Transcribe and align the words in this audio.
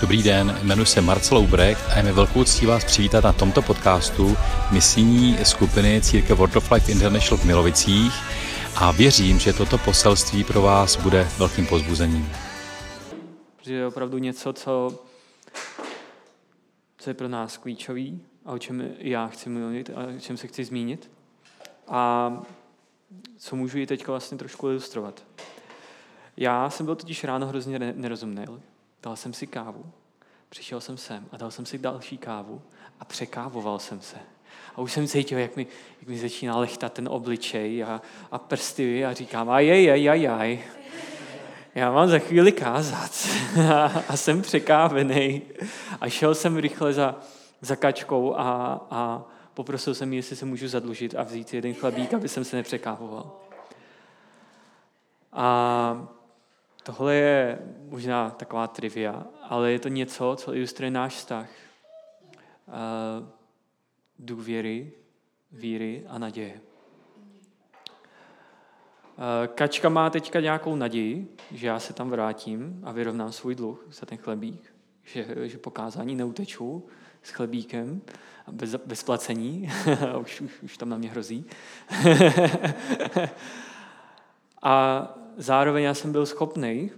Dobrý 0.00 0.22
den, 0.22 0.58
jmenuji 0.62 0.86
se 0.86 1.00
Marcel 1.00 1.38
Ubrecht 1.38 1.90
a 1.90 1.96
je 1.96 2.02
mi 2.02 2.12
velkou 2.12 2.44
ctí 2.44 2.66
vás 2.66 2.84
přivítat 2.84 3.24
na 3.24 3.32
tomto 3.32 3.62
podcastu 3.62 4.36
misijní 4.70 5.38
skupiny 5.44 6.00
Církev 6.02 6.38
World 6.38 6.56
of 6.56 6.70
Life 6.70 6.92
International 6.92 7.38
v 7.38 7.44
Milovicích 7.44 8.12
a 8.76 8.92
věřím, 8.92 9.38
že 9.38 9.52
toto 9.52 9.78
poselství 9.78 10.44
pro 10.44 10.62
vás 10.62 10.96
bude 10.96 11.28
velkým 11.38 11.66
pozbuzením. 11.66 12.30
Že 13.62 13.74
je 13.74 13.86
opravdu 13.86 14.18
něco, 14.18 14.52
co, 14.52 15.04
co 16.98 17.10
je 17.10 17.14
pro 17.14 17.28
nás 17.28 17.56
klíčový 17.56 18.20
a 18.44 18.52
o 18.52 18.58
čem 18.58 18.90
já 18.98 19.26
chci 19.26 19.48
mluvit 19.48 19.90
a 19.94 20.16
o 20.16 20.20
čem 20.20 20.36
se 20.36 20.46
chci 20.46 20.64
zmínit. 20.64 21.10
A 21.88 22.32
co 23.36 23.56
můžu 23.56 23.78
i 23.78 23.86
teď 23.86 24.06
vlastně 24.06 24.38
trošku 24.38 24.68
ilustrovat. 24.68 25.24
Já 26.36 26.70
jsem 26.70 26.86
byl 26.86 26.96
totiž 26.96 27.24
ráno 27.24 27.46
hrozně 27.46 27.78
nerozumný. 27.78 28.44
Dal 29.02 29.16
jsem 29.16 29.32
si 29.32 29.46
kávu, 29.46 29.92
přišel 30.48 30.80
jsem 30.80 30.96
sem 30.96 31.26
a 31.32 31.36
dal 31.36 31.50
jsem 31.50 31.66
si 31.66 31.78
další 31.78 32.18
kávu 32.18 32.62
a 33.00 33.04
překávoval 33.04 33.78
jsem 33.78 34.00
se. 34.00 34.16
A 34.76 34.80
už 34.80 34.92
jsem 34.92 35.06
cítil, 35.06 35.38
jak 35.38 35.56
mi, 35.56 35.66
jak 36.00 36.08
mi 36.08 36.18
začíná 36.18 36.58
lechtat 36.58 36.92
ten 36.92 37.08
obličej 37.08 37.84
a, 37.84 38.02
a 38.30 38.38
prsty 38.38 39.04
a 39.04 39.12
říkám, 39.12 39.50
ajej, 39.50 39.90
ajej, 39.90 40.28
ajej. 40.28 40.64
Já 41.74 41.92
mám 41.92 42.08
za 42.08 42.18
chvíli 42.18 42.52
kázat 42.52 43.10
a, 43.72 43.84
a 44.08 44.16
jsem 44.16 44.42
překávený. 44.42 45.42
A 46.00 46.08
šel 46.08 46.34
jsem 46.34 46.56
rychle 46.56 46.92
za, 46.92 47.16
za 47.60 47.76
kačkou 47.76 48.34
a, 48.34 48.80
a 48.90 49.22
poprosil 49.54 49.94
jsem 49.94 50.12
ji, 50.12 50.18
jestli 50.18 50.36
se 50.36 50.44
můžu 50.44 50.68
zadlužit 50.68 51.14
a 51.14 51.22
vzít 51.22 51.54
jeden 51.54 51.74
chlebík, 51.74 52.14
aby 52.14 52.28
jsem 52.28 52.44
se 52.44 52.56
nepřekávoval. 52.56 53.32
A 55.32 56.08
Tohle 56.88 57.14
je 57.14 57.58
možná 57.88 58.30
taková 58.30 58.66
trivia, 58.66 59.26
ale 59.42 59.72
je 59.72 59.78
to 59.78 59.88
něco, 59.88 60.36
co 60.38 60.54
ilustruje 60.54 60.90
náš 60.90 61.14
vztah. 61.14 61.48
Uh, 62.66 62.74
důvěry, 64.18 64.92
víry 65.52 66.04
a 66.08 66.18
naděje. 66.18 66.60
Kačka 69.54 69.88
má 69.88 70.10
teďka 70.10 70.40
nějakou 70.40 70.76
naději, 70.76 71.36
že 71.50 71.66
já 71.66 71.78
se 71.78 71.92
tam 71.92 72.10
vrátím 72.10 72.80
a 72.84 72.92
vyrovnám 72.92 73.32
svůj 73.32 73.54
dluh 73.54 73.86
za 73.90 74.06
ten 74.06 74.18
chlebík, 74.18 74.74
že, 75.04 75.48
že 75.48 75.58
pokázání 75.58 76.14
neuteču 76.14 76.86
s 77.22 77.30
chlebíkem 77.30 78.02
bez, 78.50 78.74
bez 78.74 79.02
placení, 79.02 79.70
už, 80.20 80.40
už, 80.40 80.62
už 80.62 80.76
tam 80.76 80.88
na 80.88 80.98
mě 80.98 81.10
hrozí. 81.10 81.44
a 84.62 85.08
zároveň 85.38 85.84
já 85.84 85.94
jsem 85.94 86.12
byl 86.12 86.26
schopný 86.26 86.90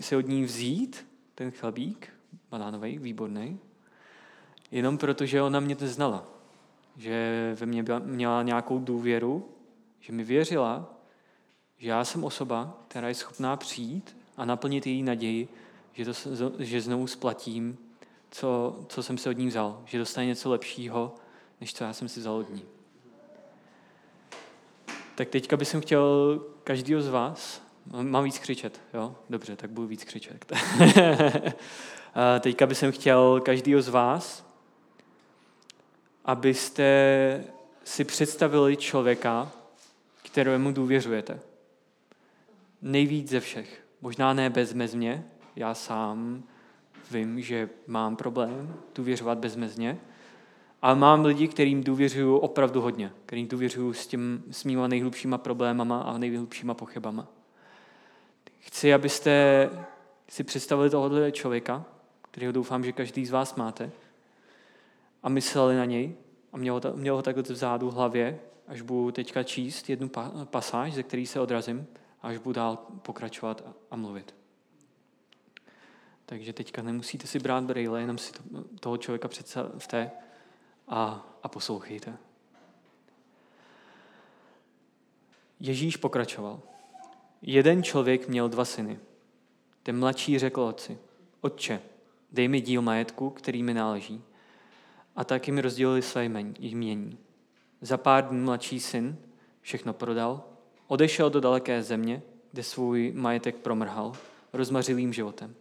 si 0.00 0.16
od 0.16 0.28
ní 0.28 0.44
vzít 0.44 1.06
ten 1.34 1.50
chlebík, 1.50 2.08
banánový, 2.50 2.98
výborný, 2.98 3.58
jenom 4.70 4.98
proto, 4.98 5.26
že 5.26 5.42
ona 5.42 5.60
mě 5.60 5.76
znala. 5.80 6.24
Že 6.96 7.56
ve 7.60 7.66
mně 7.66 7.84
měla 8.04 8.42
nějakou 8.42 8.78
důvěru, 8.78 9.48
že 10.00 10.12
mi 10.12 10.24
věřila, 10.24 10.94
že 11.78 11.88
já 11.88 12.04
jsem 12.04 12.24
osoba, 12.24 12.78
která 12.88 13.08
je 13.08 13.14
schopná 13.14 13.56
přijít 13.56 14.16
a 14.36 14.44
naplnit 14.44 14.86
její 14.86 15.02
naději, 15.02 15.48
že, 15.92 16.04
to, 16.04 16.12
že 16.58 16.80
znovu 16.80 17.06
splatím, 17.06 17.78
co, 18.30 18.78
co 18.88 19.02
jsem 19.02 19.18
si 19.18 19.28
od 19.28 19.38
ní 19.38 19.46
vzal. 19.46 19.82
Že 19.84 19.98
dostane 19.98 20.26
něco 20.26 20.50
lepšího, 20.50 21.14
než 21.60 21.74
co 21.74 21.84
já 21.84 21.92
jsem 21.92 22.08
si 22.08 22.20
vzal 22.20 22.34
od 22.34 22.54
ní. 22.54 22.62
Tak 25.14 25.28
teďka 25.28 25.56
bych 25.56 25.76
chtěl 25.80 26.40
každýho 26.64 27.02
z 27.02 27.08
vás, 27.08 27.62
mám 28.02 28.24
víc 28.24 28.38
křičet, 28.38 28.80
jo? 28.94 29.16
Dobře, 29.30 29.56
tak 29.56 29.70
budu 29.70 29.86
víc 29.86 30.04
křičet. 30.04 30.52
teďka 32.40 32.66
bych 32.66 32.84
chtěl 32.90 33.40
každýho 33.40 33.82
z 33.82 33.88
vás, 33.88 34.46
abyste 36.24 37.44
si 37.84 38.04
představili 38.04 38.76
člověka, 38.76 39.52
kterému 40.22 40.72
důvěřujete. 40.72 41.40
Nejvíc 42.82 43.30
ze 43.30 43.40
všech. 43.40 43.84
Možná 44.00 44.32
ne 44.32 44.50
bezmezně, 44.50 45.24
já 45.56 45.74
sám 45.74 46.42
vím, 47.10 47.40
že 47.40 47.68
mám 47.86 48.16
problém 48.16 48.74
důvěřovat 48.94 49.38
bezmezně, 49.38 49.98
ale 50.84 50.94
mám 50.94 51.24
lidi, 51.24 51.48
kterým 51.48 51.84
důvěřuju 51.84 52.36
opravdu 52.36 52.80
hodně, 52.80 53.12
kterým 53.26 53.48
důvěřuju 53.48 53.92
s, 53.92 54.06
tím, 54.06 54.44
s 54.50 54.64
mýma 54.64 54.88
nejhlubšíma 54.88 55.38
problémama 55.38 56.02
a 56.02 56.18
nejhlubšíma 56.18 56.74
pochybama. 56.74 57.26
Chci, 58.58 58.94
abyste 58.94 59.70
si 60.28 60.44
představili 60.44 60.90
tohohle 60.90 61.32
člověka, 61.32 61.84
kterého 62.30 62.52
doufám, 62.52 62.84
že 62.84 62.92
každý 62.92 63.26
z 63.26 63.30
vás 63.30 63.54
máte, 63.54 63.90
a 65.22 65.28
mysleli 65.28 65.76
na 65.76 65.84
něj 65.84 66.14
a 66.52 66.56
měl, 66.56 66.80
to, 66.80 66.92
měl 66.96 67.16
ho 67.16 67.22
takhle 67.22 67.42
vzadu 67.42 67.90
v 67.90 67.94
hlavě, 67.94 68.40
až 68.68 68.80
budu 68.80 69.10
teďka 69.10 69.42
číst 69.42 69.90
jednu 69.90 70.10
pasáž, 70.44 70.94
ze 70.94 71.02
který 71.02 71.26
se 71.26 71.40
odrazím, 71.40 71.86
až 72.22 72.38
budu 72.38 72.52
dál 72.52 72.78
pokračovat 73.02 73.62
a, 73.66 73.72
a 73.90 73.96
mluvit. 73.96 74.34
Takže 76.26 76.52
teďka 76.52 76.82
nemusíte 76.82 77.26
si 77.26 77.38
brát 77.38 77.64
brýle, 77.64 78.00
jenom 78.00 78.18
si 78.18 78.32
to, 78.32 78.40
toho 78.80 78.96
člověka 78.96 79.28
představte 79.28 80.10
a, 80.88 81.26
a 81.42 81.48
poslouchejte. 81.48 82.16
Ježíš 85.60 85.96
pokračoval. 85.96 86.60
Jeden 87.42 87.82
člověk 87.82 88.28
měl 88.28 88.48
dva 88.48 88.64
syny. 88.64 88.98
Ten 89.82 89.98
mladší 89.98 90.38
řekl 90.38 90.60
otci, 90.60 90.98
otče, 91.40 91.80
dej 92.32 92.48
mi 92.48 92.60
díl 92.60 92.82
majetku, 92.82 93.30
který 93.30 93.62
mi 93.62 93.74
náleží. 93.74 94.22
A 95.16 95.24
tak 95.24 95.46
jim 95.46 95.58
rozdělili 95.58 96.02
své 96.02 96.24
jmění. 96.58 97.18
Za 97.80 97.96
pár 97.96 98.28
dní 98.28 98.40
mladší 98.40 98.80
syn 98.80 99.16
všechno 99.60 99.92
prodal, 99.92 100.44
odešel 100.86 101.30
do 101.30 101.40
daleké 101.40 101.82
země, 101.82 102.22
kde 102.52 102.62
svůj 102.62 103.12
majetek 103.14 103.56
promrhal, 103.56 104.12
rozmařilým 104.52 105.12
životem. 105.12 105.54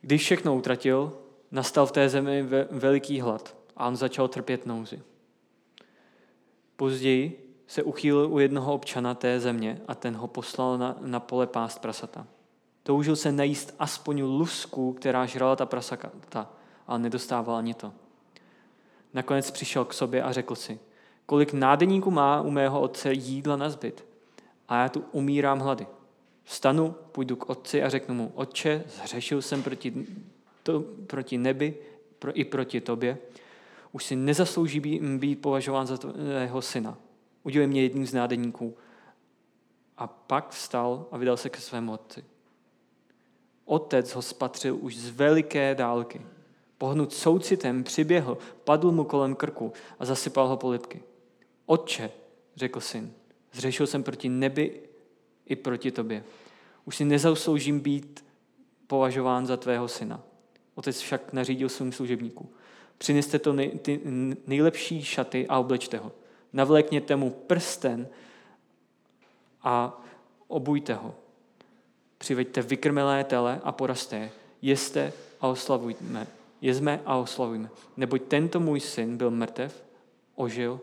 Když 0.00 0.22
všechno 0.22 0.56
utratil, 0.56 1.21
nastal 1.52 1.86
v 1.86 1.92
té 1.92 2.08
zemi 2.08 2.42
veliký 2.70 3.20
hlad 3.20 3.56
a 3.76 3.88
on 3.88 3.96
začal 3.96 4.28
trpět 4.28 4.66
nouzi. 4.66 5.02
Později 6.76 7.54
se 7.66 7.82
uchýlil 7.82 8.32
u 8.32 8.38
jednoho 8.38 8.74
občana 8.74 9.14
té 9.14 9.40
země 9.40 9.82
a 9.88 9.94
ten 9.94 10.16
ho 10.16 10.28
poslal 10.28 10.78
na, 10.78 10.96
na 11.00 11.20
pole 11.20 11.46
pást 11.46 11.78
prasata. 11.78 12.26
Toužil 12.82 13.16
se 13.16 13.32
najíst 13.32 13.74
aspoň 13.78 14.22
lusku, 14.22 14.92
která 14.92 15.26
žrala 15.26 15.56
ta 15.56 15.66
prasata, 15.66 16.50
ale 16.86 16.98
nedostával 16.98 17.56
ani 17.56 17.74
to. 17.74 17.92
Nakonec 19.14 19.50
přišel 19.50 19.84
k 19.84 19.92
sobě 19.92 20.22
a 20.22 20.32
řekl 20.32 20.54
si, 20.54 20.80
kolik 21.26 21.52
nádeníků 21.52 22.10
má 22.10 22.40
u 22.40 22.50
mého 22.50 22.80
otce 22.80 23.12
jídla 23.12 23.56
na 23.56 23.70
zbyt 23.70 24.04
a 24.68 24.82
já 24.82 24.88
tu 24.88 25.04
umírám 25.12 25.60
hlady. 25.60 25.86
Vstanu, 26.44 26.94
půjdu 27.12 27.36
k 27.36 27.50
otci 27.50 27.82
a 27.82 27.88
řeknu 27.88 28.14
mu, 28.14 28.32
otče, 28.34 28.84
zhřešil 28.88 29.42
jsem 29.42 29.62
proti, 29.62 30.06
to, 30.62 30.80
proti 31.06 31.38
nebi 31.38 31.76
pro, 32.18 32.40
i 32.40 32.44
proti 32.44 32.80
tobě. 32.80 33.18
Už 33.92 34.04
si 34.04 34.16
nezaslouží 34.16 34.80
být, 34.80 35.02
být 35.02 35.36
považován 35.36 35.86
za 35.86 35.96
tvého 35.96 36.62
syna 36.62 36.98
udělej 37.42 37.66
mě 37.66 37.82
jedním 37.82 38.06
z 38.06 38.14
nádeníků. 38.14 38.76
A 39.98 40.06
pak 40.06 40.50
vstal 40.50 41.06
a 41.10 41.18
vydal 41.18 41.36
se 41.36 41.50
ke 41.50 41.60
svému 41.60 41.92
otci. 41.92 42.24
Otec 43.64 44.14
ho 44.14 44.22
spatřil 44.22 44.78
už 44.80 44.96
z 44.96 45.10
veliké 45.10 45.74
dálky. 45.74 46.20
Pohnut 46.78 47.12
soucitem 47.12 47.84
přiběhl, 47.84 48.38
padl 48.64 48.92
mu 48.92 49.04
kolem 49.04 49.34
krku 49.34 49.72
a 49.98 50.04
zasypal 50.04 50.48
ho 50.48 50.56
polipky. 50.56 51.02
Otče, 51.66 52.10
řekl 52.56 52.80
syn, 52.80 53.12
zřešil 53.52 53.86
jsem 53.86 54.02
proti 54.02 54.28
nebi 54.28 54.80
i 55.46 55.56
proti 55.56 55.90
tobě. 55.90 56.24
Už 56.84 56.96
si 56.96 57.04
nezasloužím 57.04 57.80
být 57.80 58.24
považován 58.86 59.46
za 59.46 59.56
tvého 59.56 59.88
syna. 59.88 60.22
Otec 60.74 61.00
však 61.00 61.32
nařídil 61.32 61.68
svým 61.68 61.92
služebníku. 61.92 62.52
Přineste 62.98 63.38
to 63.38 63.52
nej, 63.52 63.70
ty 63.70 64.00
nejlepší 64.46 65.04
šaty 65.04 65.46
a 65.48 65.58
oblečte 65.58 65.98
ho 65.98 66.12
navlékněte 66.52 67.16
mu 67.16 67.30
prsten 67.30 68.08
a 69.62 70.02
obujte 70.48 70.94
ho. 70.94 71.14
Přiveďte 72.18 72.62
vykrmelé 72.62 73.24
tele 73.24 73.60
a 73.64 73.72
poraste 73.72 74.30
Jeste 74.62 75.12
a 75.40 75.46
oslavujme. 75.46 76.26
Jezme 76.60 77.00
a 77.04 77.16
oslavujme. 77.16 77.70
Neboť 77.96 78.22
tento 78.22 78.60
můj 78.60 78.80
syn 78.80 79.16
byl 79.16 79.30
mrtev, 79.30 79.84
ožil, 80.34 80.80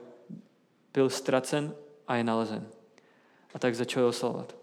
byl 0.94 1.10
ztracen 1.10 1.76
a 2.08 2.16
je 2.16 2.24
nalezen. 2.24 2.68
A 3.54 3.60
tak 3.60 3.76
začal 3.76 4.06
oslavovat. 4.06 4.56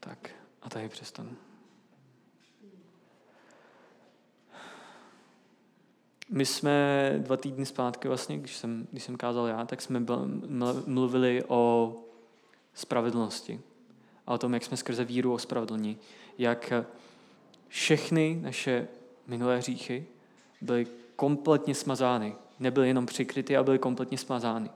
Tak 0.00 0.30
a 0.62 0.68
tady 0.68 0.88
přestanu. 0.88 1.36
My 6.30 6.46
jsme 6.46 7.14
dva 7.18 7.36
týdny 7.36 7.66
zpátky, 7.66 8.08
vlastně, 8.08 8.38
když 8.38 8.56
jsem, 8.56 8.86
když 8.90 9.02
jsem 9.02 9.16
kázal 9.16 9.46
já, 9.46 9.64
tak 9.64 9.82
jsme 9.82 10.02
mluvili 10.86 11.44
o 11.48 11.94
spravedlnosti. 12.74 13.60
a 14.26 14.34
o 14.34 14.38
tom, 14.38 14.54
jak 14.54 14.64
jsme 14.64 14.76
skrze 14.76 15.04
víru 15.04 15.32
ospravedlní. 15.32 15.96
Jak 16.38 16.72
všechny 17.68 18.38
naše 18.42 18.88
minulé 19.26 19.58
hříchy 19.58 20.06
byly 20.60 20.86
kompletně 21.16 21.74
smazány. 21.74 22.34
Nebyly 22.60 22.88
jenom 22.88 23.06
přikryty, 23.06 23.56
ale 23.56 23.64
byly 23.64 23.78
kompletně 23.78 24.18
smazány. 24.18 24.70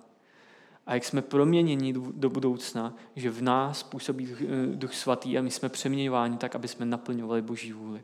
A 0.87 0.95
jak 0.95 1.05
jsme 1.05 1.23
proměněni 1.23 1.93
do 1.93 2.31
budoucna, 2.31 2.95
že 3.17 3.31
v 3.31 3.43
nás 3.43 3.83
působí 3.83 4.37
Duch 4.75 4.95
Svatý 4.95 5.39
a 5.39 5.43
my 5.43 5.51
jsme 5.51 5.69
přeměňováni 5.69 6.37
tak, 6.37 6.55
aby 6.55 6.69
jsme 6.69 6.87
naplňovali 6.87 7.43
Boží 7.43 7.73
vůli. 7.73 8.03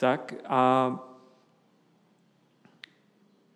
Tak 0.00 0.34
a 0.44 0.92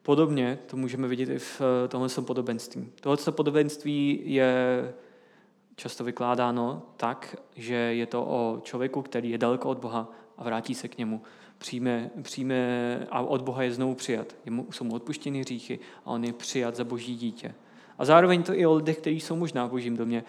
podobně 0.03 0.59
to 0.67 0.77
můžeme 0.77 1.09
vidět 1.09 1.29
i 1.29 1.39
v 1.39 1.61
eh, 1.85 1.89
tomhle 1.89 2.09
podobenství. 2.27 2.93
Tohle 3.01 3.17
podobenství 3.31 4.23
je 4.25 4.55
často 5.77 6.05
vykládáno 6.05 6.83
tak, 6.97 7.37
že 7.57 7.75
je 7.75 8.07
to 8.07 8.25
o 8.25 8.61
člověku, 8.63 9.03
který 9.03 9.31
je 9.31 9.39
daleko 9.39 9.69
od 9.69 9.79
Boha 9.79 10.13
a 10.39 10.45
vrátí 10.45 10.75
se 10.75 10.89
k 10.89 10.99
němu. 10.99 11.23
Přijme, 11.59 12.11
přijme 12.23 13.07
a 13.11 13.21
od 13.21 13.43
Boha 13.43 13.63
je 13.63 13.73
znovu 13.73 13.95
přijat. 13.95 14.37
Jemu, 14.45 14.67
jsou 14.73 14.85
mu 14.85 14.95
odpuštěny 14.95 15.41
hříchy 15.41 15.79
a 16.05 16.11
on 16.11 16.25
je 16.25 16.33
přijat 16.33 16.77
za 16.77 16.85
boží 16.85 17.17
dítě. 17.17 17.55
A 17.99 18.05
zároveň 18.05 18.43
to 18.43 18.55
i 18.55 18.67
o 18.67 18.75
lidech, 18.75 18.99
kteří 18.99 19.21
jsou 19.21 19.37
možná 19.37 19.67
v 19.67 19.71
božím 19.71 19.97
domě, 19.97 20.25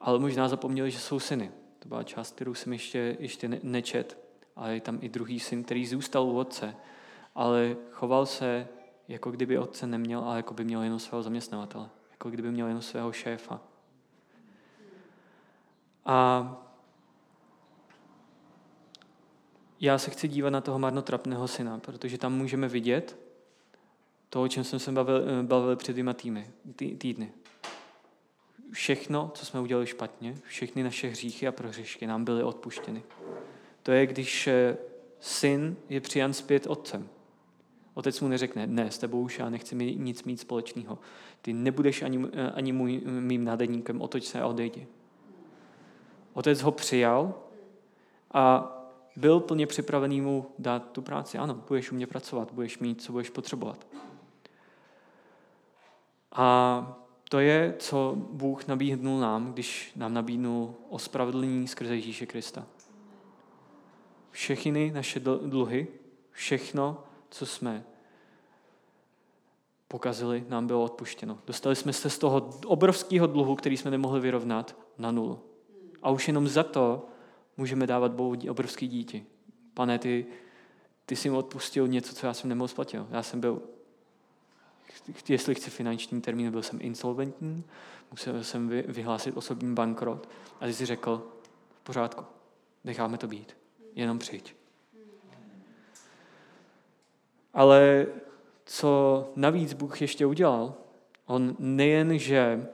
ale 0.00 0.18
možná 0.18 0.48
zapomněli, 0.48 0.90
že 0.90 0.98
jsou 0.98 1.20
syny. 1.20 1.50
To 1.78 1.88
byla 1.88 2.02
část, 2.02 2.34
kterou 2.34 2.54
jsem 2.54 2.72
ještě, 2.72 3.16
ještě 3.20 3.60
nečet. 3.62 4.25
Ale 4.56 4.74
je 4.74 4.80
tam 4.80 4.98
i 5.00 5.08
druhý 5.08 5.40
syn, 5.40 5.64
který 5.64 5.86
zůstal 5.86 6.24
u 6.24 6.38
otce, 6.38 6.76
ale 7.34 7.76
choval 7.90 8.26
se, 8.26 8.68
jako 9.08 9.30
kdyby 9.30 9.58
otce 9.58 9.86
neměl, 9.86 10.20
ale 10.20 10.36
jako 10.36 10.54
by 10.54 10.64
měl 10.64 10.82
jenom 10.82 10.98
svého 10.98 11.22
zaměstnavatele. 11.22 11.88
Jako 12.10 12.30
kdyby 12.30 12.50
měl 12.50 12.66
jenom 12.66 12.82
svého 12.82 13.12
šéfa. 13.12 13.60
A 16.06 16.52
já 19.80 19.98
se 19.98 20.10
chci 20.10 20.28
dívat 20.28 20.50
na 20.50 20.60
toho 20.60 20.78
marnotrapného 20.78 21.48
syna, 21.48 21.78
protože 21.78 22.18
tam 22.18 22.32
můžeme 22.34 22.68
vidět 22.68 23.26
to, 24.30 24.42
o 24.42 24.48
čem 24.48 24.64
jsem 24.64 24.78
se 24.78 24.92
bavil, 24.92 25.22
bavil 25.42 25.76
před 25.76 25.92
dvěma 25.92 26.12
týmy, 26.12 26.50
tý, 26.76 26.96
týdny. 26.96 27.32
Všechno, 28.72 29.30
co 29.34 29.46
jsme 29.46 29.60
udělali 29.60 29.86
špatně, 29.86 30.36
všechny 30.44 30.82
naše 30.82 31.08
hříchy 31.08 31.48
a 31.48 31.52
prohřešky 31.52 32.06
nám 32.06 32.24
byly 32.24 32.42
odpuštěny. 32.42 33.02
To 33.86 33.92
je, 33.92 34.06
když 34.06 34.46
eh, 34.46 34.76
syn 35.20 35.76
je 35.88 36.00
přijan 36.00 36.32
zpět 36.32 36.66
otcem. 36.66 37.08
Otec 37.94 38.20
mu 38.20 38.28
neřekne, 38.28 38.66
ne, 38.66 38.90
s 38.90 38.98
tebou 38.98 39.20
už 39.20 39.38
já 39.38 39.50
nechci 39.50 39.74
mít 39.74 39.98
nic 39.98 40.24
mít 40.24 40.40
společného. 40.40 40.98
Ty 41.42 41.52
nebudeš 41.52 42.02
ani, 42.02 42.26
eh, 42.32 42.50
ani 42.50 42.72
můj, 42.72 43.00
mým 43.04 43.44
nádeníkem, 43.44 44.00
otoč 44.00 44.24
se 44.24 44.40
a 44.40 44.46
odejdi. 44.46 44.86
Otec 46.32 46.62
ho 46.62 46.72
přijal 46.72 47.34
a 48.34 48.72
byl 49.16 49.40
plně 49.40 49.66
připravený 49.66 50.20
mu 50.20 50.46
dát 50.58 50.90
tu 50.92 51.02
práci. 51.02 51.38
Ano, 51.38 51.54
budeš 51.68 51.92
u 51.92 51.94
mě 51.94 52.06
pracovat, 52.06 52.52
budeš 52.52 52.78
mít, 52.78 53.02
co 53.02 53.12
budeš 53.12 53.30
potřebovat. 53.30 53.86
A 56.32 56.98
to 57.28 57.38
je, 57.38 57.74
co 57.78 58.16
Bůh 58.16 58.66
nabídnul 58.66 59.20
nám, 59.20 59.52
když 59.52 59.92
nám 59.96 60.14
nabídnul 60.14 60.74
ospravedlnění 60.88 61.68
skrze 61.68 61.94
Ježíše 61.94 62.26
Krista. 62.26 62.66
Všechny 64.36 64.90
naše 64.90 65.20
dluhy, 65.20 65.86
všechno, 66.30 67.04
co 67.30 67.46
jsme 67.46 67.84
pokazili, 69.88 70.44
nám 70.48 70.66
bylo 70.66 70.84
odpuštěno. 70.84 71.38
Dostali 71.46 71.76
jsme 71.76 71.92
se 71.92 72.10
z 72.10 72.18
toho 72.18 72.50
obrovského 72.66 73.26
dluhu, 73.26 73.56
který 73.56 73.76
jsme 73.76 73.90
nemohli 73.90 74.20
vyrovnat, 74.20 74.76
na 74.98 75.10
nulu. 75.10 75.40
A 76.02 76.10
už 76.10 76.28
jenom 76.28 76.48
za 76.48 76.62
to 76.62 77.08
můžeme 77.56 77.86
dávat 77.86 78.12
Bohu 78.12 78.36
obrovský 78.50 78.88
díti. 78.88 79.26
Pane, 79.74 79.98
ty, 79.98 80.26
ty 81.06 81.16
jsi 81.16 81.30
mi 81.30 81.36
odpustil 81.36 81.88
něco, 81.88 82.14
co 82.14 82.26
já 82.26 82.34
jsem 82.34 82.48
nemohl 82.48 82.68
splatit. 82.68 83.00
Já 83.10 83.22
jsem 83.22 83.40
byl, 83.40 83.62
jestli 85.28 85.54
chci 85.54 85.70
finanční 85.70 86.20
termín, 86.20 86.50
byl 86.50 86.62
jsem 86.62 86.78
insolventní, 86.82 87.64
musel 88.10 88.44
jsem 88.44 88.68
vyhlásit 88.68 89.36
osobní 89.36 89.74
bankrot 89.74 90.28
a 90.60 90.66
ty 90.66 90.74
jsi 90.74 90.86
řekl, 90.86 91.32
v 91.80 91.80
pořádku, 91.80 92.24
necháme 92.84 93.18
to 93.18 93.26
být, 93.26 93.56
jenom 93.96 94.18
přijď. 94.18 94.54
Ale 97.54 98.06
co 98.64 99.32
navíc 99.36 99.72
Bůh 99.72 100.00
ještě 100.00 100.26
udělal, 100.26 100.74
on 101.26 101.56
nejen, 101.58 102.18
že 102.18 102.68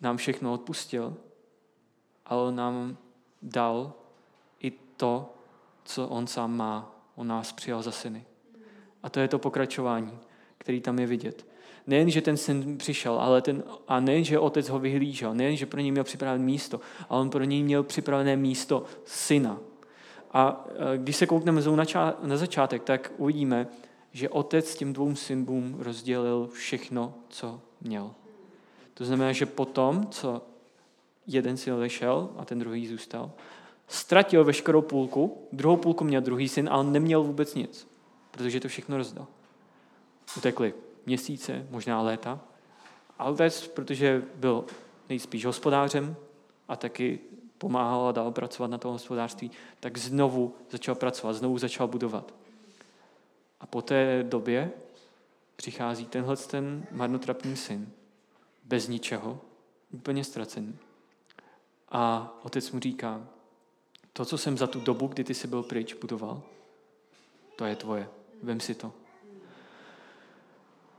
nám 0.00 0.16
všechno 0.16 0.52
odpustil, 0.52 1.16
ale 2.26 2.42
on 2.42 2.56
nám 2.56 2.96
dal 3.42 3.92
i 4.60 4.70
to, 4.70 5.34
co 5.84 6.08
on 6.08 6.26
sám 6.26 6.56
má. 6.56 6.96
On 7.14 7.26
nás 7.26 7.52
přijal 7.52 7.82
za 7.82 7.90
syny. 7.90 8.24
A 9.02 9.10
to 9.10 9.20
je 9.20 9.28
to 9.28 9.38
pokračování, 9.38 10.18
který 10.58 10.80
tam 10.80 10.98
je 10.98 11.06
vidět. 11.06 11.46
Nejen, 11.86 12.10
že 12.10 12.20
ten 12.20 12.36
syn 12.36 12.78
přišel, 12.78 13.20
ale 13.20 13.42
ten, 13.42 13.64
a 13.88 14.00
nejen, 14.00 14.24
že 14.24 14.38
otec 14.38 14.68
ho 14.68 14.78
vyhlížel, 14.78 15.34
nejen, 15.34 15.56
že 15.56 15.66
pro 15.66 15.80
něj 15.80 15.90
měl 15.90 16.04
připravené 16.04 16.44
místo, 16.44 16.80
ale 17.08 17.20
on 17.20 17.30
pro 17.30 17.44
něj 17.44 17.62
měl 17.62 17.82
připravené 17.82 18.36
místo 18.36 18.84
syna. 19.04 19.60
A 20.32 20.66
když 20.96 21.16
se 21.16 21.26
koukneme 21.26 21.62
na 22.22 22.36
začátek, 22.36 22.82
tak 22.82 23.12
uvidíme, 23.16 23.66
že 24.12 24.28
otec 24.28 24.74
těm 24.74 24.92
dvou 24.92 25.14
synům 25.14 25.76
rozdělil 25.78 26.48
všechno, 26.52 27.14
co 27.28 27.60
měl. 27.80 28.10
To 28.94 29.04
znamená, 29.04 29.32
že 29.32 29.46
potom, 29.46 30.06
co 30.10 30.42
jeden 31.26 31.56
syn 31.56 31.74
odešel 31.74 32.30
a 32.36 32.44
ten 32.44 32.58
druhý 32.58 32.86
zůstal, 32.86 33.30
ztratil 33.88 34.44
veškerou 34.44 34.82
půlku, 34.82 35.38
druhou 35.52 35.76
půlku 35.76 36.04
měl 36.04 36.20
druhý 36.20 36.48
syn, 36.48 36.68
ale 36.72 36.84
neměl 36.84 37.22
vůbec 37.22 37.54
nic, 37.54 37.88
protože 38.30 38.60
to 38.60 38.68
všechno 38.68 38.96
rozdal. 38.96 39.26
Utekli 40.36 40.74
měsíce, 41.06 41.66
možná 41.70 42.02
léta. 42.02 42.40
A 43.18 43.24
otec, 43.24 43.66
protože 43.66 44.22
byl 44.34 44.64
nejspíš 45.08 45.46
hospodářem 45.46 46.16
a 46.68 46.76
taky 46.76 47.18
pomáhal 47.60 48.08
a 48.08 48.12
dal 48.12 48.32
pracovat 48.32 48.70
na 48.70 48.78
tom 48.78 48.92
hospodářství, 48.92 49.50
tak 49.80 49.98
znovu 49.98 50.54
začal 50.70 50.94
pracovat, 50.94 51.32
znovu 51.32 51.58
začal 51.58 51.88
budovat. 51.88 52.34
A 53.60 53.66
po 53.66 53.82
té 53.82 54.22
době 54.22 54.70
přichází 55.56 56.06
tenhle 56.06 56.36
ten 56.36 56.86
marnotrapný 56.90 57.56
syn, 57.56 57.92
bez 58.64 58.88
ničeho, 58.88 59.40
úplně 59.92 60.24
ztracený. 60.24 60.78
A 61.88 62.32
otec 62.42 62.70
mu 62.70 62.80
říká, 62.80 63.26
to, 64.12 64.24
co 64.24 64.38
jsem 64.38 64.58
za 64.58 64.66
tu 64.66 64.80
dobu, 64.80 65.06
kdy 65.06 65.24
ty 65.24 65.34
jsi 65.34 65.46
byl 65.46 65.62
pryč, 65.62 65.94
budoval, 65.94 66.42
to 67.56 67.64
je 67.64 67.76
tvoje. 67.76 68.08
Vem 68.42 68.60
si 68.60 68.74
to. 68.74 68.92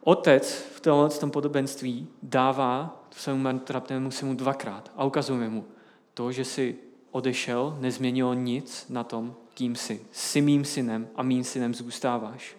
Otec 0.03 0.53
v 0.75 0.79
tomhle 0.79 1.09
tom 1.09 1.31
podobenství 1.31 2.07
dává 2.23 3.03
svému 3.11 3.39
marnotrapnému 3.39 4.11
synu 4.11 4.35
dvakrát 4.35 4.91
a 4.95 5.03
ukazuje 5.03 5.49
mu 5.49 5.65
to, 6.13 6.31
že 6.31 6.45
si 6.45 6.75
odešel, 7.11 7.77
nezměnilo 7.79 8.33
nic 8.33 8.85
na 8.89 9.03
tom, 9.03 9.35
kým 9.53 9.75
jsi. 9.75 10.01
Jsi 10.11 10.41
mým 10.41 10.65
synem 10.65 11.07
a 11.15 11.23
mým 11.23 11.43
synem 11.43 11.73
zůstáváš. 11.73 12.57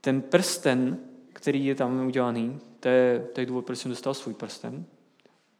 Ten 0.00 0.22
prsten, 0.22 0.98
který 1.32 1.66
je 1.66 1.74
tam 1.74 2.06
udělaný, 2.06 2.60
to 2.80 2.88
je, 2.88 3.28
to 3.32 3.40
je 3.40 3.46
důvod, 3.46 3.66
proč 3.66 3.78
jsem 3.78 3.90
dostal 3.90 4.14
svůj 4.14 4.34
prsten. 4.34 4.84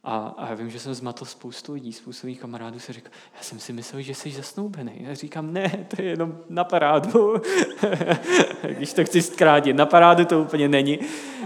A, 0.05 0.35
a 0.37 0.49
já 0.49 0.55
vím, 0.55 0.71
že 0.71 0.79
jsem 0.79 0.95
zmatl 0.95 1.25
spoustu 1.25 1.73
lidí, 1.73 1.93
spoustu 1.93 2.26
lidí 2.26 2.38
kamarádů 2.38 2.79
se 2.79 2.93
říká, 2.93 3.11
já 3.37 3.43
jsem 3.43 3.59
si 3.59 3.73
myslel, 3.73 4.03
že 4.03 4.15
jsi 4.15 4.31
zasnoubený. 4.31 4.93
Já 4.97 5.15
říkám, 5.15 5.53
ne, 5.53 5.87
to 5.97 6.03
je 6.03 6.09
jenom 6.09 6.38
na 6.49 6.65
parádu. 6.65 7.35
Když 8.69 8.93
to 8.93 9.05
chci 9.05 9.23
zkrátit, 9.23 9.73
na 9.76 9.87
parádu 9.87 10.25
to 10.25 10.41
úplně 10.41 10.69
není, 10.69 10.99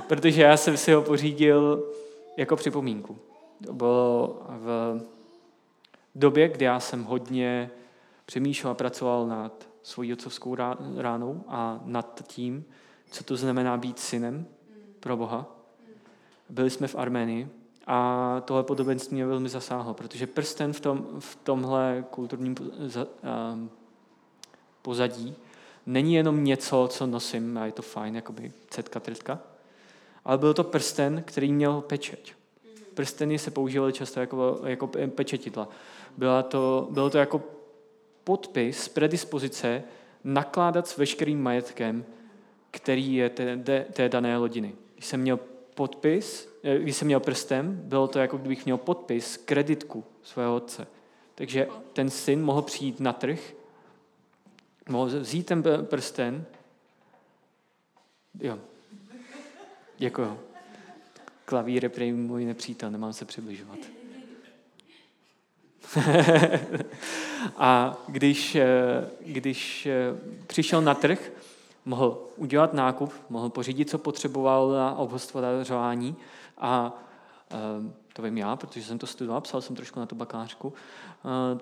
protože 0.06 0.42
já 0.42 0.56
jsem 0.56 0.76
si 0.76 0.92
ho 0.92 1.02
pořídil 1.02 1.84
jako 2.36 2.56
připomínku. 2.56 3.18
To 3.66 3.72
bylo 3.72 4.42
v 4.48 5.00
době, 6.14 6.48
kdy 6.48 6.64
já 6.64 6.80
jsem 6.80 7.04
hodně 7.04 7.70
přemýšlel 8.26 8.70
a 8.70 8.74
pracoval 8.74 9.26
nad 9.26 9.68
svojí 9.82 10.12
otcovskou 10.12 10.56
ránou 10.96 11.44
a 11.48 11.80
nad 11.84 12.22
tím, 12.26 12.64
co 13.10 13.24
to 13.24 13.36
znamená 13.36 13.76
být 13.76 13.98
synem 13.98 14.46
pro 15.00 15.16
Boha. 15.16 15.46
Byli 16.48 16.70
jsme 16.70 16.88
v 16.88 16.94
Arménii 16.94 17.48
a 17.86 18.42
tohle 18.44 18.62
podobenství 18.62 19.14
mě 19.14 19.26
velmi 19.26 19.48
zasáhlo, 19.48 19.94
protože 19.94 20.26
prsten 20.26 20.72
v, 20.72 20.80
tom, 20.80 21.06
v 21.18 21.36
tomhle 21.36 22.04
kulturním 22.10 22.54
pozadí 24.82 25.34
není 25.86 26.14
jenom 26.14 26.44
něco, 26.44 26.88
co 26.90 27.06
nosím 27.06 27.58
a 27.58 27.66
je 27.66 27.72
to 27.72 27.82
fajn, 27.82 28.16
jakoby 28.16 28.52
cetka, 28.70 29.00
tretka, 29.00 29.38
ale 30.24 30.38
byl 30.38 30.54
to 30.54 30.64
prsten, 30.64 31.22
který 31.26 31.52
měl 31.52 31.80
pečeť. 31.80 32.34
Prsteny 33.00 33.38
se 33.38 33.50
používaly 33.50 33.92
často 33.92 34.20
jako, 34.20 34.60
jako 34.64 34.86
pečetidla. 34.86 35.68
Byla 36.16 36.42
to, 36.42 36.88
bylo 36.90 37.10
to 37.10 37.18
jako 37.18 37.42
podpis, 38.24 38.88
predispozice 38.88 39.82
nakládat 40.24 40.88
s 40.88 40.96
veškerým 40.96 41.42
majetkem, 41.42 42.04
který 42.70 43.14
je 43.14 43.30
té, 43.30 43.84
té 43.92 44.08
dané 44.08 44.38
rodiny. 44.38 44.74
Když 44.94 45.06
jsem 45.06 45.20
měl 45.20 45.38
podpis, 45.74 46.48
eh, 46.62 46.78
když 46.78 46.96
jsem 46.96 47.06
měl 47.06 47.20
prstem, 47.20 47.80
bylo 47.84 48.08
to 48.08 48.18
jako 48.18 48.36
kdybych 48.36 48.64
měl 48.64 48.76
podpis 48.76 49.36
kreditku 49.36 50.04
svého 50.22 50.56
otce. 50.56 50.86
Takže 51.34 51.68
ten 51.92 52.10
syn 52.10 52.42
mohl 52.42 52.62
přijít 52.62 53.00
na 53.00 53.12
trh, 53.12 53.40
mohl 54.88 55.06
vzít 55.06 55.46
ten 55.46 55.64
prsten, 55.82 56.44
jo, 58.40 58.58
děkuji. 59.98 60.49
Klavír 61.50 61.84
je 61.84 61.88
prý 61.88 62.12
můj 62.12 62.44
nepřítel, 62.44 62.90
nemám 62.90 63.12
se 63.12 63.24
přibližovat. 63.24 63.78
a 67.56 67.96
když, 68.08 68.54
eh, 68.54 68.66
když 69.26 69.86
eh, 69.86 69.92
přišel 70.46 70.82
na 70.82 70.94
trh, 70.94 71.32
mohl 71.84 72.28
udělat 72.36 72.74
nákup, 72.74 73.12
mohl 73.30 73.48
pořídit, 73.48 73.90
co 73.90 73.98
potřeboval 73.98 74.70
na 74.70 74.94
obhospodařování 74.94 76.16
a 76.58 77.02
eh, 77.50 77.56
to 78.12 78.22
vím 78.22 78.38
já, 78.38 78.56
protože 78.56 78.84
jsem 78.84 78.98
to 78.98 79.06
studoval, 79.06 79.40
psal 79.40 79.60
jsem 79.60 79.76
trošku 79.76 80.00
na 80.00 80.06
to 80.06 80.14
bakářku. 80.14 80.72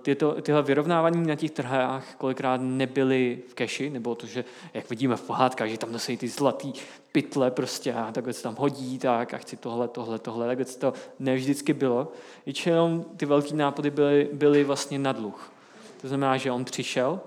Tyto, 0.02 0.42
tyhle 0.42 0.62
vyrovnávání 0.62 1.26
na 1.26 1.34
těch 1.34 1.50
trhách 1.50 2.14
kolikrát 2.14 2.60
nebyly 2.60 3.42
v 3.48 3.54
keši, 3.54 3.90
nebo 3.90 4.14
to, 4.14 4.26
že 4.26 4.44
jak 4.74 4.90
vidíme 4.90 5.16
v 5.16 5.22
pohádkách, 5.22 5.68
že 5.68 5.78
tam 5.78 5.92
nosí 5.92 6.16
ty 6.16 6.28
zlatý 6.28 6.72
pytle 7.12 7.50
prostě 7.50 7.94
a 7.94 8.12
takhle 8.12 8.32
se 8.32 8.42
tam 8.42 8.56
hodí, 8.56 8.98
tak 8.98 9.34
a 9.34 9.38
chci 9.38 9.56
tohle, 9.56 9.88
tohle, 9.88 10.18
tohle, 10.18 10.46
takhle 10.46 10.64
to 10.64 10.92
ne 11.18 11.34
vždycky 11.34 11.72
bylo. 11.72 12.12
Většinou 12.46 13.04
ty 13.16 13.26
velké 13.26 13.54
nápady 13.54 13.90
byly, 13.90 14.28
byly 14.32 14.64
vlastně 14.64 14.98
na 14.98 15.12
dluh. 15.12 15.52
To 16.00 16.08
znamená, 16.08 16.36
že 16.36 16.52
on 16.52 16.64
přišel 16.64 17.20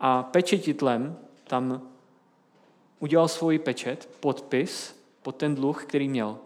a 0.00 0.22
pečetitlem 0.22 1.16
tam 1.46 1.82
udělal 2.98 3.28
svůj 3.28 3.58
pečet, 3.58 4.08
podpis 4.20 4.96
pod 5.22 5.36
ten 5.36 5.54
dluh, 5.54 5.84
který 5.84 6.08
měl. 6.08 6.38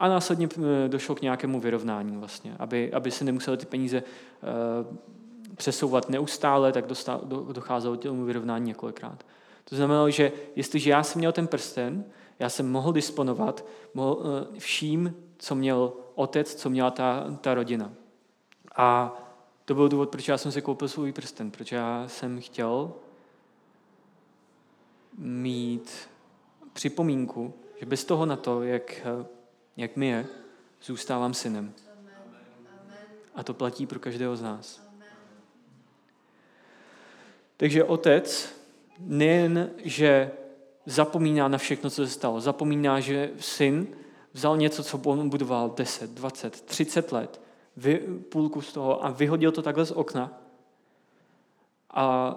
A 0.00 0.08
následně 0.08 0.48
eh, 0.56 0.88
došlo 0.88 1.14
k 1.14 1.22
nějakému 1.22 1.60
vyrovnání 1.60 2.16
vlastně, 2.16 2.56
aby, 2.58 2.92
aby 2.92 3.10
se 3.10 3.24
nemuseli 3.24 3.56
ty 3.56 3.66
peníze 3.66 4.02
uh, 4.02 4.96
přesouvat 5.54 6.10
neustále, 6.10 6.72
tak 6.72 6.84
docházelo 7.52 7.96
k 7.96 8.02
tomu 8.02 8.24
vyrovnání 8.24 8.66
několikrát. 8.66 9.24
To 9.64 9.76
znamenalo, 9.76 10.10
že 10.10 10.32
jestliže 10.56 10.90
já 10.90 11.02
jsem 11.02 11.18
měl 11.18 11.32
ten 11.32 11.46
prsten, 11.46 12.04
já 12.38 12.48
jsem 12.48 12.70
mohl 12.70 12.92
disponovat 12.92 13.64
mohl, 13.94 14.12
uh, 14.12 14.58
vším, 14.58 15.14
co 15.38 15.54
měl 15.54 15.92
otec, 16.14 16.54
co 16.54 16.70
měla 16.70 16.90
ta, 16.90 17.26
ta 17.40 17.54
rodina. 17.54 17.92
A 18.76 19.16
to 19.64 19.74
byl 19.74 19.88
důvod, 19.88 20.10
proč 20.10 20.28
já 20.28 20.38
jsem 20.38 20.52
si 20.52 20.62
koupil 20.62 20.88
svůj 20.88 21.12
prsten, 21.12 21.50
proč 21.50 21.72
já 21.72 22.04
jsem 22.08 22.40
chtěl 22.40 22.92
mít 25.18 26.08
připomínku, 26.72 27.54
že 27.80 27.86
bez 27.86 28.04
toho 28.04 28.26
na 28.26 28.36
to, 28.36 28.62
jak 28.62 29.06
jak 29.80 29.96
my 29.96 30.06
je, 30.06 30.26
zůstávám 30.82 31.34
synem. 31.34 31.74
A 33.34 33.42
to 33.42 33.54
platí 33.54 33.86
pro 33.86 33.98
každého 33.98 34.36
z 34.36 34.42
nás. 34.42 34.82
Takže 37.56 37.84
otec 37.84 38.54
nejen, 38.98 39.70
že 39.84 40.30
zapomíná 40.86 41.48
na 41.48 41.58
všechno, 41.58 41.90
co 41.90 42.06
se 42.06 42.12
stalo, 42.12 42.40
zapomíná, 42.40 43.00
že 43.00 43.30
syn 43.38 43.86
vzal 44.32 44.56
něco, 44.56 44.84
co 44.84 44.98
on 44.98 45.28
budoval 45.28 45.70
10, 45.76 46.10
20, 46.10 46.60
30 46.60 47.12
let, 47.12 47.40
vy, 47.76 47.98
půlku 48.28 48.60
z 48.60 48.72
toho 48.72 49.04
a 49.04 49.10
vyhodil 49.10 49.52
to 49.52 49.62
takhle 49.62 49.84
z 49.84 49.90
okna. 49.90 50.42
A 51.90 52.36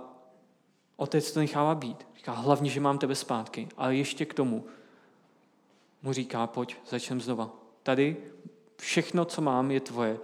otec 0.95 1.31
to 1.31 1.39
nechává 1.39 1.75
být. 1.75 2.07
Říká, 2.17 2.31
hlavně, 2.31 2.69
že 2.69 2.79
mám 2.79 2.97
tebe 2.97 3.15
zpátky. 3.15 3.69
Ale 3.77 3.95
ještě 3.95 4.25
k 4.25 4.33
tomu, 4.33 4.65
mu 6.03 6.13
říká, 6.13 6.47
pojď, 6.47 6.75
začneme 6.89 7.21
znova. 7.21 7.49
Tady 7.83 8.17
všechno, 8.77 9.25
co 9.25 9.41
mám, 9.41 9.71
je 9.71 9.79
tvoje. 9.79 10.19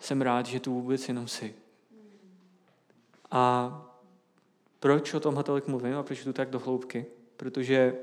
Jsem 0.00 0.22
rád, 0.22 0.46
že 0.46 0.60
tu 0.60 0.74
vůbec 0.74 1.08
jenom 1.08 1.28
jsi. 1.28 1.54
A 3.30 3.72
proč 4.80 5.14
o 5.14 5.20
tomhle 5.20 5.44
tolik 5.44 5.66
mluvím 5.66 5.96
a 5.96 6.02
proč 6.02 6.24
jdu 6.24 6.32
tak 6.32 6.50
do 6.50 6.58
hloubky? 6.58 7.06
Protože 7.36 7.94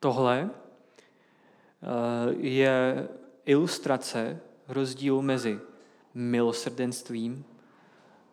tohle 0.00 0.50
eh, 0.50 2.34
je 2.38 3.08
ilustrace 3.44 4.40
rozdílu 4.68 5.22
mezi 5.22 5.60
milosrdenstvím 6.14 7.44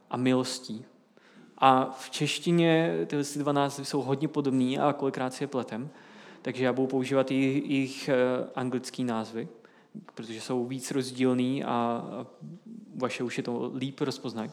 a 0.10 0.18
milostí. 0.18 0.86
A 1.58 1.92
v 2.00 2.10
češtině 2.10 2.98
tyhle 3.08 3.24
dva 3.36 3.52
názvy 3.52 3.86
jsou 3.86 4.02
hodně 4.02 4.28
podobný 4.28 4.80
a 4.80 4.94
kolikrát 4.94 5.34
si 5.34 5.44
je 5.44 5.48
pletem 5.48 5.90
takže 6.44 6.66
já 6.66 6.74
budu 6.74 6.88
používat 6.88 7.32
jejich 7.32 8.10
eh, 8.10 8.16
anglický 8.56 9.04
názvy, 9.04 9.48
protože 10.16 10.42
jsou 10.42 10.66
víc 10.66 10.92
rozdílný 10.92 11.64
a 11.64 12.06
vaše 12.96 13.24
už 13.24 13.38
je 13.38 13.44
to 13.44 13.72
líp 13.76 14.02
rozpoznají. 14.02 14.52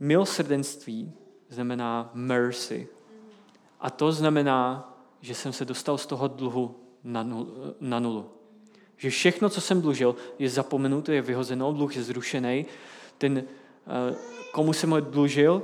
Milosrdenství 0.00 1.12
znamená 1.48 2.10
mercy. 2.14 2.88
A 3.80 3.90
to 3.90 4.12
znamená, 4.12 4.92
že 5.20 5.34
jsem 5.34 5.52
se 5.52 5.64
dostal 5.64 5.98
z 5.98 6.06
toho 6.06 6.28
dluhu 6.28 6.76
na, 7.04 7.22
nul, 7.22 7.74
na 7.80 8.00
nulu. 8.00 8.30
Že 8.96 9.10
všechno, 9.10 9.48
co 9.48 9.60
jsem 9.60 9.82
dlužil, 9.82 10.16
je 10.38 10.48
zapomenuto, 10.48 11.12
je 11.12 11.22
vyhozeno, 11.22 11.72
dluh 11.72 11.96
je 11.96 12.02
zrušený. 12.02 12.66
Ten, 13.18 13.38
eh, 13.38 14.14
komu 14.52 14.72
jsem 14.72 14.90
ho 14.90 15.00
dlužil, 15.00 15.62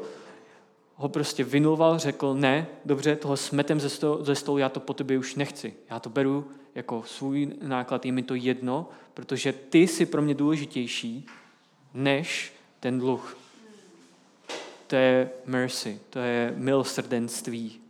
ho 0.97 1.09
prostě 1.09 1.45
vynuloval, 1.45 1.99
řekl, 1.99 2.35
ne, 2.35 2.67
dobře, 2.85 3.17
toho 3.17 3.37
smetem 3.37 3.81
ze, 3.81 3.89
stolu, 3.89 4.25
ze 4.25 4.35
stolu, 4.35 4.59
já 4.59 4.69
to 4.69 4.81
po 4.81 4.95
tobě 4.95 5.19
už 5.19 5.35
nechci. 5.35 5.75
Já 5.91 6.01
to 6.01 6.11
beru 6.11 6.51
jako 6.75 7.03
svůj 7.07 7.53
náklad, 7.63 8.07
je 8.07 8.13
mi 8.13 8.23
to 8.23 8.35
jedno, 8.35 8.89
protože 9.15 9.53
ty 9.53 9.79
jsi 9.79 10.07
pro 10.07 10.23
mě 10.23 10.35
důležitější 10.35 11.27
než 11.95 12.53
ten 12.81 12.99
dluh. 12.99 13.39
To 14.87 14.97
je 14.97 15.31
mercy, 15.47 16.01
to 16.11 16.19
je 16.19 16.55
milosrdenství. 16.57 17.81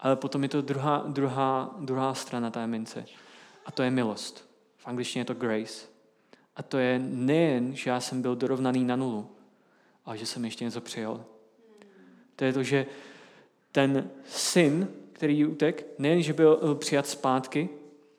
Ale 0.00 0.16
potom 0.16 0.42
je 0.42 0.48
to 0.48 0.62
druhá, 0.62 1.04
druhá, 1.06 1.74
druhá 1.78 2.14
strana 2.14 2.50
té 2.50 2.66
mince. 2.66 3.04
A 3.66 3.72
to 3.72 3.82
je 3.82 3.90
milost. 3.90 4.48
V 4.76 4.88
angličtině 4.88 5.20
je 5.20 5.24
to 5.24 5.34
grace. 5.34 5.86
A 6.56 6.62
to 6.62 6.78
je 6.78 6.98
nejen, 6.98 7.76
že 7.76 7.90
já 7.90 8.00
jsem 8.00 8.22
byl 8.22 8.36
dorovnaný 8.36 8.84
na 8.84 8.96
nulu, 8.96 9.30
ale 10.04 10.18
že 10.18 10.26
jsem 10.26 10.44
ještě 10.44 10.64
něco 10.64 10.80
přijal. 10.80 11.24
To 12.36 12.44
je 12.44 12.52
to, 12.52 12.62
že 12.62 12.86
ten 13.72 14.10
syn, 14.24 14.88
který 15.12 15.46
utek, 15.46 15.86
nejen, 15.98 16.22
že 16.22 16.32
byl 16.32 16.60
eh, 16.62 16.74
přijat 16.74 17.06
zpátky 17.06 17.68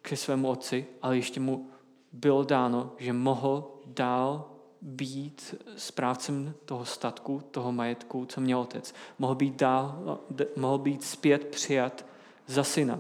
ke 0.01 0.17
svému 0.17 0.49
otci, 0.49 0.85
ale 1.01 1.15
ještě 1.15 1.39
mu 1.39 1.69
bylo 2.11 2.43
dáno, 2.43 2.93
že 2.97 3.13
mohl 3.13 3.71
dál 3.85 4.51
být 4.81 5.55
správcem 5.77 6.53
toho 6.65 6.85
statku, 6.85 7.41
toho 7.51 7.71
majetku, 7.71 8.25
co 8.25 8.41
měl 8.41 8.59
otec. 8.59 8.93
Mohl 9.19 9.35
být, 9.35 9.55
dál, 9.55 10.19
mohl 10.55 10.77
být 10.77 11.03
zpět 11.03 11.47
přijat 11.47 12.05
za 12.47 12.63
syna. 12.63 12.99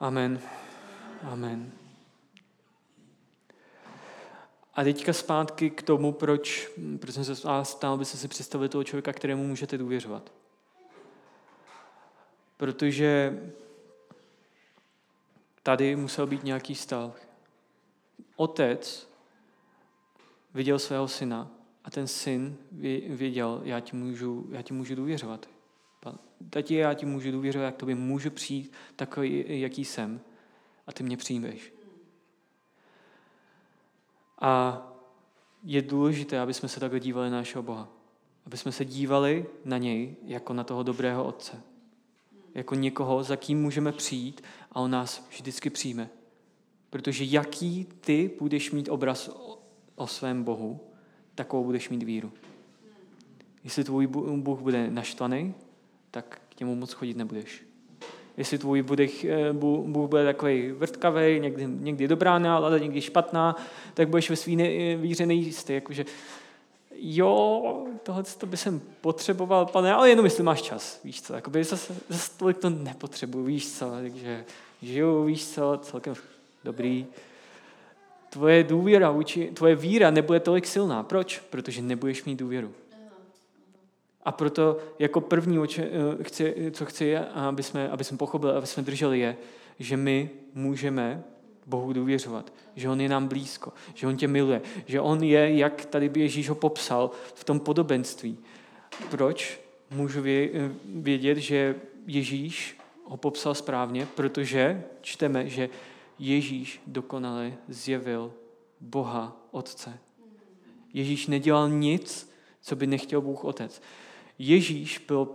Amen. 0.00 0.40
Amen. 1.22 1.79
A 4.74 4.84
teďka 4.84 5.12
zpátky 5.12 5.70
k 5.70 5.82
tomu, 5.82 6.12
proč, 6.12 6.70
proč 7.00 7.14
jsem 7.14 7.24
se 7.24 7.36
stál, 7.62 7.98
by 7.98 8.04
se 8.04 8.16
si 8.16 8.28
představili 8.28 8.68
toho 8.68 8.84
člověka, 8.84 9.12
kterému 9.12 9.46
můžete 9.46 9.78
důvěřovat. 9.78 10.32
Protože 12.56 13.40
tady 15.62 15.96
musel 15.96 16.26
být 16.26 16.44
nějaký 16.44 16.74
stav. 16.74 17.16
Otec 18.36 19.10
viděl 20.54 20.78
svého 20.78 21.08
syna 21.08 21.50
a 21.84 21.90
ten 21.90 22.06
syn 22.06 22.56
věděl, 23.08 23.60
já 23.64 23.80
ti 23.80 23.96
můžu, 23.96 24.48
já 24.50 24.62
ti 24.62 24.74
můžu 24.74 24.94
důvěřovat. 24.94 25.48
Tati, 26.50 26.74
já 26.74 26.94
ti 26.94 27.06
můžu 27.06 27.32
důvěřovat, 27.32 27.64
jak 27.64 27.76
tobě 27.76 27.94
můžu 27.94 28.30
přijít 28.30 28.72
takový, 28.96 29.44
jaký 29.46 29.84
jsem 29.84 30.20
a 30.86 30.92
ty 30.92 31.02
mě 31.02 31.16
přijmeš. 31.16 31.72
A 34.40 34.82
je 35.62 35.82
důležité, 35.82 36.40
aby 36.40 36.54
jsme 36.54 36.68
se 36.68 36.80
takhle 36.80 37.00
dívali 37.00 37.30
na 37.30 37.36
našeho 37.36 37.62
Boha. 37.62 37.88
Aby 38.46 38.56
jsme 38.56 38.72
se 38.72 38.84
dívali 38.84 39.46
na 39.64 39.78
něj 39.78 40.16
jako 40.24 40.52
na 40.52 40.64
toho 40.64 40.82
dobrého 40.82 41.24
otce. 41.24 41.62
Jako 42.54 42.74
někoho, 42.74 43.22
za 43.22 43.36
kým 43.36 43.62
můžeme 43.62 43.92
přijít 43.92 44.42
a 44.72 44.80
on 44.80 44.90
nás 44.90 45.26
vždycky 45.30 45.70
přijme. 45.70 46.10
Protože 46.90 47.24
jaký 47.24 47.86
ty 48.00 48.30
budeš 48.38 48.70
mít 48.70 48.88
obraz 48.88 49.30
o, 49.94 50.06
svém 50.06 50.44
Bohu, 50.44 50.80
takovou 51.34 51.64
budeš 51.64 51.88
mít 51.88 52.02
víru. 52.02 52.32
Jestli 53.64 53.84
tvůj 53.84 54.06
Bůh 54.36 54.60
bude 54.60 54.90
naštvaný, 54.90 55.54
tak 56.10 56.42
k 56.48 56.60
němu 56.60 56.74
moc 56.74 56.92
chodit 56.92 57.16
nebudeš 57.16 57.69
jestli 58.40 58.58
tvůj 58.58 58.82
Bůh, 58.82 59.24
eh, 59.24 59.52
Bůh 59.52 60.08
bude 60.08 60.24
takový 60.24 60.72
vrtkavý, 60.72 61.40
někdy, 61.40 61.66
někdy 61.66 62.08
dobrá 62.08 62.38
nálada, 62.38 62.78
někdy 62.78 63.00
špatná, 63.00 63.56
tak 63.94 64.08
budeš 64.08 64.30
ve 64.30 64.36
svý 64.36 64.56
víře 64.96 65.26
nejistý. 65.26 65.72
Jakože 65.72 66.04
jo, 66.94 67.86
tohle 68.02 68.22
to 68.22 68.46
by 68.46 68.56
jsem 68.56 68.80
potřeboval, 69.00 69.66
pane, 69.66 69.92
ale 69.92 70.10
jenom 70.10 70.24
jestli 70.24 70.42
máš 70.42 70.62
čas, 70.62 71.00
víš 71.04 71.22
co, 71.22 71.34
jakoby 71.34 71.64
zase, 71.64 71.94
zase 72.08 72.30
tolik 72.36 72.58
to 72.58 72.70
nepotřebuji, 72.70 73.44
víš 73.44 73.72
co, 73.72 73.90
takže 73.90 74.44
žiju, 74.82 75.24
víš 75.24 75.48
co, 75.48 75.80
celkem 75.82 76.14
dobrý. 76.64 77.06
Tvoje 78.30 78.64
důvěra, 78.64 79.14
tvoje 79.54 79.74
víra 79.74 80.10
nebude 80.10 80.40
tolik 80.40 80.66
silná. 80.66 81.02
Proč? 81.02 81.38
Protože 81.50 81.82
nebudeš 81.82 82.24
mít 82.24 82.36
důvěru. 82.36 82.72
A 84.24 84.32
proto 84.32 84.78
jako 84.98 85.20
první, 85.20 85.58
eh, 85.78 86.70
co 86.70 86.84
chci, 86.84 87.16
aby 87.16 87.62
jsme, 87.62 87.88
aby 87.88 88.04
jsme 88.04 88.16
pochopili, 88.16 88.52
aby 88.52 88.66
jsme 88.66 88.82
drželi, 88.82 89.18
je, 89.18 89.36
že 89.78 89.96
my 89.96 90.30
můžeme 90.54 91.24
Bohu 91.66 91.92
důvěřovat, 91.92 92.52
že 92.76 92.88
On 92.88 93.00
je 93.00 93.08
nám 93.08 93.28
blízko, 93.28 93.72
že 93.94 94.06
On 94.06 94.16
tě 94.16 94.28
miluje, 94.28 94.62
že 94.86 95.00
On 95.00 95.22
je, 95.22 95.56
jak 95.56 95.84
tady 95.84 96.10
Ježíš 96.14 96.48
ho 96.48 96.54
popsal, 96.54 97.10
v 97.34 97.44
tom 97.44 97.60
podobenství. 97.60 98.38
Proč 99.10 99.60
můžu 99.90 100.22
vědět, 100.84 101.38
že 101.38 101.74
Ježíš 102.06 102.78
ho 103.04 103.16
popsal 103.16 103.54
správně? 103.54 104.06
Protože 104.14 104.84
čteme, 105.00 105.48
že 105.48 105.68
Ježíš 106.18 106.82
dokonale 106.86 107.52
zjevil 107.68 108.32
Boha 108.80 109.36
Otce. 109.50 109.98
Ježíš 110.94 111.26
nedělal 111.26 111.68
nic, 111.68 112.32
co 112.60 112.76
by 112.76 112.86
nechtěl 112.86 113.20
Bůh 113.20 113.44
Otec. 113.44 113.82
Ježíš 114.42 114.98
byl 114.98 115.28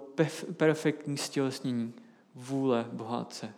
perfektní 0.58 1.18
stělesnění 1.18 1.94
vůle 2.36 2.86
Boha 2.92 3.22
Otce. 3.22 3.54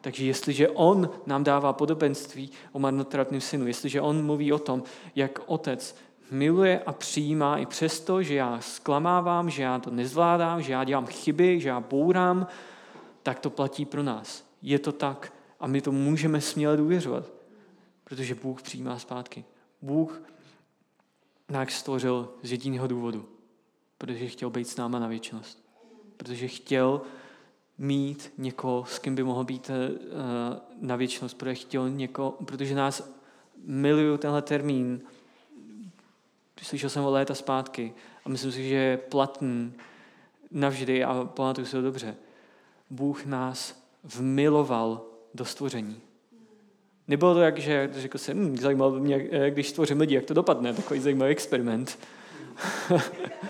Takže 0.00 0.26
jestliže 0.26 0.68
on 0.68 1.10
nám 1.26 1.44
dává 1.44 1.72
podobenství 1.72 2.50
o 2.72 2.78
marnotratném 2.78 3.40
synu, 3.40 3.66
jestliže 3.66 4.00
on 4.00 4.26
mluví 4.26 4.52
o 4.52 4.58
tom, 4.58 4.82
jak 5.14 5.38
otec 5.46 5.96
miluje 6.30 6.82
a 6.86 6.92
přijímá 6.92 7.58
i 7.58 7.66
přesto, 7.66 8.22
že 8.22 8.34
já 8.34 8.60
zklamávám, 8.60 9.50
že 9.50 9.62
já 9.62 9.78
to 9.78 9.90
nezvládám, 9.90 10.62
že 10.62 10.72
já 10.72 10.84
dělám 10.84 11.06
chyby, 11.06 11.60
že 11.60 11.68
já 11.68 11.80
bourám, 11.80 12.46
tak 13.22 13.38
to 13.38 13.50
platí 13.50 13.84
pro 13.84 14.02
nás. 14.02 14.44
Je 14.62 14.78
to 14.78 14.92
tak 14.92 15.32
a 15.60 15.66
my 15.66 15.80
to 15.80 15.92
můžeme 15.92 16.40
směle 16.40 16.76
důvěřovat, 16.76 17.24
protože 18.04 18.34
Bůh 18.34 18.62
přijímá 18.62 18.98
zpátky. 18.98 19.44
Bůh 19.82 20.22
nás 21.48 21.68
stvořil 21.68 22.28
z 22.42 22.52
jediného 22.52 22.86
důvodu, 22.86 23.37
protože 23.98 24.26
chtěl 24.26 24.50
být 24.50 24.68
s 24.68 24.76
náma 24.76 24.98
na 24.98 25.06
věčnost. 25.06 25.64
Protože 26.16 26.48
chtěl, 26.48 27.02
mít 27.78 28.32
někoho, 28.38 28.84
s 28.88 28.98
kým 28.98 29.14
by 29.14 29.22
mohl 29.22 29.44
být 29.44 29.70
eh, 29.70 29.98
na 30.80 30.96
věčnost, 30.96 31.34
protože 31.34 31.54
chtěl 31.54 31.90
někoho, 31.90 32.30
protože 32.30 32.74
nás 32.74 33.10
miluju 33.64 34.16
tenhle 34.16 34.42
termín, 34.42 35.00
slyšel 36.62 36.90
jsem 36.90 37.04
o 37.04 37.10
léta 37.10 37.34
zpátky 37.34 37.94
a 38.24 38.28
myslím 38.28 38.52
si, 38.52 38.68
že 38.68 38.74
je 38.74 38.96
platný 38.96 39.72
navždy 40.50 41.04
a 41.04 41.24
pamatuju 41.24 41.66
si 41.66 41.72
to 41.72 41.82
dobře. 41.82 42.16
Bůh 42.90 43.26
nás 43.26 43.82
vmiloval 44.04 45.02
do 45.34 45.44
stvoření. 45.44 46.00
Nebylo 47.08 47.34
to 47.34 47.40
jak, 47.40 47.58
že 47.58 47.90
řekl 47.92 48.18
jsem, 48.18 48.52
hm, 48.52 48.56
zajímalo 48.56 48.90
by 48.90 49.00
mě, 49.00 49.28
eh, 49.30 49.50
když 49.50 49.68
stvořím 49.68 50.00
lidi, 50.00 50.14
jak 50.14 50.24
to 50.24 50.34
dopadne, 50.34 50.74
takový 50.74 51.00
zajímavý 51.00 51.30
experiment. 51.30 51.98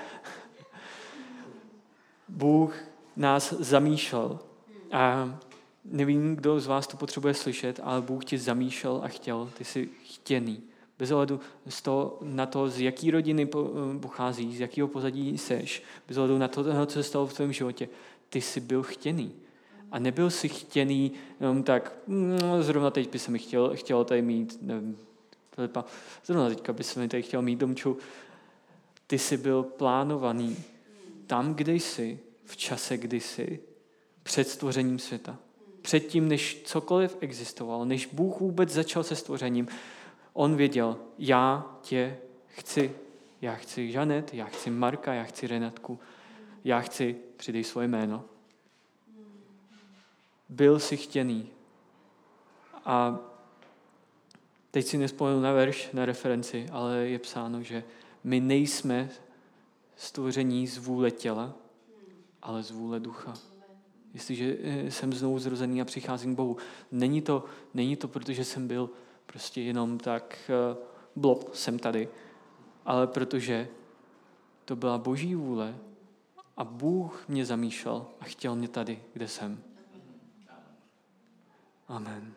Bůh 2.38 2.76
nás 3.16 3.52
zamýšlel. 3.52 4.38
A 4.92 5.38
nevím, 5.84 6.36
kdo 6.36 6.60
z 6.60 6.66
vás 6.66 6.86
to 6.86 6.96
potřebuje 6.96 7.34
slyšet, 7.34 7.80
ale 7.82 8.00
Bůh 8.00 8.24
tě 8.24 8.38
zamýšlel 8.38 9.00
a 9.04 9.08
chtěl, 9.08 9.50
ty 9.58 9.64
jsi 9.64 9.88
chtěný. 10.02 10.62
Bez 10.98 11.10
ohledu 11.10 11.40
z 11.68 11.82
toho, 11.82 12.18
na 12.22 12.46
to, 12.46 12.68
z 12.68 12.80
jaký 12.80 13.10
rodiny 13.10 13.48
pochází, 14.00 14.56
z 14.56 14.60
jakého 14.60 14.88
pozadí 14.88 15.38
seš, 15.38 15.82
bez 16.08 16.16
ohledu 16.16 16.38
na 16.38 16.48
to, 16.48 16.86
co 16.86 16.92
se 16.92 17.02
stalo 17.02 17.26
v 17.26 17.32
tvém 17.32 17.52
životě, 17.52 17.88
ty 18.28 18.40
jsi 18.40 18.60
byl 18.60 18.82
chtěný. 18.82 19.32
A 19.92 19.98
nebyl 19.98 20.30
jsi 20.30 20.48
chtěný 20.48 21.12
jenom 21.40 21.62
tak, 21.62 21.92
no, 22.06 22.62
zrovna 22.62 22.90
teď 22.90 23.12
by 23.12 23.18
se 23.18 23.30
mi 23.30 23.38
chtěl, 23.38 23.76
chtěl 23.76 24.04
tady 24.04 24.22
mít, 24.22 24.58
nevím, 24.62 24.98
Filipa, 25.54 25.84
zrovna 26.24 26.48
teďka 26.48 26.72
by 26.72 26.84
se 26.84 27.00
mi 27.00 27.08
tady 27.08 27.22
chtěl 27.22 27.42
mít 27.42 27.58
domču. 27.58 27.96
Ty 29.06 29.18
jsi 29.18 29.36
byl 29.36 29.62
plánovaný 29.62 30.56
tam, 31.26 31.54
kde 31.54 31.74
jsi, 31.74 32.18
v 32.48 32.56
čase 32.56 32.96
kdysi, 32.96 33.60
před 34.22 34.48
stvořením 34.48 34.98
světa. 34.98 35.38
Předtím, 35.82 36.28
než 36.28 36.62
cokoliv 36.64 37.16
existovalo, 37.20 37.84
než 37.84 38.06
Bůh 38.06 38.40
vůbec 38.40 38.70
začal 38.70 39.02
se 39.02 39.16
stvořením, 39.16 39.68
on 40.32 40.56
věděl, 40.56 40.98
já 41.18 41.76
tě 41.82 42.18
chci. 42.46 42.94
Já 43.40 43.54
chci 43.54 43.92
Žanet, 43.92 44.34
já 44.34 44.44
chci 44.44 44.70
Marka, 44.70 45.14
já 45.14 45.24
chci 45.24 45.46
Renatku, 45.46 45.98
já 46.64 46.80
chci, 46.80 47.16
přidej 47.36 47.64
svoje 47.64 47.88
jméno. 47.88 48.24
Byl 50.48 50.78
si 50.78 50.96
chtěný. 50.96 51.48
A 52.84 53.18
teď 54.70 54.86
si 54.86 54.98
nespomenu 54.98 55.40
na 55.40 55.52
verš, 55.52 55.90
na 55.92 56.04
referenci, 56.04 56.66
ale 56.72 56.98
je 56.98 57.18
psáno, 57.18 57.62
že 57.62 57.84
my 58.24 58.40
nejsme 58.40 59.10
stvoření 59.96 60.66
z 60.66 60.78
vůle 60.78 61.10
těla, 61.10 61.54
ale 62.42 62.62
z 62.62 62.70
vůle 62.70 63.00
ducha. 63.00 63.34
Jestliže 64.14 64.56
eh, 64.62 64.90
jsem 64.90 65.12
znovu 65.12 65.38
zrozený 65.38 65.82
a 65.82 65.84
přicházím 65.84 66.34
k 66.34 66.36
Bohu. 66.36 66.56
Není 66.92 67.22
to, 67.22 67.44
není 67.74 67.96
to 67.96 68.08
protože 68.08 68.44
jsem 68.44 68.68
byl 68.68 68.90
prostě 69.26 69.60
jenom 69.60 69.98
tak 69.98 70.50
eh, 70.50 70.76
blob, 71.16 71.54
jsem 71.54 71.78
tady, 71.78 72.08
ale 72.84 73.06
protože 73.06 73.68
to 74.64 74.76
byla 74.76 74.98
boží 74.98 75.34
vůle 75.34 75.78
a 76.56 76.64
Bůh 76.64 77.28
mě 77.28 77.46
zamýšlel 77.46 78.06
a 78.20 78.24
chtěl 78.24 78.56
mě 78.56 78.68
tady, 78.68 79.02
kde 79.12 79.28
jsem. 79.28 79.62
Amen. 81.88 82.34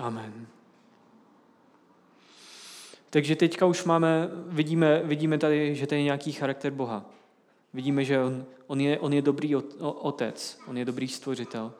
Amen. 0.00 0.57
Takže 3.10 3.36
teďka 3.36 3.66
už 3.66 3.84
máme, 3.84 4.28
vidíme, 4.46 5.02
vidíme 5.04 5.38
tady, 5.38 5.74
že 5.74 5.86
to 5.86 5.94
je 5.94 6.02
nějaký 6.02 6.32
charakter 6.32 6.72
Boha. 6.72 7.04
Vidíme, 7.74 8.04
že 8.04 8.20
on, 8.20 8.44
on, 8.66 8.80
je, 8.80 8.98
on 8.98 9.12
je 9.12 9.22
dobrý 9.22 9.56
otec, 9.80 10.58
on 10.66 10.78
je 10.78 10.84
dobrý 10.84 11.08
stvořitel 11.08 11.72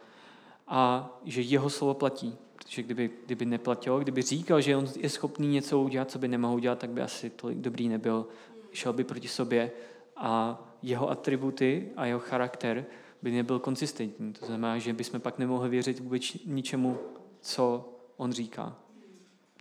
a 0.69 1.11
že 1.25 1.41
jeho 1.41 1.71
slovo 1.71 1.95
platí. 1.95 2.37
Protože 2.57 2.83
kdyby, 2.83 3.11
kdyby 3.27 3.45
neplatilo, 3.45 4.01
kdyby 4.01 4.23
říkal, 4.23 4.61
že 4.61 4.77
on 4.77 4.87
je 4.97 5.09
schopný 5.09 5.49
něco 5.49 5.81
udělat, 5.81 6.11
co 6.11 6.19
by 6.19 6.29
nemohl 6.29 6.55
udělat, 6.55 6.79
tak 6.79 6.91
by 6.91 7.01
asi 7.01 7.31
tolik 7.31 7.59
dobrý 7.59 7.89
nebyl. 7.89 8.27
Šel 8.73 8.93
by 8.93 9.05
proti 9.05 9.29
sobě 9.29 9.71
a 10.17 10.63
jeho 10.83 11.11
atributy 11.11 11.89
a 11.97 12.07
jeho 12.07 12.21
charakter 12.21 12.85
by 13.23 13.31
nebyl 13.31 13.59
konsistentní. 13.59 14.33
To 14.33 14.47
znamená, 14.47 14.79
že 14.79 14.93
bychom 14.93 15.21
pak 15.21 15.39
nemohli 15.39 15.69
věřit 15.69 16.01
vůbec 16.01 16.23
ničemu, 16.47 16.99
co 17.41 17.89
on 18.17 18.33
říká. 18.33 18.77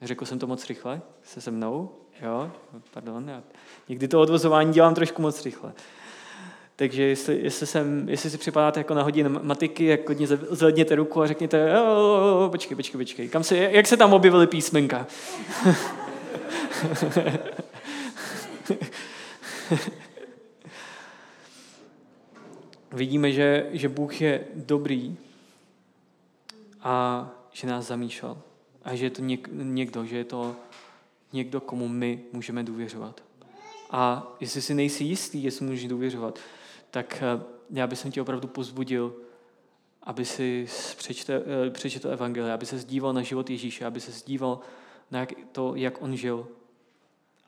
Řekl 0.02 0.26
jsem 0.26 0.40
to 0.40 0.48
moc 0.48 0.68
rychle? 0.68 1.02
Se 1.24 1.42
se 1.42 1.52
mnou? 1.52 1.90
Jo? 2.22 2.52
Pardon. 2.94 3.30
Já 3.30 3.44
někdy 3.90 4.08
to 4.08 4.22
odvozování 4.22 4.74
dělám 4.74 4.96
trošku 4.96 5.22
moc 5.22 5.46
rychle. 5.46 5.74
Takže 6.76 7.04
jestli, 7.04 7.40
jestli, 7.44 7.68
jsem, 7.68 8.10
jestli 8.10 8.30
si 8.30 8.38
připadáte 8.38 8.80
jako 8.80 8.94
na 8.94 9.04
hodinu 9.04 9.40
matiky, 9.44 9.86
jak 9.86 10.08
hodně 10.08 10.28
zvedněte 10.28 10.96
ruku 10.96 11.22
a 11.22 11.28
řekněte, 11.28 11.74
počkej, 12.52 12.76
počkej, 12.76 13.00
počkej, 13.00 13.30
kam 13.30 13.44
se, 13.44 13.58
jak 13.58 13.88
se 13.88 13.98
tam 13.98 14.14
objevily 14.14 14.48
písmenka? 14.48 15.08
Vidíme, 22.92 23.32
že, 23.32 23.70
že 23.72 23.90
Bůh 23.90 24.22
je 24.22 24.46
dobrý 24.56 25.18
a 26.82 27.30
že 27.52 27.68
nás 27.68 27.88
zamýšlel 27.88 28.38
a 28.88 28.96
že 28.96 29.06
je 29.06 29.10
to 29.10 29.22
něk, 29.22 29.50
někdo, 29.52 30.06
že 30.06 30.18
je 30.18 30.24
to 30.24 30.56
někdo, 31.34 31.62
komu 31.62 31.88
my 31.88 32.20
můžeme 32.34 32.64
důvěřovat. 32.64 33.24
A 33.92 34.28
jestli 34.40 34.62
si 34.62 34.74
nejsi 34.74 35.04
jistý, 35.04 35.44
jestli 35.44 35.66
můžeš 35.66 35.88
důvěřovat, 35.88 36.40
tak 36.92 37.24
eh, 37.24 37.44
já 37.70 37.88
bych 37.88 38.00
tě 38.12 38.22
opravdu 38.22 38.48
pozbudil, 38.48 39.16
aby 40.04 40.26
si 40.26 40.68
přečte, 40.98 41.42
eh, 41.68 41.70
přečetl 41.70 42.10
evangelie, 42.10 42.54
aby 42.54 42.66
se 42.66 42.78
zdíval 42.78 43.14
na 43.14 43.22
život 43.22 43.50
Ježíše, 43.50 43.86
aby 43.86 44.00
se 44.00 44.12
zdíval 44.12 44.60
na 45.12 45.28
to, 45.52 45.76
jak 45.76 46.02
on 46.02 46.16
žil. 46.16 46.48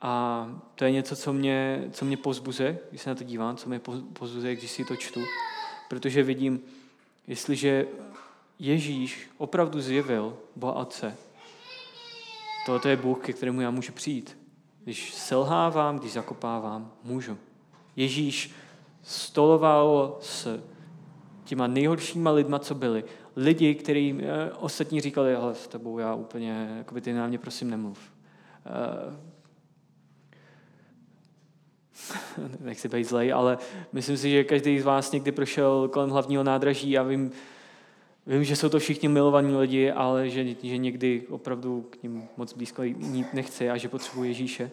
A 0.00 0.46
to 0.74 0.84
je 0.84 0.90
něco, 0.90 1.16
co 1.16 1.32
mě, 1.32 1.88
co 1.92 2.04
mě 2.04 2.16
pozbuzuje, 2.16 2.78
když 2.90 3.02
se 3.02 3.10
na 3.10 3.14
to 3.16 3.24
dívám, 3.24 3.56
co 3.56 3.68
mě 3.68 3.80
pozbuzuje, 4.12 4.56
když 4.56 4.70
si 4.70 4.84
to 4.84 4.96
čtu. 4.96 5.20
Protože 5.88 6.22
vidím, 6.22 6.60
jestliže 7.26 7.86
Ježíš 8.58 9.30
opravdu 9.38 9.80
zjevil 9.80 10.36
Boha 10.56 10.72
Otce, 10.72 11.16
Tohle 12.66 12.90
je 12.90 12.96
Bůh, 12.96 13.18
ke 13.18 13.32
kterému 13.32 13.60
já 13.60 13.70
můžu 13.70 13.92
přijít. 13.92 14.38
Když 14.84 15.14
selhávám, 15.14 15.98
když 15.98 16.12
zakopávám, 16.12 16.92
můžu. 17.04 17.38
Ježíš 17.96 18.50
stoloval 19.02 20.18
s 20.20 20.60
těma 21.44 21.66
nejhoršíma 21.66 22.30
lidma, 22.30 22.58
co 22.58 22.74
byli 22.74 23.04
lidi, 23.36 23.74
kterým 23.74 24.20
eh, 24.20 24.52
ostatní 24.52 25.00
říkali, 25.00 25.34
ale 25.34 25.54
s 25.54 25.68
tebou 25.68 25.98
já 25.98 26.14
úplně, 26.14 26.74
jakoby 26.78 27.00
ty 27.00 27.12
na 27.12 27.26
mě 27.26 27.38
prosím 27.38 27.70
nemluv. 27.70 27.98
Uh, 28.66 29.14
nechci 32.60 32.88
být 32.88 33.04
zlej, 33.04 33.32
ale 33.32 33.58
myslím 33.92 34.16
si, 34.16 34.30
že 34.30 34.44
každý 34.44 34.80
z 34.80 34.84
vás 34.84 35.12
někdy 35.12 35.32
prošel 35.32 35.88
kolem 35.88 36.10
hlavního 36.10 36.44
nádraží 36.44 36.98
a 36.98 37.02
vím, 37.02 37.30
vím 38.26 38.44
že 38.44 38.56
jsou 38.56 38.68
to 38.68 38.78
všichni 38.78 39.08
milovaní 39.08 39.56
lidi, 39.56 39.90
ale 39.90 40.28
že, 40.28 40.54
že 40.62 40.76
někdy 40.76 41.26
opravdu 41.28 41.82
k 41.90 42.02
ním 42.02 42.28
moc 42.36 42.52
blízko 42.52 42.82
jít 42.82 43.34
nechce 43.34 43.70
a 43.70 43.76
že 43.76 43.88
potřebuje 43.88 44.30
Ježíše. 44.30 44.70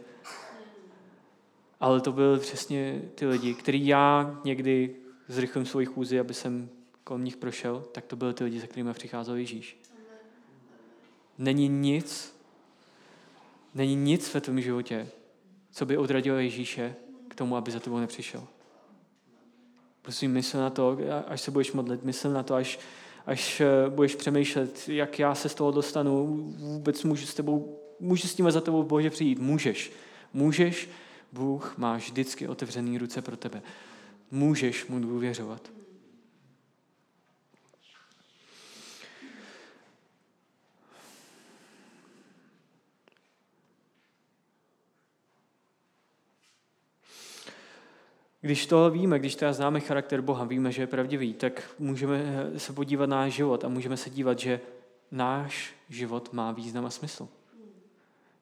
Ale 1.80 2.02
to 2.02 2.12
byly 2.12 2.40
přesně 2.40 3.02
ty 3.16 3.26
lidi, 3.26 3.54
který 3.54 3.88
já 3.88 4.40
někdy 4.44 4.96
zrychlím 5.28 5.66
svoji 5.66 5.86
chůzi, 5.86 6.20
aby 6.20 6.34
jsem 6.34 6.70
kolem 7.04 7.24
nich 7.24 7.38
prošel, 7.38 7.84
tak 7.92 8.06
to 8.06 8.16
byly 8.16 8.34
ty 8.34 8.44
lidi, 8.44 8.60
za 8.60 8.68
kterými 8.68 8.94
přicházel 8.94 9.36
Ježíš. 9.36 9.78
Není 11.38 11.68
nic, 11.68 12.38
není 13.76 13.96
nic 13.96 14.34
ve 14.34 14.42
tvém 14.42 14.62
životě, 14.62 15.08
co 15.72 15.86
by 15.86 15.98
odradilo 15.98 16.38
Ježíše 16.38 16.96
k 17.28 17.36
tomu, 17.36 17.56
aby 17.56 17.72
za 17.72 17.80
tebou 17.80 17.98
nepřišel. 17.98 18.48
Prosím, 20.02 20.32
mysl 20.32 20.58
na 20.58 20.70
to, 20.70 20.98
až 21.28 21.42
se 21.42 21.52
budeš 21.52 21.72
modlit, 21.72 22.04
mysl 22.04 22.32
na 22.32 22.44
to, 22.44 22.56
až, 22.56 22.80
až 23.28 23.62
eh, 23.62 23.90
budeš 23.90 24.16
přemýšlet, 24.16 24.90
jak 24.90 25.20
já 25.20 25.36
se 25.36 25.50
z 25.50 25.56
toho 25.56 25.72
dostanu, 25.72 26.28
vůbec 26.58 27.04
můžu 27.04 27.26
s 27.26 27.34
tebou, 27.34 27.80
můžu 28.00 28.28
s 28.28 28.36
tím 28.36 28.52
za 28.52 28.62
tebou 28.62 28.84
v 28.84 28.88
Bože 28.88 29.10
přijít. 29.10 29.40
Můžeš. 29.40 29.92
Můžeš, 30.34 30.90
Bůh 31.32 31.78
má 31.78 31.98
vždycky 31.98 32.48
otevřený 32.48 32.98
ruce 32.98 33.22
pro 33.22 33.38
tebe. 33.38 33.62
Můžeš 34.32 34.88
mu 34.88 35.00
důvěřovat. 35.00 35.77
Když 48.48 48.66
to 48.66 48.90
víme, 48.90 49.20
když 49.20 49.36
teda 49.36 49.54
známe 49.54 49.80
charakter 49.80 50.22
Boha, 50.22 50.46
víme, 50.46 50.72
že 50.72 50.82
je 50.82 50.88
pravdivý, 50.88 51.34
tak 51.34 51.64
můžeme 51.80 52.50
se 52.58 52.74
podívat 52.74 53.06
na 53.06 53.18
náš 53.18 53.34
život 53.34 53.66
a 53.66 53.68
můžeme 53.68 53.98
se 53.98 54.10
dívat, 54.10 54.40
že 54.40 54.60
náš 55.12 55.74
život 55.90 56.34
má 56.34 56.52
význam 56.52 56.86
a 56.86 56.90
smysl. 56.90 57.28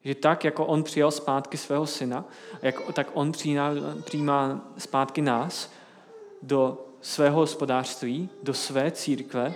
Že 0.04 0.16
tak, 0.16 0.44
jako 0.44 0.66
on 0.66 0.84
přijal 0.84 1.12
zpátky 1.12 1.58
svého 1.58 1.88
syna, 1.88 2.26
jak, 2.62 2.94
tak 2.94 3.08
on 3.14 3.32
přijímá, 3.32 3.72
přijímá 4.04 4.72
zpátky 4.78 5.22
nás 5.22 5.74
do 6.42 6.86
svého 7.02 7.40
hospodářství, 7.40 8.30
do 8.44 8.54
své 8.54 8.92
církve, 8.92 9.54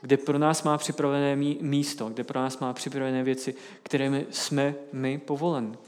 kde 0.00 0.16
pro 0.16 0.38
nás 0.38 0.62
má 0.62 0.78
připravené 0.78 1.36
místo, 1.60 2.08
kde 2.08 2.24
pro 2.24 2.40
nás 2.40 2.58
má 2.58 2.72
připravené 2.72 3.22
věci, 3.22 3.54
kterými 3.82 4.26
jsme 4.30 4.74
my 4.92 5.18
povoleni. 5.18 5.78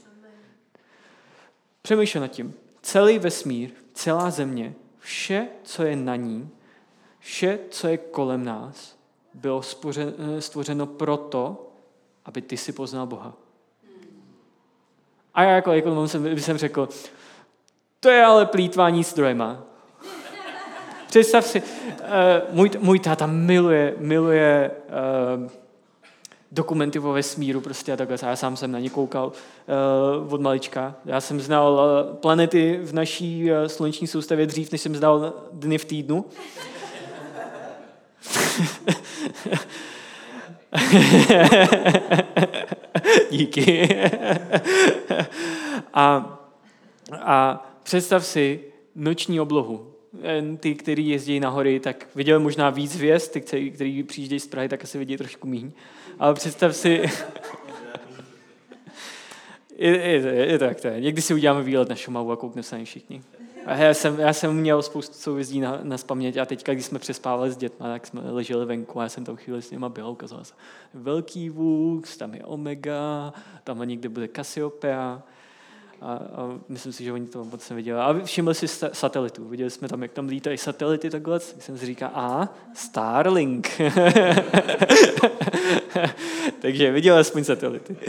Přemýšlej 1.81 2.21
nad 2.21 2.27
tím. 2.27 2.62
Celý 2.83 3.19
vesmír, 3.19 3.69
celá 3.93 4.31
země, 4.31 4.73
vše, 4.99 5.47
co 5.63 5.83
je 5.83 5.95
na 5.95 6.15
ní, 6.15 6.49
vše, 7.19 7.59
co 7.69 7.87
je 7.87 7.97
kolem 7.97 8.45
nás, 8.45 8.97
bylo 9.33 9.61
stvořeno 10.39 10.85
proto, 10.85 11.71
aby 12.25 12.41
ty 12.41 12.57
si 12.57 12.71
poznal 12.71 13.05
Boha. 13.07 13.33
A 15.33 15.43
já 15.43 15.51
jako 15.51 15.71
ekonom 15.71 16.07
jsem, 16.07 16.39
jsem 16.39 16.57
řekl, 16.57 16.89
to 17.99 18.09
je 18.09 18.25
ale 18.25 18.45
plítvání 18.45 19.03
zdrojema. 19.03 19.63
Představ 21.07 21.45
si, 21.45 21.61
uh, 21.61 21.67
můj, 22.51 22.71
můj 22.79 22.99
táta 22.99 23.25
miluje, 23.25 23.95
miluje 23.97 24.71
uh, 25.43 25.51
dokumenty 26.53 26.99
o 26.99 27.11
vesmíru 27.11 27.61
prostě 27.61 27.93
a 27.93 27.97
takhle. 27.97 28.17
Já 28.21 28.35
sám 28.35 28.57
jsem 28.57 28.71
na 28.71 28.79
ně 28.79 28.89
koukal 28.89 29.31
uh, 30.25 30.33
od 30.33 30.41
malička. 30.41 30.95
Já 31.05 31.21
jsem 31.21 31.41
znal 31.41 31.73
uh, 31.73 31.79
planety 32.15 32.79
v 32.83 32.93
naší 32.93 33.51
uh, 33.51 33.57
sluneční 33.67 34.07
soustavě 34.07 34.45
dřív, 34.45 34.71
než 34.71 34.81
jsem 34.81 34.95
znal 34.95 35.33
dny 35.51 35.77
v 35.77 35.85
týdnu. 35.85 36.25
Díky. 43.31 43.99
a, 45.93 46.39
a 47.21 47.67
představ 47.83 48.25
si 48.25 48.59
noční 48.95 49.39
oblohu. 49.39 49.92
Ty, 50.59 50.75
kteří 50.75 51.09
jezdí 51.09 51.39
na 51.39 51.49
hory, 51.49 51.79
tak 51.79 52.07
viděli 52.15 52.43
možná 52.43 52.69
víc 52.69 52.95
hvězd, 52.95 53.31
ty, 53.31 53.41
kteří, 53.71 54.03
přijíždějí 54.03 54.39
z 54.39 54.47
Prahy, 54.47 54.69
tak 54.69 54.83
asi 54.83 54.97
vidí 54.97 55.17
trošku 55.17 55.47
míň. 55.47 55.71
Ale 56.19 56.33
představ 56.33 56.75
si... 56.75 56.89
je, 59.77 59.97
je, 59.97 60.21
je, 60.21 60.45
je, 60.51 60.59
tak 60.59 60.81
to 60.81 60.87
je. 60.87 61.01
Někdy 61.01 61.21
si 61.21 61.33
uděláme 61.33 61.63
výlet 61.63 61.89
na 61.89 61.95
Šumavu 61.95 62.31
a 62.31 62.37
koukneme 62.37 62.63
se 62.63 62.77
na 62.77 62.85
všichni. 62.85 63.21
A 63.65 63.75
já 63.75 63.93
jsem, 63.93 64.19
já 64.19 64.33
jsem 64.33 64.55
měl 64.55 64.81
spoustu 64.81 65.15
souvězdí 65.15 65.59
na, 65.59 65.79
na 65.83 65.97
spaměť 65.97 66.37
a 66.37 66.45
teďka, 66.45 66.73
když 66.73 66.85
jsme 66.85 66.99
přespávali 66.99 67.51
s 67.51 67.57
dětmi, 67.57 67.85
tak 67.85 68.07
jsme 68.07 68.21
leželi 68.31 68.65
venku 68.65 68.99
a 68.99 69.03
já 69.03 69.09
jsem 69.09 69.25
tam 69.25 69.35
chvíli 69.35 69.61
s 69.61 69.71
nima 69.71 69.89
byl, 69.89 70.09
ukazoval 70.09 70.45
se 70.45 70.53
velký 70.93 71.49
vůz, 71.49 72.17
tam 72.17 72.33
je 72.33 72.43
Omega, 72.43 73.33
tam 73.63 73.79
někde 73.89 74.09
bude 74.09 74.29
Cassiopeia. 74.35 75.23
A, 76.03 76.13
a 76.13 76.59
myslím 76.69 76.93
si, 76.93 77.03
že 77.03 77.13
oni 77.13 77.27
to 77.27 77.45
moc 77.45 77.69
neviděli. 77.69 77.99
A 77.99 78.25
všimli 78.25 78.55
si 78.55 78.67
satelitu. 78.67 79.47
Viděli 79.47 79.69
jsme 79.69 79.87
tam, 79.87 80.01
jak 80.01 80.11
tam 80.11 80.27
lítají 80.27 80.57
satelity 80.57 81.09
takhle. 81.09 81.39
Jsem 81.39 81.77
si 81.77 81.85
říkal, 81.85 82.11
a 82.13 82.53
Starlink. 82.73 83.69
Takže 86.61 86.91
viděl 86.91 87.17
aspoň 87.17 87.43
satelity. 87.43 87.95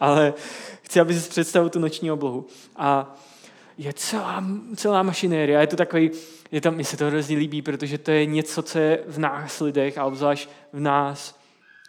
Ale 0.00 0.34
chci, 0.82 1.00
aby 1.00 1.14
si 1.14 1.30
představil 1.30 1.70
tu 1.70 1.78
noční 1.78 2.10
oblohu. 2.10 2.46
A 2.76 3.16
je 3.78 3.92
celá, 3.92 4.44
celá 4.76 5.02
mašinéria. 5.02 5.60
Je 5.60 5.66
to 5.66 5.76
takový, 5.76 6.10
je 6.52 6.60
tam, 6.60 6.74
mně 6.74 6.84
se 6.84 6.96
to 6.96 7.06
hrozně 7.06 7.36
líbí, 7.36 7.62
protože 7.62 7.98
to 7.98 8.10
je 8.10 8.26
něco, 8.26 8.62
co 8.62 8.78
je 8.78 9.04
v 9.06 9.18
nás 9.18 9.60
lidech 9.60 9.98
a 9.98 10.04
obzvlášť 10.04 10.48
v 10.72 10.80
nás 10.80 11.38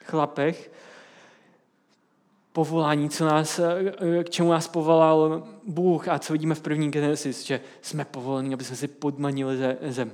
chlapech, 0.06 0.72
povolání, 2.54 3.10
co 3.10 3.26
nás, 3.26 3.60
k 4.24 4.30
čemu 4.30 4.52
nás 4.52 4.68
povolal 4.68 5.44
Bůh 5.68 6.08
a 6.08 6.20
co 6.20 6.34
vidíme 6.34 6.56
v 6.56 6.62
první 6.62 6.92
Genesis, 6.92 7.44
že 7.46 7.62
jsme 7.82 8.06
povoleni, 8.06 8.54
aby 8.54 8.64
jsme 8.64 8.76
si 8.76 8.88
podmanili 8.88 9.58
zem. 9.88 10.12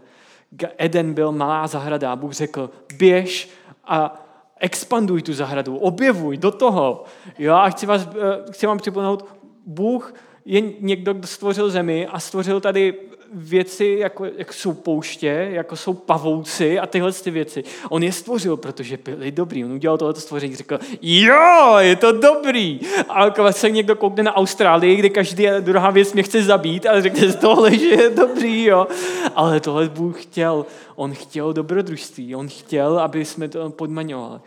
Eden 0.77 1.13
byl 1.13 1.31
malá 1.31 1.67
zahrada 1.67 2.11
a 2.11 2.15
Bůh 2.15 2.33
řekl, 2.33 2.69
běž 2.97 3.49
a 3.85 4.25
expanduj 4.59 5.21
tu 5.21 5.33
zahradu, 5.33 5.77
objevuj 5.77 6.37
do 6.37 6.51
toho. 6.51 7.03
Jo, 7.39 7.55
a 7.55 7.69
chci, 7.69 7.85
vás, 7.85 8.07
eh, 8.07 8.51
chci 8.51 8.67
vám 8.67 8.77
připomenout, 8.77 9.25
Bůh 9.65 10.13
je 10.45 10.61
někdo, 10.79 11.13
kdo 11.13 11.27
stvořil 11.27 11.69
zemi 11.69 12.07
a 12.07 12.19
stvořil 12.19 12.61
tady 12.61 12.93
věci, 13.33 13.97
jako, 13.99 14.25
jako 14.25 14.53
jsou 14.53 14.73
pouště, 14.73 15.47
jako 15.51 15.75
jsou 15.75 15.93
pavouci 15.93 16.79
a 16.79 16.87
tyhle 16.87 17.13
ty 17.13 17.31
věci. 17.31 17.63
On 17.89 18.03
je 18.03 18.11
stvořil, 18.11 18.57
protože 18.57 18.97
byli 19.05 19.31
dobrý. 19.31 19.65
On 19.65 19.71
udělal 19.71 19.97
tohleto 19.97 20.21
stvoření, 20.21 20.55
řekl, 20.55 20.79
jo, 21.01 21.75
je 21.77 21.95
to 21.95 22.11
dobrý. 22.11 22.79
A 23.09 23.51
se 23.51 23.69
někdo 23.69 23.95
koukne 23.95 24.23
na 24.23 24.35
Austrálii, 24.35 24.95
kde 24.95 25.09
každý 25.09 25.47
druhá 25.59 25.89
věc 25.89 26.13
mě 26.13 26.23
chce 26.23 26.43
zabít 26.43 26.85
a 26.85 27.01
řekne 27.01 27.29
z 27.29 27.35
tohle, 27.35 27.77
že 27.77 27.87
je 27.87 28.09
dobrý, 28.09 28.63
jo. 28.63 28.87
Ale 29.35 29.59
tohle 29.59 29.89
Bůh 29.89 30.23
chtěl. 30.23 30.65
On 30.95 31.13
chtěl 31.13 31.53
dobrodružství. 31.53 32.35
On 32.35 32.47
chtěl, 32.47 32.99
aby 32.99 33.25
jsme 33.25 33.47
to 33.47 33.69
podmaňovali, 33.69 34.39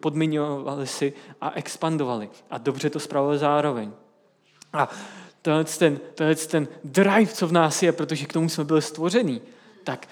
podmiňovali 0.00 0.86
si 0.86 1.12
a 1.40 1.50
expandovali. 1.50 2.28
A 2.50 2.58
dobře 2.58 2.90
to 2.90 3.00
spravovali 3.00 3.38
zároveň. 3.38 3.92
A 4.72 4.90
tenhle 5.42 5.64
ten, 5.64 6.00
tenhle 6.14 6.34
ten 6.34 6.68
drive, 6.84 7.26
co 7.26 7.46
v 7.46 7.52
nás 7.52 7.82
je, 7.82 7.92
protože 7.92 8.26
k 8.26 8.32
tomu 8.32 8.48
jsme 8.48 8.64
byli 8.64 8.82
stvoření, 8.82 9.40
tak 9.84 10.08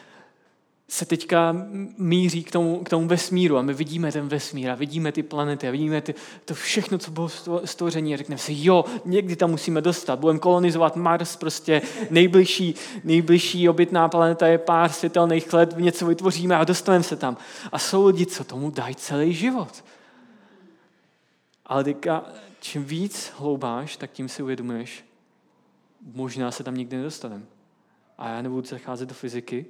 se 0.89 1.07
teďka 1.07 1.57
míří 1.99 2.45
k 2.45 2.51
tomu, 2.53 2.85
k 2.85 2.89
tomu 2.89 3.09
vesmíru 3.09 3.57
a 3.57 3.63
my 3.63 3.75
vidíme 3.75 4.13
ten 4.13 4.29
vesmír 4.29 4.71
a 4.71 4.75
vidíme 4.75 5.13
ty 5.13 5.23
planety 5.23 5.69
a 5.69 5.71
vidíme 5.71 6.01
ty, 6.01 6.15
to 6.45 6.55
všechno, 6.55 6.99
co 6.99 7.11
bylo 7.11 7.31
stvoření 7.65 8.15
a 8.15 8.17
řekneme 8.17 8.39
si, 8.39 8.53
jo, 8.57 8.85
někdy 9.05 9.37
tam 9.37 9.51
musíme 9.51 9.81
dostat, 9.81 10.19
budeme 10.19 10.39
kolonizovat 10.39 10.97
Mars, 10.97 11.37
prostě 11.37 11.83
nejbližší, 12.11 12.75
nejbližší 13.05 13.69
obytná 13.69 14.09
planeta 14.09 14.47
je 14.47 14.59
pár 14.59 14.93
světelných 14.93 15.53
let, 15.53 15.75
něco 15.77 16.07
vytvoříme 16.07 16.57
a 16.57 16.65
dostaneme 16.65 17.05
se 17.05 17.17
tam. 17.17 17.37
A 17.73 17.79
jsou 17.79 18.07
lidi, 18.07 18.27
co 18.27 18.45
tomu 18.45 18.71
dají 18.71 18.95
celý 18.95 19.35
život. 19.35 19.85
Ale 21.67 21.85
teďka, 21.85 22.25
čím 22.61 22.85
víc 22.85 23.33
hloubáš, 23.39 23.97
tak 23.97 24.11
tím 24.11 24.29
si 24.29 24.43
uvědomuješ, 24.43 25.05
možná 26.15 26.51
se 26.51 26.65
tam 26.65 26.75
nikdy 26.75 26.97
nedostaneme. 26.97 27.45
A 28.19 28.29
já 28.29 28.43
nebudu 28.43 28.67
zacházet 28.67 29.09
do 29.09 29.15
fyziky, 29.15 29.67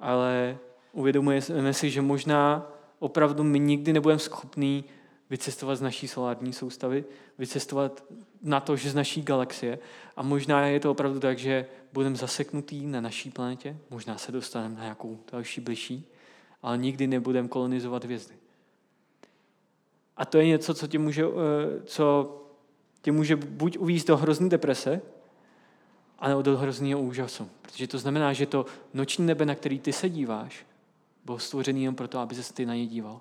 ale 0.00 0.58
uvědomujeme 0.92 1.72
si, 1.72 1.90
že 1.90 2.02
možná 2.02 2.70
opravdu 2.98 3.44
my 3.44 3.58
nikdy 3.58 3.92
nebudeme 3.92 4.18
schopní 4.18 4.84
vycestovat 5.30 5.78
z 5.78 5.82
naší 5.82 6.08
solární 6.08 6.52
soustavy, 6.52 7.04
vycestovat 7.38 8.04
na 8.42 8.60
to, 8.60 8.76
že 8.76 8.90
z 8.90 8.94
naší 8.94 9.22
galaxie. 9.22 9.78
A 10.16 10.22
možná 10.22 10.66
je 10.66 10.80
to 10.80 10.90
opravdu 10.90 11.20
tak, 11.20 11.38
že 11.38 11.66
budeme 11.92 12.16
zaseknutí 12.16 12.86
na 12.86 13.00
naší 13.00 13.30
planetě, 13.30 13.76
možná 13.90 14.18
se 14.18 14.32
dostaneme 14.32 14.74
na 14.74 14.82
nějakou 14.82 15.18
další 15.32 15.60
bližší, 15.60 16.06
ale 16.62 16.78
nikdy 16.78 17.06
nebudeme 17.06 17.48
kolonizovat 17.48 18.04
hvězdy. 18.04 18.34
A 20.16 20.24
to 20.24 20.38
je 20.38 20.46
něco, 20.46 20.74
co 20.74 20.86
tě 20.86 20.98
může, 20.98 21.24
eh, 21.24 21.82
co 21.84 22.36
tě 23.02 23.12
může 23.12 23.36
buď 23.36 23.78
uvízt 23.78 24.06
do 24.06 24.16
hrozný 24.16 24.48
deprese, 24.48 25.00
anebo 26.20 26.42
do 26.42 26.58
hrozného 26.58 27.00
úžasu. 27.00 27.50
Protože 27.62 27.86
to 27.86 27.98
znamená, 27.98 28.32
že 28.32 28.46
to 28.46 28.66
noční 28.94 29.26
nebe, 29.26 29.46
na 29.46 29.54
který 29.54 29.80
ty 29.80 29.92
se 29.92 30.08
díváš, 30.08 30.66
bylo 31.24 31.38
stvořený 31.38 31.84
jen 31.84 31.94
proto, 31.94 32.18
aby 32.18 32.34
se 32.34 32.52
ty 32.52 32.66
na 32.66 32.74
ně 32.74 32.86
díval. 32.86 33.20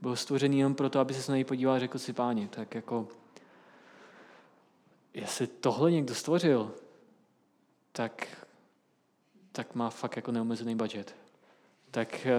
Byl 0.00 0.16
stvořený 0.16 0.58
jen 0.58 0.74
proto, 0.74 1.00
aby 1.00 1.14
se 1.14 1.32
na 1.32 1.36
něj 1.36 1.44
podíval 1.44 1.74
a 1.74 1.78
řekl 1.78 1.98
si, 1.98 2.12
páni, 2.12 2.48
tak 2.48 2.74
jako, 2.74 3.08
jestli 5.14 5.46
tohle 5.46 5.90
někdo 5.90 6.14
stvořil, 6.14 6.72
tak, 7.92 8.26
tak 9.52 9.74
má 9.74 9.90
fakt 9.90 10.16
jako 10.16 10.32
neomezený 10.32 10.74
budget. 10.76 11.14
Tak, 11.90 12.26
eh, 12.26 12.32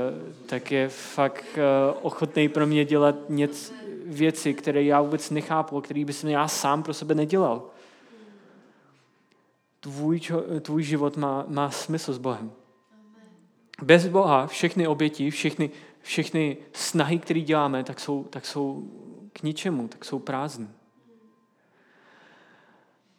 tak 0.45 0.71
je 0.71 0.89
fakt 0.89 1.45
eh, 1.57 1.93
ochotný 2.01 2.49
pro 2.49 2.67
mě 2.67 2.85
dělat 2.85 3.15
něco, 3.29 3.73
věci, 4.05 4.53
které 4.53 4.83
já 4.83 5.01
vůbec 5.01 5.29
nechápu, 5.29 5.81
které 5.81 6.05
bych 6.05 6.23
já 6.23 6.47
sám 6.47 6.83
pro 6.83 6.93
sebe 6.93 7.15
nedělal. 7.15 7.69
Tvůj, 9.85 10.21
tvůj 10.61 10.83
život 10.83 11.17
má, 11.17 11.45
má 11.47 11.71
smysl 11.71 12.13
s 12.13 12.17
Bohem. 12.17 12.51
Bez 13.81 14.07
Boha 14.07 14.47
všechny 14.47 14.87
oběti, 14.87 15.31
všechny, 15.31 15.69
všechny 16.01 16.57
snahy, 16.73 17.19
které 17.19 17.39
děláme, 17.41 17.83
tak 17.83 17.99
jsou, 17.99 18.23
tak 18.23 18.45
jsou 18.45 18.83
k 19.33 19.43
ničemu, 19.43 19.87
tak 19.87 20.05
jsou 20.05 20.19
prázdné. 20.19 20.67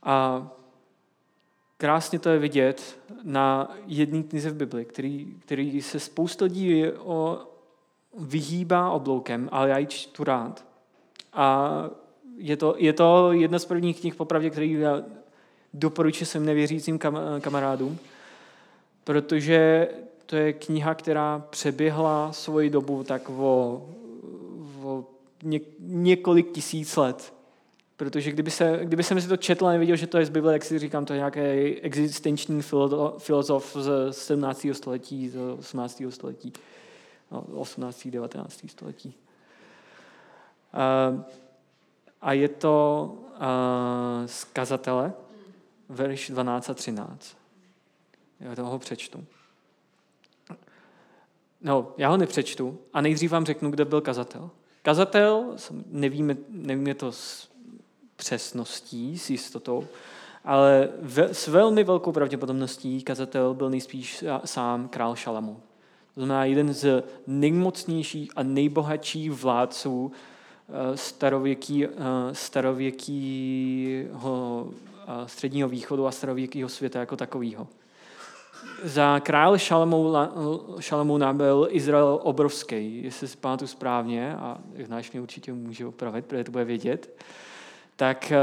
A 0.03 0.47
krásně 1.77 2.19
to 2.19 2.29
je 2.29 2.39
vidět 2.39 3.01
na 3.23 3.77
jedné 3.87 4.23
knize 4.23 4.51
v 4.51 4.57
Bibli, 4.57 4.85
který, 4.85 5.35
který 5.39 5.83
se 5.83 6.01
spousta 6.01 6.45
lidí 6.45 6.85
o, 6.99 7.39
vyhýbá 8.19 8.91
obloukem, 8.91 9.49
ale 9.53 9.69
já 9.69 9.79
ji 9.79 9.87
čtu 9.87 10.25
rád. 10.25 10.67
A 11.33 11.71
je 12.37 12.57
to, 12.57 12.75
je 12.79 12.93
to 12.93 13.33
jedna 13.33 13.59
z 13.59 13.65
prvních 13.65 14.01
knih, 14.01 14.15
popravdě, 14.15 14.51
který 14.51 14.73
já 14.73 15.03
doporučuji 15.75 16.27
svým 16.27 16.45
nevěřícím 16.45 16.99
kam, 16.99 17.19
kamarádům, 17.41 17.99
protože 19.05 19.89
to 20.27 20.37
je 20.37 20.53
kniha, 20.53 20.95
která 20.95 21.47
přeběhla 21.51 22.33
svoji 22.33 22.71
dobu 22.71 23.05
tak 23.05 23.31
o, 23.31 23.83
o 24.83 25.05
ně, 25.43 25.61
několik 25.81 26.53
tisíc 26.53 26.97
let. 26.97 27.33
Protože 27.97 28.33
kdyby, 28.33 28.51
se, 28.51 28.81
kdyby 28.83 29.03
jsem 29.03 29.21
si 29.21 29.29
to 29.29 29.37
četl 29.37 29.67
a 29.67 29.73
neviděl, 29.73 29.97
že 29.97 30.07
to 30.07 30.19
je 30.19 30.27
z 30.27 30.31
Bible, 30.31 30.53
jak 30.53 30.65
si 30.65 30.79
říkám, 30.79 31.05
to 31.05 31.13
je 31.13 31.17
nějaký 31.17 31.41
existenční 31.81 32.63
filozof 33.19 33.77
z 33.81 34.13
17. 34.13 34.67
století, 34.73 35.29
z 35.29 35.37
18. 35.59 36.03
století, 36.11 36.53
18. 37.55 38.09
19. 38.09 38.67
století. 38.67 39.15
A 42.21 42.33
je 42.33 42.49
to 42.49 43.15
z 44.27 44.45
kazatele, 44.45 45.13
verš 45.89 46.31
12 46.31 46.71
a 46.71 46.75
13. 46.75 47.37
Já 48.41 48.55
toho 48.55 48.79
přečtu. 48.79 49.25
No, 51.61 51.93
já 51.97 52.09
ho 52.09 52.17
nepřečtu 52.17 52.79
a 52.93 53.01
nejdřív 53.01 53.31
vám 53.31 53.47
řeknu, 53.47 53.71
kdo 53.71 53.85
byl 53.85 54.01
kazatel. 54.01 54.51
Kazatel, 54.83 55.57
nevíme, 55.87 56.37
nevíme 56.49 56.95
to 56.95 57.13
s 57.13 57.49
přesností, 58.17 59.19
s 59.19 59.31
jistotou, 59.31 59.87
ale 60.45 60.89
ve, 61.03 61.35
s 61.35 61.49
velmi 61.49 61.85
velkou 61.85 62.13
pravděpodobností 62.13 63.03
kazatel 63.03 63.55
byl 63.55 63.71
nejspíš 63.71 64.25
sám 64.45 64.89
král 64.89 65.17
Šalamu. 65.17 65.61
To 66.15 66.21
znamená 66.21 66.45
jeden 66.45 66.75
z 66.75 67.03
nejmocnějších 67.27 68.33
a 68.37 68.43
nejbohatších 68.43 69.33
vládců 69.33 70.13
eh, 70.13 70.97
starověký, 70.97 71.85
eh, 71.85 71.89
starověkýho 72.33 74.71
středního 75.27 75.69
východu 75.69 76.07
a 76.07 76.13
starověkého 76.13 76.69
světa 76.69 77.01
jako 77.01 77.17
takového 77.17 77.69
za 78.83 79.21
král 79.21 79.59
Šalamouna 80.81 81.33
byl 81.33 81.69
Izrael 81.71 82.21
obrovský, 82.23 83.05
jestli 83.05 83.29
si 83.29 83.37
pamatuju 83.37 83.69
správně, 83.69 84.37
a 84.37 84.59
znáš 84.85 85.13
mě 85.13 85.21
určitě 85.21 85.53
může 85.53 85.87
opravit, 85.87 86.27
protože 86.27 86.45
to 86.45 86.53
bude 86.53 86.65
vědět, 86.65 87.23
tak, 87.97 88.33
eh, 88.33 88.39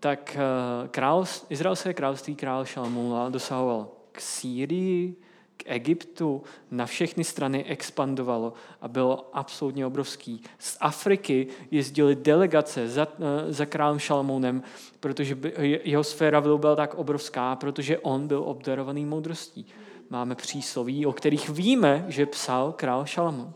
tak 0.00 0.36
eh, 0.36 0.88
král, 0.88 1.24
izraelské 1.48 1.94
království 1.94 2.34
král 2.34 2.64
Šalamouna 2.64 3.28
dosahoval 3.28 3.88
k 4.12 4.20
Sýrii, 4.20 5.16
k 5.58 5.62
Egyptu 5.66 6.42
na 6.70 6.86
všechny 6.86 7.24
strany 7.24 7.64
expandovalo 7.64 8.52
a 8.80 8.88
bylo 8.88 9.30
absolutně 9.32 9.86
obrovský. 9.86 10.42
Z 10.58 10.76
Afriky 10.80 11.46
jezdili 11.70 12.16
delegace 12.16 12.88
za, 12.88 13.08
eh, 13.18 13.52
za 13.52 13.66
králem 13.66 13.98
Šalmounem, 13.98 14.62
protože 15.00 15.38
jeho 15.84 16.04
sféra 16.04 16.40
byla 16.40 16.76
tak 16.76 16.94
obrovská, 16.94 17.56
protože 17.56 17.98
on 17.98 18.26
byl 18.26 18.42
obdarovaný 18.46 19.04
moudrostí. 19.06 19.66
Máme 20.10 20.34
přísloví, 20.34 21.06
o 21.06 21.12
kterých 21.12 21.48
víme, 21.50 22.04
že 22.08 22.26
psal 22.26 22.72
král 22.72 23.06
Šalamoun. 23.06 23.52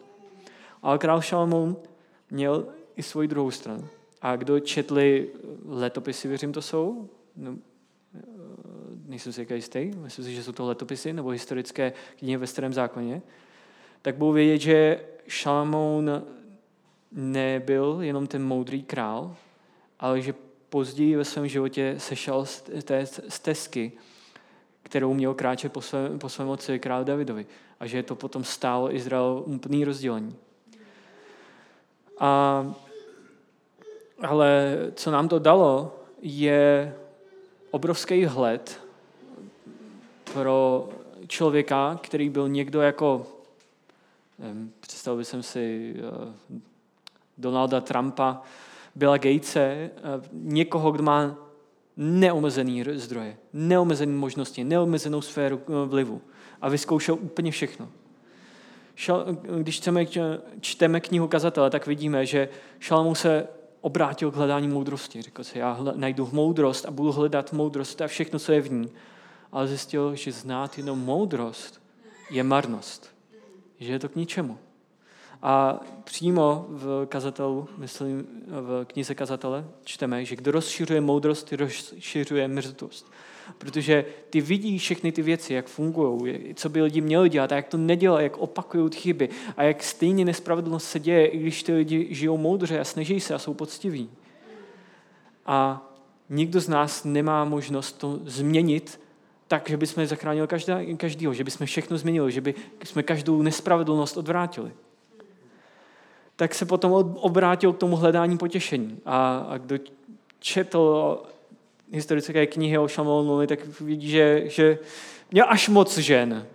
Ale 0.83 0.99
král 0.99 1.21
Šalamoun 1.21 1.77
měl 2.31 2.67
i 2.97 3.03
svoji 3.03 3.29
druhou 3.29 3.51
stranu. 3.51 3.89
A 4.23 4.37
kdo 4.37 4.61
četli 4.61 5.29
letopisy, 5.65 6.29
věřím, 6.29 6.53
to 6.53 6.63
jsou, 6.63 7.09
no, 7.37 7.57
nejsem 9.13 9.33
si 9.33 9.41
jaký 9.41 9.55
jistý, 9.55 9.93
myslím 9.97 10.25
si, 10.25 10.35
že 10.35 10.43
jsou 10.43 10.53
to 10.53 10.67
letopisy 10.67 11.13
nebo 11.13 11.29
historické 11.29 11.93
knihy 12.19 12.37
ve 12.37 12.47
starém 12.47 12.73
zákoně, 12.73 13.23
tak 14.03 14.17
budou 14.17 14.33
vědět, 14.33 14.59
že 14.59 15.01
Šalamoun 15.29 16.23
nebyl 17.13 17.99
jenom 18.01 18.27
ten 18.27 18.45
moudrý 18.45 18.83
král, 18.83 19.37
ale 20.01 20.21
že 20.21 20.35
později 20.69 21.17
ve 21.17 21.25
svém 21.25 21.49
životě 21.49 21.95
sešel 21.99 22.47
z 22.47 22.63
té 22.85 23.07
stezky, 23.07 23.93
kterou 24.83 25.15
měl 25.15 25.35
kráčet 25.35 25.73
po 25.73 25.81
svém, 25.81 26.19
po 26.19 26.29
svém 26.29 26.49
otci 26.49 26.79
král 26.79 27.05
Davidovi. 27.05 27.47
A 27.81 27.87
že 27.87 28.03
to 28.03 28.15
potom 28.17 28.45
stálo 28.45 28.95
Izrael 28.95 29.43
úplný 29.47 29.85
rozdělení. 29.85 30.37
A, 32.19 32.75
ale 34.23 34.77
co 34.95 35.11
nám 35.11 35.29
to 35.29 35.39
dalo, 35.39 36.01
je 36.23 36.95
obrovský 37.71 38.25
hled 38.25 38.82
pro 40.33 40.89
člověka, 41.27 41.99
který 42.03 42.31
byl 42.31 42.49
někdo 42.49 42.81
jako, 42.81 43.27
představil 44.81 45.25
jsem 45.25 45.43
si 45.43 45.95
uh, 45.95 46.59
Donalda 47.39 47.81
Trumpa, 47.81 48.43
Billa 48.95 49.17
Gatese, 49.17 49.91
uh, 49.97 50.25
někoho, 50.33 50.93
kdo 50.93 51.03
má 51.03 51.37
neomezený 51.97 52.85
zdroje, 52.95 53.37
neomezené 53.53 54.13
možnosti, 54.13 54.65
neomezenou 54.65 55.21
sféru 55.21 55.61
uh, 55.67 55.89
vlivu 55.89 56.21
a 56.61 56.69
vyzkoušel 56.69 57.15
úplně 57.21 57.51
všechno. 57.51 57.89
Když 59.59 59.77
chceme, 59.77 60.07
čteme 60.61 61.01
knihu 61.01 61.29
kazatele, 61.29 61.71
tak 61.71 61.87
vidíme, 61.87 62.27
že 62.27 62.49
Šalmou 62.79 63.15
se 63.15 63.49
obrátil 63.81 64.31
k 64.31 64.37
hledání 64.37 64.69
moudrosti. 64.69 65.23
Řekl 65.23 65.45
si, 65.45 65.59
já 65.59 65.79
najdu 65.95 66.29
moudrost 66.33 66.87
a 66.87 66.91
budu 66.91 67.13
hledat 67.13 67.53
moudrost 67.53 68.01
a 68.01 68.07
všechno, 68.07 68.39
co 68.39 68.53
je 68.53 68.61
v 68.61 68.73
ní 68.73 68.91
ale 69.53 69.69
zjistil, 69.69 70.15
že 70.15 70.33
znát 70.33 70.79
jenom 70.79 70.99
moudrost 70.99 71.83
je 72.31 72.43
marnost. 72.43 73.15
Že 73.81 73.93
je 73.93 73.99
to 73.99 74.09
k 74.09 74.17
ničemu. 74.17 74.59
A 75.43 75.81
přímo 76.05 76.67
v 76.69 77.07
kazatelu, 77.07 77.69
myslím, 77.77 78.27
v 78.47 78.85
knize 78.85 79.15
kazatele 79.15 79.65
čteme, 79.85 80.25
že 80.25 80.37
kdo 80.37 80.51
rozšiřuje 80.51 81.01
moudrost, 81.01 81.53
rozšiřuje 81.53 82.49
mrzutost. 82.49 83.13
Protože 83.59 84.05
ty 84.31 84.41
vidí 84.41 84.79
všechny 84.79 85.13
ty 85.13 85.23
věci, 85.23 85.55
jak 85.55 85.67
fungují, 85.67 86.55
co 86.55 86.69
by 86.69 86.83
lidi 86.83 87.01
měli 87.01 87.29
dělat 87.29 87.53
a 87.53 87.57
jak 87.57 87.69
to 87.69 87.77
nedělají, 87.77 88.25
jak 88.25 88.37
opakují 88.37 88.91
chyby 88.91 89.29
a 89.57 89.63
jak 89.63 89.83
stejně 89.83 90.25
nespravedlnost 90.25 90.89
se 90.89 91.01
děje, 91.01 91.27
i 91.27 91.39
když 91.39 91.63
ty 91.63 91.73
lidi 91.73 92.07
žijou 92.11 92.37
moudře 92.37 92.81
a 92.81 92.85
snaží 92.85 93.21
se 93.21 93.35
a 93.35 93.39
jsou 93.39 93.55
poctiví. 93.55 94.11
A 95.47 95.91
nikdo 96.31 96.61
z 96.61 96.69
nás 96.69 97.05
nemá 97.05 97.45
možnost 97.45 97.93
to 97.93 98.21
změnit 98.25 99.01
tak, 99.53 99.69
že 99.69 99.77
bychom 99.77 100.07
zachránili 100.07 100.49
každá, 100.49 100.79
každýho, 100.97 101.35
že 101.35 101.45
bychom 101.45 101.67
všechno 101.67 101.99
změnili, 101.99 102.33
že 102.33 102.41
bychom 102.41 103.03
každou 103.03 103.43
nespravedlnost 103.43 104.17
odvrátili. 104.17 104.73
Tak 106.37 106.55
se 106.55 106.67
potom 106.67 106.93
obrátil 107.21 107.73
k 107.73 107.79
tomu 107.79 107.97
hledání 107.97 108.39
potěšení. 108.39 109.01
A, 109.05 109.47
a 109.49 109.59
kdo 109.59 109.79
četl 110.39 111.19
historické 111.91 112.47
knihy 112.47 112.79
o 112.79 112.89
Šamolnovi, 112.89 113.47
tak 113.47 113.81
vidí, 113.81 114.11
že, 114.11 114.43
že 114.47 114.79
měl 115.31 115.47
až 115.49 115.69
moc 115.69 115.99
žen. 115.99 116.47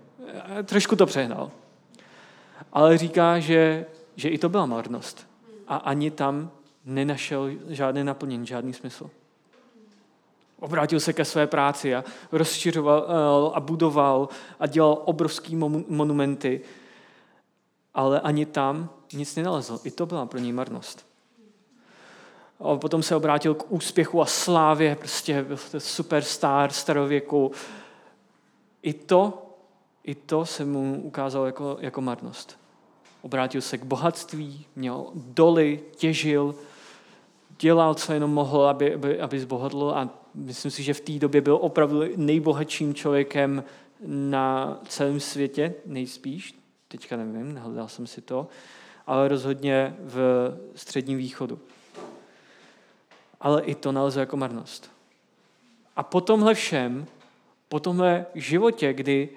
Trošku 0.66 0.96
to 0.96 1.06
přehnal. 1.06 1.52
Ale 2.74 2.98
říká, 2.98 3.40
že, 3.40 3.86
že 4.16 4.30
i 4.30 4.38
to 4.38 4.50
byla 4.50 4.66
marnost. 4.66 5.28
A 5.68 5.76
ani 5.76 6.12
tam 6.12 6.52
nenašel 6.86 7.52
žádné 7.70 8.04
naplnění, 8.04 8.48
žádný 8.48 8.74
smysl. 8.74 9.10
Obrátil 10.60 11.00
se 11.00 11.14
ke 11.14 11.26
své 11.26 11.48
práci 11.48 11.96
a 11.96 12.04
rozšiřoval 12.32 13.06
eh, 13.08 13.56
a 13.56 13.60
budoval 13.60 14.30
a 14.60 14.68
dělal 14.68 15.02
obrovský 15.06 15.56
monumenty. 15.88 16.62
ale 17.94 18.20
ani 18.20 18.46
tam 18.46 18.90
nic 19.14 19.36
nenalezl. 19.36 19.80
I 19.84 19.92
to 19.92 20.06
byla 20.06 20.26
pro 20.26 20.40
něj 20.40 20.52
marnost. 20.52 21.08
A 22.60 22.76
potom 22.76 23.04
se 23.04 23.16
obrátil 23.16 23.56
k 23.56 23.72
úspěchu 23.72 24.22
a 24.22 24.26
slávě, 24.26 24.96
prostě 24.96 25.44
byl 25.44 25.58
to 25.72 25.80
superstar 25.80 26.72
starověku. 26.72 27.52
I 28.82 28.94
to, 28.94 29.52
i 30.04 30.16
to 30.16 30.46
se 30.46 30.66
mu 30.66 31.02
ukázalo 31.04 31.46
jako, 31.46 31.78
jako 31.80 32.02
marnost. 32.02 32.60
Obrátil 33.22 33.62
se 33.62 33.78
k 33.78 33.84
bohatství, 33.84 34.66
měl 34.76 35.06
doly, 35.16 35.84
těžil, 35.96 36.56
dělal, 37.60 37.94
co 37.94 38.14
jenom 38.14 38.34
mohl, 38.34 38.68
aby, 38.68 38.94
aby, 38.94 39.20
aby 39.22 39.40
zbohatl 39.40 39.94
a 39.96 40.10
myslím 40.38 40.72
si, 40.72 40.84
že 40.84 40.94
v 40.94 41.02
té 41.02 41.12
době 41.12 41.42
byl 41.42 41.58
opravdu 41.62 42.04
nejbohatším 42.16 42.94
člověkem 42.94 43.64
na 44.06 44.80
celém 44.88 45.20
světě, 45.20 45.74
nejspíš. 45.86 46.56
Teďka 46.88 47.18
nevím, 47.18 47.54
nehledal 47.54 47.88
jsem 47.88 48.08
si 48.08 48.22
to, 48.22 48.48
ale 49.08 49.28
rozhodně 49.28 49.96
v 50.00 50.18
středním 50.76 51.18
východu. 51.18 51.60
Ale 53.40 53.62
i 53.62 53.76
to 53.76 53.92
nalze 53.92 54.20
jako 54.20 54.38
marnost. 54.38 54.92
A 55.96 56.04
po 56.04 56.22
tomhle 56.22 56.54
všem, 56.54 57.06
po 57.70 57.80
tomhle 57.80 58.26
životě, 58.36 58.94
kdy 58.94 59.30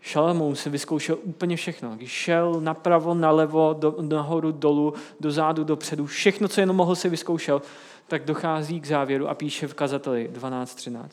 Šalamoun 0.00 0.56
si 0.56 0.70
vyzkoušel 0.70 1.18
úplně 1.22 1.56
všechno. 1.56 1.96
Když 1.96 2.10
šel 2.10 2.60
napravo, 2.60 3.14
nalevo, 3.14 3.76
do, 3.78 3.96
nahoru, 4.00 4.52
dolů, 4.52 4.94
dozadu, 5.20 5.64
dopředu, 5.64 6.06
všechno, 6.06 6.48
co 6.48 6.60
jenom 6.60 6.76
mohl 6.76 6.94
si 6.94 7.08
vyzkoušel, 7.08 7.62
tak 8.08 8.24
dochází 8.24 8.80
k 8.80 8.86
závěru 8.86 9.28
a 9.28 9.34
píše 9.34 9.66
v 9.66 9.74
kazateli 9.74 10.30
12.13. 10.32 11.08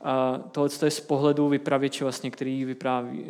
A 0.00 0.38
tohle 0.38 0.70
je 0.84 0.90
z 0.90 1.00
pohledu 1.00 1.48
vypravěče, 1.48 2.04
vlastně, 2.04 2.30
který 2.30 2.64
vypráví, 2.64 3.24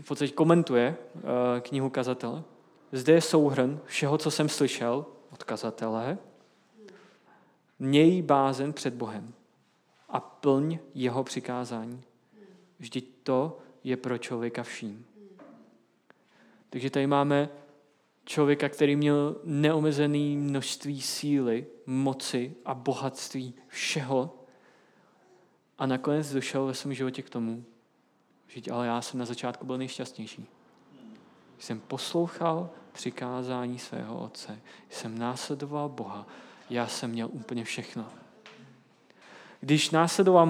v 0.00 0.06
podstatě 0.06 0.32
komentuje 0.32 0.96
eh, 1.16 1.60
knihu 1.60 1.90
kazatele. 1.90 2.42
Zde 2.92 3.12
je 3.12 3.20
souhrn 3.20 3.80
všeho, 3.84 4.18
co 4.18 4.30
jsem 4.30 4.48
slyšel 4.48 5.06
od 5.32 5.44
kazatele. 5.44 6.18
Měj 7.78 8.22
bázen 8.22 8.72
před 8.72 8.94
Bohem 8.94 9.32
a 10.08 10.20
plň 10.20 10.78
jeho 10.94 11.24
přikázání. 11.24 12.02
Vždyť 12.78 13.14
to 13.22 13.58
je 13.84 13.96
pro 13.96 14.18
člověka 14.18 14.62
vším. 14.62 15.06
Takže 16.70 16.90
tady 16.90 17.06
máme 17.06 17.48
člověka, 18.28 18.68
který 18.68 18.96
měl 18.96 19.36
neomezené 19.44 20.36
množství 20.36 21.02
síly, 21.02 21.66
moci 21.86 22.54
a 22.64 22.74
bohatství 22.74 23.54
všeho 23.68 24.34
a 25.78 25.86
nakonec 25.86 26.32
došel 26.32 26.66
ve 26.66 26.74
svém 26.74 26.94
životě 26.94 27.22
k 27.22 27.30
tomu, 27.30 27.64
že 28.46 28.70
ale 28.72 28.86
já 28.86 29.00
jsem 29.00 29.20
na 29.20 29.24
začátku 29.24 29.66
byl 29.66 29.78
nejšťastnější. 29.78 30.46
Jsem 31.58 31.80
poslouchal 31.80 32.70
přikázání 32.92 33.78
svého 33.78 34.20
otce, 34.20 34.60
jsem 34.90 35.18
následoval 35.18 35.88
Boha, 35.88 36.26
já 36.70 36.86
jsem 36.86 37.10
měl 37.10 37.28
úplně 37.32 37.64
všechno. 37.64 38.04
Když 39.60 39.90
následoval 39.90 40.46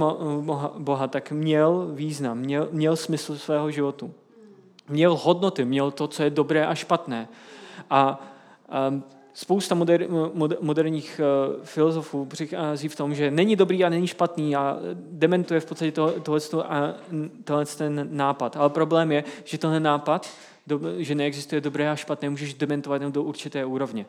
Boha, 0.78 1.08
tak 1.08 1.32
měl 1.32 1.88
význam, 1.94 2.38
měl, 2.38 2.68
měl 2.70 2.96
smysl 2.96 3.38
svého 3.38 3.70
životu. 3.70 4.14
Měl 4.88 5.16
hodnoty, 5.16 5.64
měl 5.64 5.90
to, 5.90 6.08
co 6.08 6.22
je 6.22 6.30
dobré 6.30 6.66
a 6.66 6.74
špatné. 6.74 7.28
A, 7.90 8.20
a 8.68 9.00
spousta 9.34 9.74
moder, 9.74 10.06
moder, 10.34 10.58
moderních 10.60 11.20
uh, 11.20 11.64
filozofů 11.64 12.24
přichází 12.24 12.88
v 12.88 12.96
tom, 12.96 13.14
že 13.14 13.30
není 13.30 13.56
dobrý 13.56 13.84
a 13.84 13.88
není 13.88 14.06
špatný 14.06 14.56
a 14.56 14.78
dementuje 14.94 15.60
v 15.60 15.66
podstatě 15.66 15.92
to, 15.92 16.20
tohle, 16.20 16.40
tohle 17.44 17.66
ten 17.66 18.08
nápad. 18.10 18.56
Ale 18.56 18.70
problém 18.70 19.12
je, 19.12 19.24
že 19.44 19.58
tenhle 19.58 19.80
nápad, 19.80 20.30
do, 20.66 20.80
že 20.98 21.14
neexistuje 21.14 21.60
dobré 21.60 21.90
a 21.90 21.96
špatné, 21.96 22.30
můžeš 22.30 22.54
dementovat 22.54 22.96
jenom 22.96 23.12
do 23.12 23.22
určité 23.22 23.64
úrovně. 23.64 24.06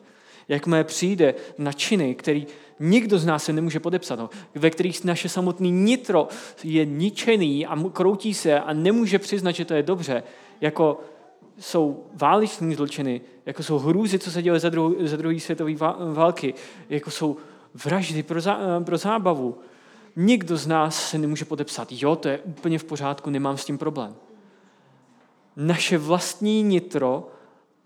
Jakmile 0.48 0.84
přijde 0.84 1.34
na 1.58 1.72
činy, 1.72 2.14
který 2.14 2.46
nikdo 2.80 3.18
z 3.18 3.26
nás 3.26 3.44
se 3.44 3.52
nemůže 3.52 3.80
podepsat, 3.80 4.18
no, 4.18 4.30
ve 4.54 4.70
kterých 4.70 5.04
naše 5.04 5.28
samotný 5.28 5.70
nitro 5.70 6.28
je 6.64 6.84
ničený 6.84 7.66
a 7.66 7.76
kroutí 7.92 8.34
se 8.34 8.60
a 8.60 8.72
nemůže 8.72 9.18
přiznat, 9.18 9.50
že 9.50 9.64
to 9.64 9.74
je 9.74 9.82
dobře, 9.82 10.22
jako 10.60 11.00
jsou 11.60 12.06
váleční 12.14 12.74
zločiny, 12.74 13.20
jako 13.46 13.62
jsou 13.62 13.78
hrůzy, 13.78 14.18
co 14.18 14.30
se 14.30 14.42
děly 14.42 14.60
za, 14.60 14.68
druhou, 14.68 14.94
za 15.00 15.16
druhé 15.16 15.40
světové 15.40 15.72
války, 16.12 16.54
jako 16.88 17.10
jsou 17.10 17.36
vraždy 17.74 18.22
pro, 18.22 18.40
zá, 18.40 18.80
pro 18.84 18.98
zábavu. 18.98 19.58
Nikdo 20.16 20.56
z 20.56 20.66
nás 20.66 21.10
se 21.10 21.18
nemůže 21.18 21.44
podepsat, 21.44 21.88
jo, 21.90 22.16
to 22.16 22.28
je 22.28 22.38
úplně 22.38 22.78
v 22.78 22.84
pořádku, 22.84 23.30
nemám 23.30 23.56
s 23.56 23.64
tím 23.64 23.78
problém. 23.78 24.14
Naše 25.56 25.98
vlastní 25.98 26.62
nitro 26.62 27.28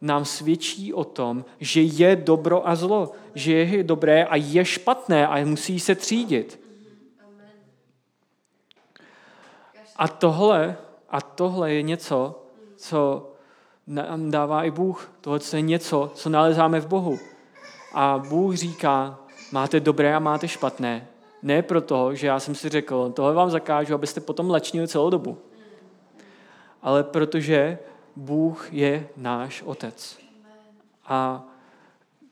nám 0.01 0.25
svědčí 0.25 0.95
o 0.95 1.05
tom, 1.05 1.45
že 1.61 1.83
je 1.83 2.17
dobro 2.17 2.69
a 2.69 2.75
zlo, 2.75 3.13
že 3.35 3.53
je 3.53 3.85
dobré 3.85 4.25
a 4.25 4.37
je 4.37 4.65
špatné 4.65 5.27
a 5.27 5.45
musí 5.45 5.81
se 5.81 5.95
třídit. 5.95 6.61
A 9.97 10.09
tohle, 10.09 10.77
a 11.11 11.21
tohle 11.21 11.73
je 11.73 11.83
něco, 11.83 12.43
co 12.77 13.34
nám 13.87 14.31
dává 14.31 14.65
i 14.65 14.71
Bůh. 14.71 15.13
Tohle 15.21 15.41
je 15.53 15.61
něco, 15.61 16.11
co 16.15 16.29
nalezáme 16.29 16.81
v 16.81 16.87
Bohu. 16.87 17.19
A 17.95 18.23
Bůh 18.29 18.55
říká, 18.55 19.19
máte 19.53 19.81
dobré 19.81 20.15
a 20.15 20.19
máte 20.19 20.49
špatné. 20.49 21.09
Ne 21.43 21.63
proto, 21.63 22.15
že 22.15 22.27
já 22.27 22.41
jsem 22.41 22.55
si 22.55 22.69
řekl, 22.69 23.13
tohle 23.13 23.35
vám 23.35 23.51
zakážu, 23.51 23.95
abyste 23.95 24.21
potom 24.21 24.51
lečnili 24.51 24.89
celou 24.89 25.11
dobu. 25.11 25.39
Ale 26.83 27.05
protože 27.05 27.79
Bůh 28.17 28.73
je 28.73 29.09
náš 29.17 29.63
Otec. 29.63 30.19
A 31.07 31.45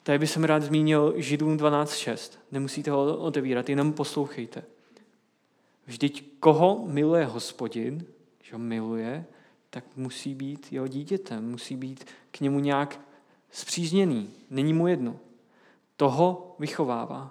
tady 0.02 0.18
bych 0.18 0.30
jsem 0.30 0.44
rád 0.44 0.62
zmínil 0.62 1.14
Židům 1.16 1.56
12.6. 1.56 2.38
Nemusíte 2.52 2.90
ho 2.90 3.16
otevírat, 3.16 3.68
jenom 3.68 3.92
poslouchejte. 3.92 4.62
Vždyť 5.86 6.24
koho 6.40 6.84
miluje 6.86 7.24
hospodin, 7.24 8.06
že 8.42 8.52
ho 8.52 8.58
miluje, 8.58 9.24
tak 9.74 9.84
musí 9.96 10.34
být 10.34 10.72
jeho 10.72 10.86
dítětem, 10.86 11.50
musí 11.50 11.76
být 11.76 12.04
k 12.30 12.40
němu 12.40 12.60
nějak 12.60 13.00
zpřízněný. 13.50 14.30
Není 14.50 14.72
mu 14.72 14.86
jedno. 14.86 15.16
Toho 15.96 16.56
vychovává. 16.58 17.30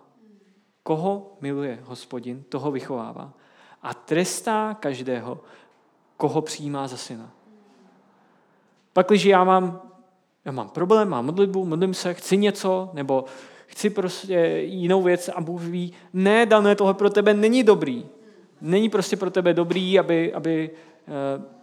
Koho 0.84 1.38
miluje 1.42 1.80
hospodin, 1.84 2.44
toho 2.50 2.72
vychovává. 2.72 3.34
A 3.82 3.94
trestá 3.94 4.78
každého, 4.80 5.40
koho 6.18 6.42
přijímá 6.42 6.88
za 6.88 6.98
syna. 6.98 7.32
Pak, 8.94 9.08
když 9.08 9.26
já 9.26 9.44
mám, 9.44 9.82
já 10.46 10.52
mám 10.52 10.70
problém, 10.70 11.10
mám 11.10 11.26
modlitbu, 11.26 11.66
modlím 11.66 11.94
se, 11.94 12.14
chci 12.14 12.38
něco, 12.38 12.90
nebo 12.94 13.26
chci 13.68 13.90
prostě 13.90 14.36
jinou 14.66 15.04
věc 15.04 15.30
a 15.30 15.42
Bůh 15.42 15.62
ví, 15.62 15.94
ne, 16.14 16.46
dané, 16.46 16.76
tohle 16.76 16.94
pro 16.94 17.10
tebe 17.10 17.34
není 17.34 17.64
dobrý. 17.64 18.06
Není 18.62 18.90
prostě 18.90 19.18
pro 19.18 19.32
tebe 19.32 19.54
dobrý, 19.54 20.00
aby, 20.00 20.34
aby 20.34 20.70
uh, 21.08 21.61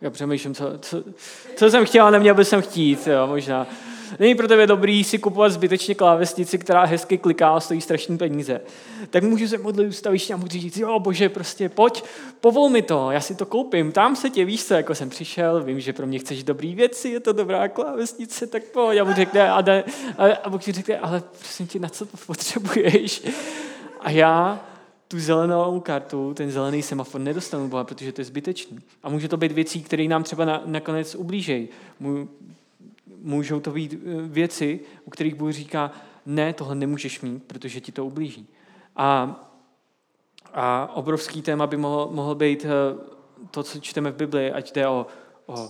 já 0.00 0.10
přemýšlím, 0.10 0.54
co, 0.54 0.78
co, 0.78 1.02
co 1.56 1.70
jsem 1.70 1.84
chtěl, 1.84 2.10
neměl 2.10 2.34
bych 2.34 2.48
jsem 2.48 2.62
chtít, 2.62 3.06
jo, 3.06 3.26
možná. 3.26 3.66
Není 4.18 4.34
pro 4.34 4.48
tebe 4.48 4.66
dobrý 4.66 5.04
si 5.04 5.18
kupovat 5.18 5.52
zbytečně 5.52 5.94
klávesnici, 5.94 6.58
která 6.58 6.84
hezky 6.84 7.18
kliká 7.18 7.50
a 7.50 7.60
stojí 7.60 7.80
strašné 7.80 8.18
peníze. 8.18 8.60
Tak 9.10 9.22
můžu 9.22 9.48
se 9.48 9.58
modlit 9.58 9.88
ustavičně 9.88 10.34
a 10.34 10.38
můžu 10.38 10.48
říct, 10.48 10.76
jo 10.76 10.98
bože, 10.98 11.28
prostě 11.28 11.68
pojď, 11.68 12.04
povol 12.40 12.68
mi 12.68 12.82
to, 12.82 13.10
já 13.10 13.20
si 13.20 13.34
to 13.34 13.46
koupím, 13.46 13.92
tam 13.92 14.16
se 14.16 14.30
tě, 14.30 14.44
víš 14.44 14.64
co, 14.64 14.74
jako 14.74 14.94
jsem 14.94 15.10
přišel, 15.10 15.62
vím, 15.62 15.80
že 15.80 15.92
pro 15.92 16.06
mě 16.06 16.18
chceš 16.18 16.42
dobrý 16.42 16.74
věci, 16.74 17.08
je 17.08 17.20
to 17.20 17.32
dobrá 17.32 17.68
klávesnice, 17.68 18.46
tak 18.46 18.62
pojď. 18.62 18.98
A 18.98 19.04
Bůh 19.04 19.16
řekne, 19.16 19.50
a, 19.50 19.60
de, 19.60 19.84
a, 20.18 20.24
a 20.44 20.50
Bůh 20.50 20.64
ti 20.64 20.72
řekne, 20.72 20.98
ale 20.98 21.22
prosím 21.38 21.66
tě, 21.66 21.78
na 21.78 21.88
co 21.88 22.06
to 22.06 22.16
potřebuješ? 22.26 23.22
A 24.00 24.10
já 24.10 24.60
tu 25.10 25.20
zelenou 25.20 25.80
kartu, 25.80 26.34
ten 26.34 26.50
zelený 26.50 26.82
semafor 26.82 27.20
nedostanu 27.20 27.68
Boha, 27.68 27.84
protože 27.84 28.12
to 28.12 28.20
je 28.20 28.24
zbytečný. 28.24 28.78
A 29.02 29.08
může 29.08 29.28
to 29.28 29.36
být 29.36 29.52
věcí, 29.52 29.82
které 29.82 30.04
nám 30.04 30.22
třeba 30.22 30.44
na, 30.44 30.62
nakonec 30.66 31.14
ublížejí 31.14 31.68
můžou 33.22 33.60
to 33.60 33.70
být 33.70 33.92
eh, 33.94 34.22
věci, 34.22 34.80
u 35.04 35.10
kterých 35.10 35.34
Bůh 35.34 35.52
říká, 35.52 35.90
ne, 36.26 36.52
tohle 36.52 36.74
nemůžeš 36.74 37.20
mít, 37.20 37.42
protože 37.42 37.80
ti 37.80 37.92
to 37.92 38.06
ublíží. 38.06 38.46
A, 38.96 39.40
a 40.54 40.90
obrovský 40.94 41.42
téma 41.42 41.66
by 41.66 41.76
mohl, 41.76 42.08
mohl 42.12 42.34
být 42.34 42.64
eh, 42.64 42.68
to, 43.50 43.62
co 43.62 43.80
čteme 43.80 44.10
v 44.10 44.16
Biblii, 44.16 44.52
ať 44.52 44.72
jde 44.72 44.88
o, 44.88 45.06
o 45.46 45.68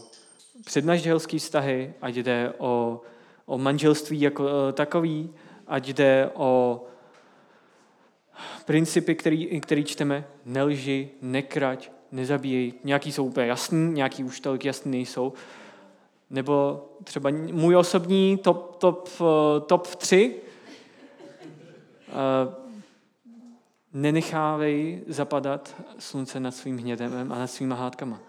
přednaždělský 0.64 1.38
vztahy, 1.38 1.94
ať 2.02 2.14
jde 2.14 2.52
o, 2.58 3.00
o 3.46 3.58
manželství 3.58 4.20
jako 4.20 4.48
eh, 4.48 4.72
takový, 4.72 5.30
ať 5.66 5.88
jde 5.88 6.30
o 6.34 6.84
principy, 8.64 9.14
který, 9.14 9.60
který 9.60 9.84
čteme, 9.84 10.24
nelži, 10.44 11.10
nekrať, 11.22 11.90
nezabíjej. 12.12 12.72
Nějaký 12.84 13.12
jsou 13.12 13.24
úplně 13.24 13.46
jasný, 13.46 13.92
nějaký 13.92 14.24
už 14.24 14.40
tolik 14.40 14.64
jasný 14.64 14.90
nejsou, 14.90 15.32
nebo 16.30 16.86
třeba 17.04 17.30
můj 17.52 17.76
osobní 17.76 18.38
top, 18.38 18.76
top, 18.76 19.08
eh, 19.20 19.60
top 19.60 19.86
3. 19.86 20.34
Eh, 22.08 22.60
nenechávej 23.92 25.02
zapadat 25.06 25.74
slunce 25.98 26.40
nad 26.40 26.54
svým 26.54 26.78
hnědem 26.78 27.32
a 27.32 27.38
nad 27.38 27.46
svýma 27.46 27.76
hádkama. 27.76 28.20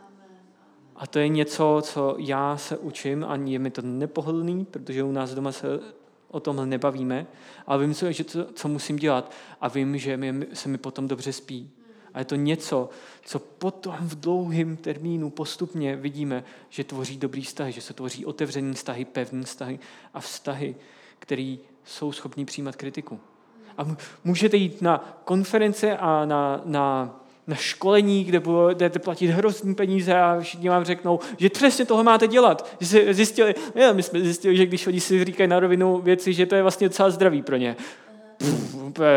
A 0.95 1.07
to 1.07 1.19
je 1.19 1.27
něco, 1.27 1.81
co 1.81 2.15
já 2.17 2.57
se 2.57 2.77
učím 2.77 3.25
a 3.27 3.35
je 3.35 3.59
mi 3.59 3.71
to 3.71 3.81
nepohodlný, 3.81 4.65
protože 4.65 5.03
u 5.03 5.11
nás 5.11 5.33
doma 5.33 5.51
se 5.51 5.67
o 6.31 6.39
tomhle 6.39 6.65
nebavíme, 6.65 7.27
ale 7.67 7.87
vím, 7.87 7.93
že 8.09 8.23
to, 8.23 8.53
co 8.53 8.67
musím 8.67 8.95
dělat 8.95 9.31
a 9.61 9.67
vím, 9.67 9.97
že 9.97 10.17
mi, 10.17 10.47
se 10.53 10.69
mi 10.69 10.77
potom 10.77 11.07
dobře 11.07 11.33
spí. 11.33 11.71
A 12.13 12.19
je 12.19 12.25
to 12.25 12.35
něco, 12.35 12.89
co 13.25 13.39
potom 13.39 13.95
v 13.99 14.19
dlouhém 14.19 14.77
termínu 14.77 15.29
postupně 15.29 15.95
vidíme, 15.95 16.43
že 16.69 16.83
tvoří 16.83 17.17
dobrý 17.17 17.41
vztahy, 17.41 17.71
že 17.71 17.81
se 17.81 17.93
tvoří 17.93 18.25
otevřený 18.25 18.73
vztahy, 18.73 19.05
pevný 19.05 19.43
vztahy 19.43 19.79
a 20.13 20.19
vztahy, 20.19 20.75
které 21.19 21.55
jsou 21.85 22.11
schopní 22.11 22.45
přijímat 22.45 22.75
kritiku. 22.75 23.19
A 23.77 23.95
můžete 24.23 24.57
jít 24.57 24.81
na 24.81 25.21
konference 25.25 25.97
a 25.97 26.25
na, 26.25 26.61
na, 26.65 27.15
na 27.47 27.55
školení, 27.55 28.23
kde 28.23 28.39
budete 28.39 28.99
platit 28.99 29.27
hrozný 29.27 29.75
peníze 29.75 30.15
a 30.15 30.39
všichni 30.41 30.69
vám 30.69 30.83
řeknou, 30.83 31.19
že 31.37 31.49
přesně 31.49 31.85
toho 31.85 32.03
máte 32.03 32.27
dělat. 32.27 32.75
Že 32.79 33.13
zjistili, 33.13 33.55
je, 33.75 33.93
my 33.93 34.03
jsme 34.03 34.21
zjistili, 34.21 34.57
že 34.57 34.65
když 34.65 34.87
oni 34.87 34.99
si 34.99 35.25
říkají 35.25 35.49
na 35.49 35.59
rovinu 35.59 36.01
věci, 36.01 36.33
že 36.33 36.45
to 36.45 36.55
je 36.55 36.61
vlastně 36.61 36.87
docela 36.87 37.09
zdravý 37.09 37.41
pro 37.41 37.55
ně. 37.55 37.75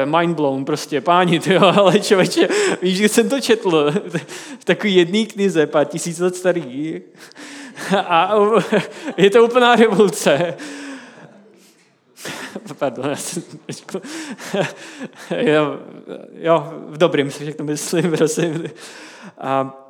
mind 0.04 0.36
blown 0.36 0.64
prostě, 0.64 1.00
páni, 1.00 1.40
ty 1.40 1.56
ale 1.56 2.00
člověče, 2.00 2.48
víš, 2.82 2.96
že 2.96 3.08
jsem 3.08 3.28
to 3.28 3.40
četl 3.40 3.92
v 4.58 4.64
takový 4.64 4.94
jedný 4.94 5.26
knize, 5.26 5.66
pár 5.66 5.86
tisíc 5.86 6.18
let 6.18 6.36
starý. 6.36 7.00
A 7.96 8.34
je 9.16 9.30
to 9.30 9.44
úplná 9.44 9.76
revoluce. 9.76 10.54
Pardon, 12.78 13.10
já 13.10 13.16
jsem 13.16 13.42
jo, 15.36 15.78
jo, 16.32 16.72
v 16.88 16.98
dobrým 16.98 17.30
si 17.30 17.44
všechno 17.44 17.64
myslím, 17.64 18.12
prosím. 18.16 18.64
A 19.38 19.80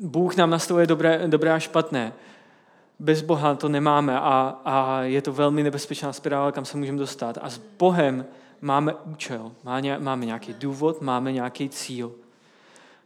Bůh 0.00 0.36
nám 0.36 0.50
nastavuje 0.50 0.86
dobré, 0.86 1.22
dobré 1.26 1.52
a 1.52 1.58
špatné. 1.58 2.12
Bez 2.98 3.22
Boha 3.22 3.54
to 3.54 3.68
nemáme 3.68 4.20
a, 4.20 4.60
a 4.64 5.02
je 5.02 5.22
to 5.22 5.32
velmi 5.32 5.62
nebezpečná 5.62 6.12
spirála, 6.12 6.52
kam 6.52 6.64
se 6.64 6.76
můžeme 6.76 6.98
dostat. 6.98 7.38
A 7.42 7.50
s 7.50 7.58
Bohem 7.78 8.26
máme 8.60 8.94
účel, 8.94 9.52
máme 9.98 10.26
nějaký 10.26 10.54
důvod, 10.54 11.00
máme 11.00 11.32
nějaký 11.32 11.68
cíl. 11.68 12.12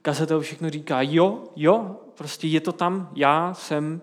Kazatel 0.02 0.40
všechno 0.40 0.70
říká, 0.70 1.02
jo, 1.02 1.44
jo, 1.56 1.96
prostě 2.14 2.46
je 2.46 2.60
to 2.60 2.72
tam, 2.72 3.10
já 3.14 3.54
jsem 3.54 4.00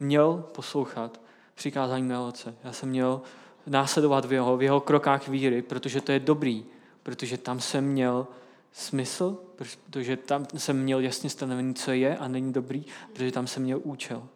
měl 0.00 0.44
poslouchat 0.52 1.20
přikázání 1.54 2.02
mého 2.02 2.28
otce. 2.28 2.54
Já 2.64 2.72
jsem 2.72 2.88
měl 2.88 3.20
následovat 3.68 4.24
v 4.24 4.32
jeho, 4.32 4.56
v 4.56 4.62
jeho 4.62 4.80
krokách 4.80 5.28
víry, 5.28 5.62
protože 5.62 6.00
to 6.00 6.12
je 6.12 6.20
dobrý, 6.20 6.64
protože 7.02 7.38
tam 7.38 7.60
jsem 7.60 7.84
měl 7.84 8.26
smysl, 8.72 9.38
protože 9.86 10.16
tam 10.16 10.46
jsem 10.56 10.82
měl 10.82 11.00
jasně 11.00 11.30
stanovený, 11.30 11.74
co 11.74 11.92
je 11.92 12.16
a 12.16 12.28
není 12.28 12.52
dobrý, 12.52 12.84
protože 13.12 13.32
tam 13.32 13.46
jsem 13.46 13.62
měl 13.62 13.80
účel. 13.84 14.28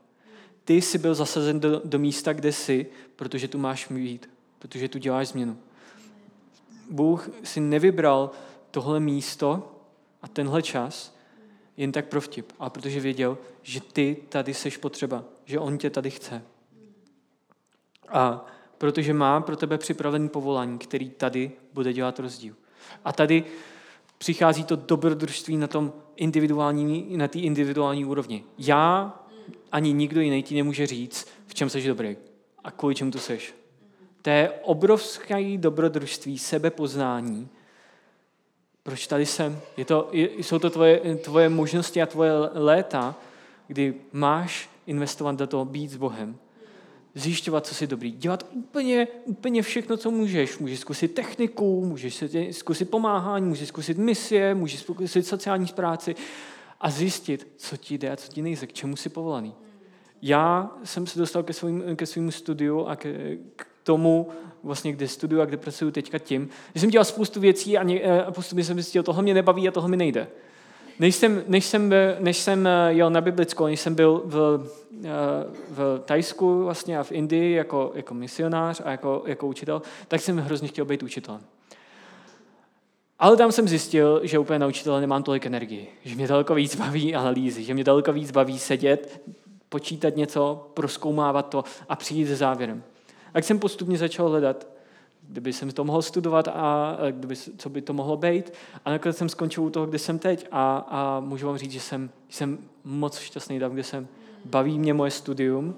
Ty 0.65 0.83
jsi 0.83 0.99
byl 0.99 1.15
zasazen 1.15 1.61
do, 1.61 1.81
do 1.85 1.99
místa, 1.99 2.33
kde 2.33 2.53
jsi, 2.53 2.87
protože 3.17 3.49
tu 3.49 3.59
máš 3.59 3.89
mít, 3.89 4.31
protože 4.59 4.89
tu 4.89 4.99
děláš 4.99 5.29
změnu. 5.29 5.59
Bůh 6.91 7.31
si 7.43 7.61
nevybral 7.61 8.31
tohle 8.71 9.01
místo 9.01 9.79
a 10.23 10.29
tenhle 10.29 10.63
čas 10.63 11.17
jen 11.77 11.93
tak 11.93 12.09
pro 12.09 12.21
vtip, 12.21 12.53
ale 12.59 12.71
protože 12.71 13.01
věděl, 13.01 13.39
že 13.63 13.81
ty 13.81 14.17
tady 14.29 14.55
seš 14.55 14.77
potřeba, 14.77 15.25
že 15.45 15.59
on 15.59 15.79
tě 15.79 15.91
tady 15.91 16.11
chce. 16.11 16.43
A 18.09 18.47
protože 18.83 19.15
má 19.15 19.41
pro 19.41 19.57
tebe 19.57 19.79
připravený 19.79 20.29
povolání, 20.29 20.79
který 20.79 21.11
tady 21.11 21.53
bude 21.73 21.93
dělat 21.93 22.19
rozdíl. 22.19 22.55
A 23.05 23.13
tady 23.13 23.45
přichází 24.19 24.65
to 24.65 24.77
dobrodružství 24.77 25.57
na 25.57 25.67
tom 25.67 25.93
individuální, 26.17 27.17
na 27.17 27.29
té 27.29 27.39
individuální 27.39 28.05
úrovni. 28.05 28.45
Já 28.59 29.15
ani 29.73 29.93
nikdo 29.93 30.21
jiný 30.21 30.43
ti 30.43 30.55
nemůže 30.55 30.87
říct, 30.87 31.29
v 31.47 31.55
čem 31.55 31.71
jsi 31.71 31.89
dobrý 31.89 32.17
a 32.65 32.71
kvůli 32.71 32.95
čemu 32.95 33.11
tu 33.11 33.19
seš. 33.19 33.55
To 34.23 34.31
je 34.31 34.51
obrovské 34.63 35.59
dobrodružství, 35.59 36.39
sebepoznání. 36.39 37.49
Proč 38.83 39.07
tady 39.07 39.27
jsem? 39.27 39.61
Je 39.77 39.85
to, 39.85 40.09
jsou 40.13 40.59
to 40.59 40.71
tvoje, 40.71 41.17
tvoje 41.17 41.49
možnosti 41.49 42.03
a 42.03 42.07
tvoje 42.07 42.33
léta, 42.55 43.15
kdy 43.67 43.95
máš 44.13 44.71
investovat 44.87 45.37
do 45.37 45.47
toho 45.47 45.65
být 45.65 45.91
s 45.91 45.97
Bohem 45.97 46.39
zjišťovat, 47.15 47.67
co 47.67 47.75
jsi 47.75 47.87
dobrý, 47.87 48.11
dělat 48.11 48.47
úplně, 48.53 49.09
úplně 49.25 49.63
všechno, 49.63 49.97
co 49.97 50.11
můžeš. 50.11 50.59
Můžeš 50.59 50.81
zkusit 50.81 51.15
techniku, 51.15 51.85
můžeš 51.85 52.25
zkusit 52.51 52.91
pomáhání, 52.91 53.49
můžeš 53.49 53.69
zkusit 53.69 53.99
misie, 53.99 54.55
můžeš 54.55 54.81
zkusit 54.81 55.27
sociální 55.27 55.67
práci 55.67 56.15
a 56.81 56.91
zjistit, 56.91 57.49
co 57.57 57.77
ti 57.77 57.99
jde 57.99 58.11
a 58.11 58.17
co 58.17 58.33
ti 58.33 58.43
nejde, 58.43 58.67
k 58.67 58.73
čemu 58.73 58.97
jsi 58.97 59.09
povolaný. 59.09 59.55
Já 60.23 60.71
jsem 60.85 61.07
se 61.07 61.19
dostal 61.19 61.43
ke, 61.43 61.53
svým, 61.53 61.83
ke 61.97 62.07
svým 62.07 62.33
studiu 62.33 62.87
a 62.87 62.97
ke, 62.97 63.37
k 63.57 63.67
tomu, 63.83 64.29
vlastně, 64.63 64.93
kde 64.93 65.09
studuju 65.09 65.43
a 65.43 65.45
kde 65.45 65.57
pracuji 65.57 65.91
teďka 65.91 66.19
tím, 66.19 66.49
že 66.75 66.81
jsem 66.81 66.91
dělal 66.91 67.05
spoustu 67.05 67.41
věcí 67.41 67.79
a, 67.79 67.83
ně, 67.83 68.23
a 68.23 68.31
postupně 68.31 68.65
jsem 68.65 68.77
zjistil, 68.77 69.03
tohle 69.03 69.23
mě 69.23 69.35
nebaví 69.35 69.69
a 69.69 69.71
tohle 69.71 69.89
mi 69.89 69.97
nejde. 69.97 70.29
Než 70.99 71.17
jsem, 71.17 71.45
než, 71.49 71.65
jsem, 71.65 71.95
než 72.21 72.39
jsem 72.39 72.67
eh, 72.67 72.93
jel 72.93 73.11
na 73.11 73.21
biblickou, 73.21 73.67
než 73.67 73.81
jsem 73.81 73.95
byl 73.95 74.23
v, 74.25 74.67
eh, 75.05 75.09
v 75.71 76.03
Tajsku 76.05 76.65
vlastně 76.65 76.99
a 76.99 77.03
v 77.03 77.13
Indii 77.13 77.53
jako, 77.53 77.93
jako 77.95 78.15
misionář 78.15 78.83
a 78.85 78.91
jako, 78.91 79.23
jako 79.27 79.47
učitel, 79.47 79.83
tak 80.09 80.21
jsem 80.21 80.39
hrozně 80.39 80.69
chtěl 80.69 80.85
být 80.85 81.03
učitelem. 81.03 81.41
Ale 83.19 83.37
tam 83.37 83.53
jsem 83.53 83.69
zjistil, 83.69 84.21
že 84.23 84.39
úplně 84.39 84.59
na 84.59 84.67
učitele 84.67 85.01
nemám 85.01 85.23
tolik 85.23 85.47
energii, 85.47 85.89
že 86.05 86.15
mě 86.15 86.27
daleko 86.27 86.55
víc 86.55 86.77
baví 86.77 87.15
analýzy, 87.15 87.65
že 87.65 87.75
mě 87.75 87.85
daleko 87.85 88.13
víc 88.13 88.31
baví 88.31 88.59
sedět, 88.59 89.23
počítat 89.69 90.17
něco, 90.17 90.71
proskoumávat 90.75 91.49
to 91.49 91.65
a 91.89 91.97
přijít 91.97 92.27
se 92.27 92.37
závěrem. 92.37 92.83
Tak 93.33 93.45
jsem 93.45 93.59
postupně 93.59 93.99
začal 93.99 94.29
hledat 94.29 94.67
kdyby 95.29 95.53
jsem 95.53 95.71
to 95.71 95.85
mohl 95.85 96.03
studovat 96.03 96.49
a 96.49 96.97
kdyby, 97.11 97.37
co 97.37 97.71
by 97.71 97.83
to 97.83 97.93
mohlo 97.93 98.17
být. 98.17 98.53
A 98.85 98.91
nakonec 98.91 99.17
jsem 99.17 99.29
skončil 99.29 99.63
u 99.63 99.71
toho, 99.71 99.87
kde 99.87 99.99
jsem 99.99 100.19
teď 100.19 100.49
a, 100.51 100.77
a 100.89 101.21
můžu 101.21 101.47
vám 101.47 101.59
říct, 101.59 101.73
že 101.73 101.81
jsem, 101.81 102.11
jsem 102.29 102.59
moc 102.85 103.19
šťastný 103.19 103.59
tam, 103.59 103.73
kde 103.73 103.83
jsem. 103.83 104.09
Baví 104.45 104.79
mě 104.79 104.95
moje 104.95 105.11
studium, 105.11 105.77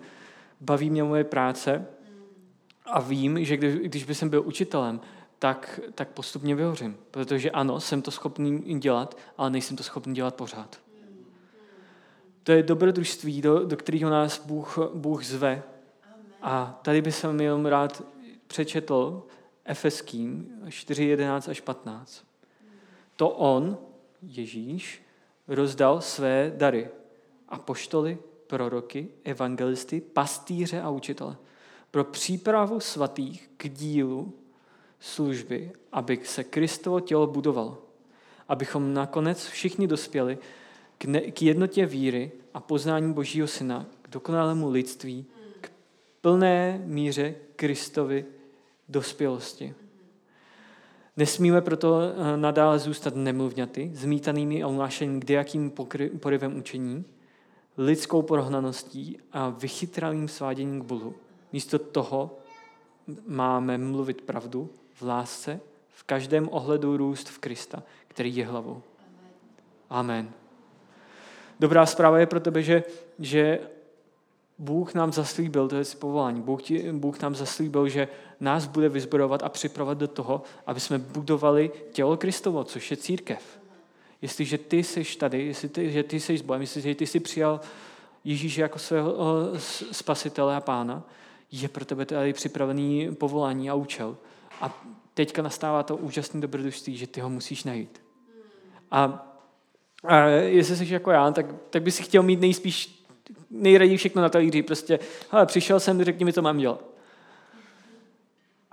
baví 0.61 0.91
mě 0.91 1.03
moje 1.03 1.25
práce 1.25 1.87
a 2.87 3.01
vím, 3.01 3.45
že 3.45 3.57
když, 3.57 3.75
když 3.75 4.05
by 4.05 4.15
jsem 4.15 4.29
byl 4.29 4.43
učitelem, 4.47 5.01
tak, 5.39 5.81
tak 5.95 6.09
postupně 6.09 6.55
vyhořím. 6.55 6.97
Protože 7.11 7.51
ano, 7.51 7.81
jsem 7.81 8.03
to 8.03 8.11
schopný 8.11 8.81
dělat, 8.81 9.17
ale 9.39 9.51
nejsem 9.51 9.77
to 9.77 9.83
schopný 9.83 10.15
dělat 10.15 10.35
pořád. 10.35 10.79
To 12.43 12.53
je 12.53 12.63
dobrodružství, 12.63 13.43
do, 13.43 13.65
do 13.65 13.77
kterého 13.77 14.11
nás 14.11 14.47
Bůh, 14.47 14.79
Bůh 14.95 15.25
zve. 15.25 15.63
A 16.43 16.81
tady 16.83 17.03
bych 17.03 17.15
se 17.15 17.43
jenom 17.43 17.67
rád 17.67 18.03
přečetl 18.55 19.23
Efeským 19.65 20.49
4, 20.69 21.05
11 21.05 21.49
až 21.49 21.61
15. 21.61 22.25
To 23.17 23.29
on, 23.29 23.79
Ježíš, 24.23 25.03
rozdal 25.49 26.01
své 26.01 26.53
dary. 26.57 26.89
A 27.49 27.59
poštoly, 27.59 28.19
proroky, 28.47 29.09
evangelisty, 29.25 30.01
pastýře 30.01 30.81
a 30.81 30.91
učitele. 30.91 31.37
Pro 31.91 32.05
přípravu 32.05 32.81
svatých 32.81 33.51
k 33.57 33.69
dílu 33.69 34.33
služby, 35.01 35.73
aby 35.93 36.21
se 36.25 36.45
Kristovo 36.45 37.01
tělo 37.01 37.27
budovalo. 37.27 37.83
Abychom 38.49 38.95
nakonec 38.95 39.47
všichni 39.47 39.87
dospěli 39.87 40.39
k, 40.99 41.05
ne, 41.05 41.21
k 41.21 41.43
jednotě 41.43 41.87
víry 41.87 42.33
a 42.55 42.61
poznání 42.61 43.13
Božího 43.13 43.47
Syna, 43.47 43.87
k 44.03 44.09
dokonalému 44.11 44.71
lidství, 44.71 45.27
k 45.61 45.71
plné 46.21 46.83
míře 46.85 47.35
Kristovi 47.57 48.25
dospělosti. 48.89 49.75
Nesmíme 51.17 51.61
proto 51.61 52.01
eh, 52.01 52.37
nadále 52.37 52.79
zůstat 52.79 53.15
nemluvňaty, 53.17 53.91
zmítanými 53.95 54.63
a 54.63 54.69
unášenými 54.69 55.21
kdejakým 55.21 55.73
porivem 56.21 56.59
učení, 56.59 57.05
lidskou 57.79 58.23
prohnaností 58.23 59.19
a 59.33 59.49
vychytralým 59.49 60.29
sváděním 60.29 60.81
k 60.81 60.85
Bohu. 60.85 61.15
Místo 61.53 61.79
toho 61.79 62.39
máme 63.27 63.79
mluvit 63.79 64.21
pravdu 64.21 64.71
v 64.95 65.03
lásce, 65.03 65.61
v 65.89 66.03
každém 66.03 66.49
ohledu 66.53 66.97
růst 66.97 67.29
v 67.29 67.39
Krista, 67.39 67.83
který 68.09 68.37
je 68.37 68.47
hlavou. 68.47 68.83
Amen. 69.91 70.31
Dobrá 71.61 71.87
zpráva 71.87 72.19
je 72.19 72.27
pro 72.27 72.41
tebe, 72.41 72.63
že, 72.63 72.83
že 73.19 73.61
Bůh 74.59 74.95
nám 74.95 75.13
zaslíbil, 75.13 75.69
to 75.69 75.77
je 75.77 75.85
povolání, 75.99 76.41
Bůh, 76.41 76.63
ti, 76.63 76.93
Bůh 76.93 77.21
nám 77.21 77.35
zaslíbil, 77.35 77.89
že 77.89 78.09
nás 78.45 78.67
bude 78.67 78.89
vyzbrojovat 78.89 79.43
a 79.43 79.49
připravovat 79.49 79.99
do 79.99 80.09
toho, 80.09 80.43
aby 80.67 80.81
jsme 80.81 80.99
budovali 80.99 81.71
tělo 81.93 82.17
Kristovo, 82.17 82.65
což 82.65 82.91
je 82.91 82.97
církev. 82.97 83.61
Jestliže 84.23 84.59
ty 84.59 84.85
jsi 84.85 85.05
tady, 85.19 85.47
jestli 85.47 85.93
že 85.93 86.03
ty 86.03 86.21
jsi 86.21 86.39
s 86.39 86.43
Bohem, 86.43 86.61
jestliže 86.61 86.95
ty 86.95 87.07
jsi 87.07 87.21
přijal 87.21 87.61
Ježíše 88.25 88.61
jako 88.61 88.79
svého 88.79 89.15
spasitele 89.93 90.57
a 90.57 90.61
pána, 90.61 91.03
je 91.53 91.69
pro 91.69 91.85
tebe 91.85 92.07
tady 92.07 92.33
připravený 92.33 93.15
povolání 93.15 93.71
a 93.71 93.75
účel. 93.75 94.17
A 94.61 94.85
teďka 95.15 95.43
nastává 95.43 95.83
to 95.83 95.97
úžasné 95.97 96.41
dobrodružství, 96.41 96.97
že 96.97 97.07
ty 97.07 97.21
ho 97.21 97.31
musíš 97.31 97.65
najít. 97.65 98.03
A 98.91 99.31
A 100.05 100.19
jestli 100.27 100.77
jsi 100.77 100.93
jako 100.93 101.11
já, 101.11 101.31
tak, 101.31 101.47
tak 101.71 101.83
by 101.83 101.91
si 101.91 102.03
chtěl 102.03 102.23
mít 102.23 102.41
nejspíš 102.41 103.05
nejraději 103.51 103.97
všechno 103.97 104.23
na 104.23 104.29
talíři. 104.29 104.63
Prostě, 104.63 104.99
hele, 105.31 105.47
přišel 105.47 105.81
jsem, 105.81 106.05
řekni 106.05 106.25
mi, 106.25 106.33
co 106.33 106.43
mám 106.43 106.59
dělat. 106.59 106.94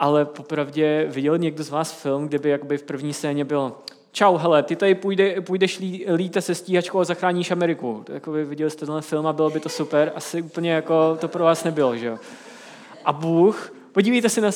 Ale 0.01 0.25
popravdě 0.25 1.05
viděl 1.09 1.37
někdo 1.37 1.63
z 1.63 1.69
vás 1.69 2.01
film, 2.01 2.27
kde 2.27 2.39
by 2.39 2.49
jakoby 2.49 2.77
v 2.77 2.83
první 2.83 3.13
scéně 3.13 3.45
bylo 3.45 3.81
čau, 4.11 4.37
hele, 4.37 4.63
ty 4.63 4.75
tady 4.75 4.95
půjde, 4.95 5.41
půjdeš 5.41 5.79
lí, 5.79 6.05
líte 6.15 6.41
se 6.41 6.55
stíhačkou 6.55 6.99
a 6.99 7.03
zachráníš 7.03 7.51
Ameriku. 7.51 8.05
Jakoby 8.13 8.45
viděli 8.45 8.71
jste 8.71 8.85
tenhle 8.85 9.01
film 9.01 9.27
a 9.27 9.33
bylo 9.33 9.49
by 9.49 9.59
to 9.59 9.69
super. 9.69 10.11
Asi 10.15 10.41
úplně 10.41 10.71
jako 10.71 11.17
to 11.19 11.27
pro 11.27 11.43
vás 11.43 11.63
nebylo, 11.63 11.97
že 11.97 12.05
jo. 12.05 12.17
A 13.05 13.13
Bůh, 13.13 13.73
podívejte 13.91 14.29
se, 14.29 14.41
na, 14.41 14.49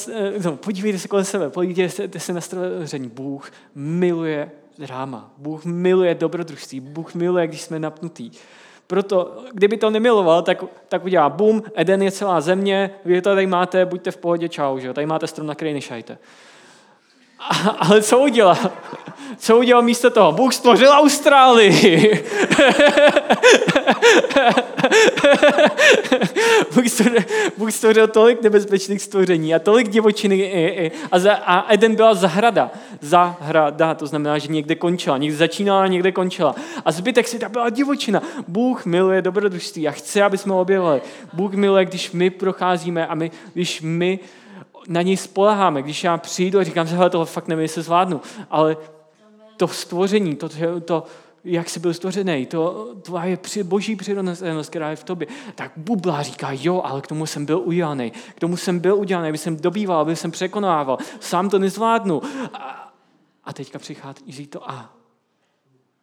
no, 0.43 0.57
podívejte 0.57 0.99
se 0.99 1.07
kolem 1.07 1.25
sebe, 1.25 1.49
podívejte 1.49 2.19
se 2.19 2.33
na 2.33 2.41
stvoření. 2.41 3.09
Bůh 3.09 3.51
miluje 3.75 4.51
dráma. 4.77 5.33
Bůh 5.37 5.65
miluje 5.65 6.15
dobrodružství. 6.15 6.79
Bůh 6.79 7.15
miluje, 7.15 7.47
když 7.47 7.61
jsme 7.61 7.79
napnutí. 7.79 8.31
Proto, 8.87 9.43
kdyby 9.53 9.77
to 9.77 9.89
nemiloval, 9.89 10.41
tak, 10.41 10.63
tak 10.87 11.05
udělá 11.05 11.29
bum, 11.29 11.63
Eden 11.75 12.01
je 12.01 12.11
celá 12.11 12.41
země, 12.41 12.91
vy 13.05 13.21
to 13.21 13.29
tady 13.29 13.47
máte, 13.47 13.85
buďte 13.85 14.11
v 14.11 14.17
pohodě, 14.17 14.49
čau, 14.49 14.79
že? 14.79 14.93
tady 14.93 15.07
máte 15.07 15.27
strom, 15.27 15.47
na 15.47 15.55
který 15.55 15.73
nešajte. 15.73 16.17
A, 17.39 17.69
ale 17.69 18.01
co 18.01 18.19
udělal? 18.19 18.57
Co 19.37 19.57
udělal 19.57 19.83
místo 19.83 20.09
toho? 20.09 20.31
Bůh 20.31 20.53
stvořil 20.53 20.91
Austrálii. 20.91 22.23
Bůh, 26.75 26.89
stvořil, 26.89 27.19
Bůh 27.57 27.71
stvořil 27.71 28.07
tolik 28.07 28.41
nebezpečných 28.41 29.01
stvoření 29.01 29.55
a 29.55 29.59
tolik 29.59 29.89
divočiny. 29.89 30.91
A, 31.11 31.19
za, 31.19 31.33
a 31.33 31.73
Eden 31.73 31.95
byla 31.95 32.13
zahrada. 32.13 32.71
Zahrada, 33.01 33.93
to 33.93 34.07
znamená, 34.07 34.37
že 34.37 34.47
někde 34.47 34.75
končila. 34.75 35.17
Někde 35.17 35.37
začínala 35.37 35.87
někde 35.87 36.11
končila. 36.11 36.55
A 36.85 36.91
zbytek 36.91 37.27
světa 37.27 37.49
byla 37.49 37.69
divočina. 37.69 38.21
Bůh 38.47 38.85
miluje 38.85 39.21
dobrodružství 39.21 39.87
a 39.87 39.91
chce, 39.91 40.23
aby 40.23 40.37
jsme 40.37 40.53
objevili. 40.53 41.01
Bůh 41.33 41.53
miluje, 41.53 41.85
když 41.85 42.11
my 42.11 42.29
procházíme 42.29 43.07
a 43.07 43.15
my, 43.15 43.31
když 43.53 43.81
my 43.81 44.19
na 44.87 45.01
něj 45.01 45.17
spoleháme. 45.17 45.81
Když 45.81 46.03
já 46.03 46.17
přijdu 46.17 46.59
a 46.59 46.63
říkám, 46.63 46.87
že 46.87 46.97
tohle 47.09 47.25
fakt 47.25 47.47
nevím, 47.47 47.61
jestli 47.61 47.81
zvládnu, 47.81 48.21
ale 48.49 48.77
to 49.57 49.67
stvoření, 49.67 50.35
to, 50.35 50.49
to, 50.85 51.03
jak 51.43 51.69
jsi 51.69 51.79
byl 51.79 51.93
stvořený, 51.93 52.45
to 52.45 52.95
tvoje 53.01 53.37
boží 53.63 53.95
přirozenost, 53.95 54.69
která 54.69 54.89
je 54.89 54.95
v 54.95 55.03
tobě, 55.03 55.27
tak 55.55 55.71
bubla 55.77 56.21
říká, 56.21 56.49
jo, 56.51 56.81
ale 56.85 57.01
k 57.01 57.07
tomu 57.07 57.25
jsem 57.25 57.45
byl 57.45 57.59
udělaný, 57.59 58.11
k 58.11 58.39
tomu 58.39 58.57
jsem 58.57 58.79
byl 58.79 58.95
udělaný, 58.95 59.29
aby 59.29 59.37
jsem 59.37 59.57
dobýval, 59.57 59.99
aby 59.99 60.15
jsem 60.15 60.31
překonával, 60.31 60.97
sám 61.19 61.49
to 61.49 61.59
nezvládnu. 61.59 62.21
A, 62.53 62.93
a 63.43 63.53
teďka 63.53 63.79
přichází 63.79 64.47
to 64.47 64.69
a 64.69 64.93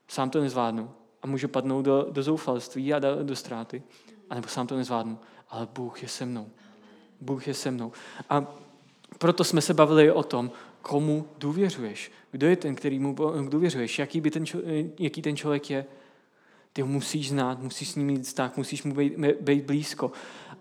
sám 0.09 0.31
to 0.31 0.41
nezvládnu 0.41 0.91
a 1.23 1.27
můžu 1.27 1.49
padnout 1.49 1.85
do, 1.85 2.07
do 2.11 2.23
zoufalství 2.23 2.95
a 2.95 2.99
do, 2.99 3.23
do 3.23 3.37
ztráty, 3.37 3.83
anebo 4.31 4.49
sám 4.49 4.67
to 4.67 4.77
nezvládnu, 4.77 5.19
ale 5.51 5.69
Bůh 5.75 6.03
je 6.03 6.09
se 6.09 6.27
mnou. 6.27 6.47
Bůh 7.21 7.49
je 7.49 7.55
se 7.55 7.71
mnou. 7.71 7.93
A 8.31 8.47
proto 9.23 9.45
jsme 9.45 9.61
se 9.61 9.75
bavili 9.75 10.13
o 10.13 10.23
tom, 10.23 10.51
komu 10.83 11.29
důvěřuješ. 11.39 12.13
Kdo 12.31 12.47
je 12.47 12.57
ten, 12.57 12.75
který 12.75 12.99
mu 12.99 13.17
důvěřuješ? 13.49 13.99
Jaký, 13.99 14.21
by 14.21 14.31
ten, 14.31 14.45
jaký 14.99 15.23
ten 15.23 15.37
člověk 15.37 15.71
je? 15.71 15.85
Ty 16.73 16.83
ho 16.83 16.89
musíš 16.89 17.29
znát, 17.29 17.63
musíš 17.63 17.91
s 17.91 17.97
ním 17.97 18.07
mít 18.07 18.23
vztah, 18.23 18.57
musíš 18.57 18.83
mu 18.83 18.95
být, 18.95 19.13
být 19.41 19.65
blízko. 19.65 20.13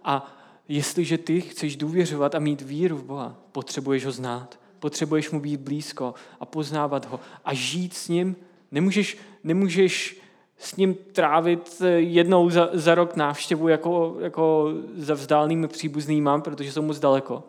A 0.03 0.37
jestliže 0.67 1.17
ty 1.17 1.41
chceš 1.41 1.75
důvěřovat 1.75 2.35
a 2.35 2.39
mít 2.39 2.61
víru 2.61 2.97
v 2.97 3.03
Boha, 3.03 3.35
potřebuješ 3.51 4.05
ho 4.05 4.11
znát. 4.11 4.59
Potřebuješ 4.79 5.31
mu 5.31 5.39
být 5.39 5.59
blízko 5.59 6.13
a 6.39 6.45
poznávat 6.45 7.05
ho 7.05 7.19
a 7.45 7.53
žít 7.53 7.93
s 7.93 8.07
ním. 8.07 8.35
Nemůžeš, 8.71 9.17
nemůžeš 9.43 10.21
s 10.57 10.75
ním 10.75 10.95
trávit 11.11 11.81
jednou 11.97 12.49
za, 12.49 12.69
za 12.73 12.95
rok 12.95 13.15
návštěvu 13.15 13.67
jako, 13.67 14.17
jako 14.19 14.69
za 14.95 15.13
vzdálnými 15.13 15.67
příbuznýma, 15.67 16.39
protože 16.39 16.71
jsou 16.71 16.81
moc 16.81 16.99
daleko 16.99 17.43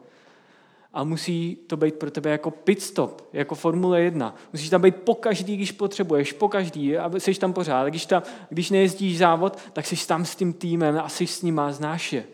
a 0.93 1.05
musí 1.05 1.59
to 1.67 1.77
být 1.77 1.95
pro 1.95 2.11
tebe 2.11 2.31
jako 2.31 2.51
pit 2.51 2.83
stop, 2.83 3.29
jako 3.33 3.55
Formule 3.55 4.01
1. 4.01 4.35
Musíš 4.53 4.71
tam 4.71 4.83
být 4.83 4.97
po 4.97 5.15
každý, 5.15 5.57
když 5.57 5.73
potřebuješ, 5.73 6.33
po 6.33 6.49
každý, 6.49 6.99
a 6.99 7.11
jsi 7.19 7.35
tam 7.35 7.53
pořád. 7.53 7.89
Když, 7.89 8.07
tam, 8.07 8.23
když 8.49 8.71
nejezdíš 8.71 9.19
závod, 9.19 9.59
tak 9.73 9.87
jsi 9.87 10.07
tam 10.07 10.25
s 10.25 10.37
tím 10.37 10.53
týmem 10.53 10.99
a 10.99 11.09
jsi 11.09 11.27
s 11.27 11.43
ním 11.43 11.59
a 11.59 11.73
znáš 11.73 12.13
je. 12.13 12.25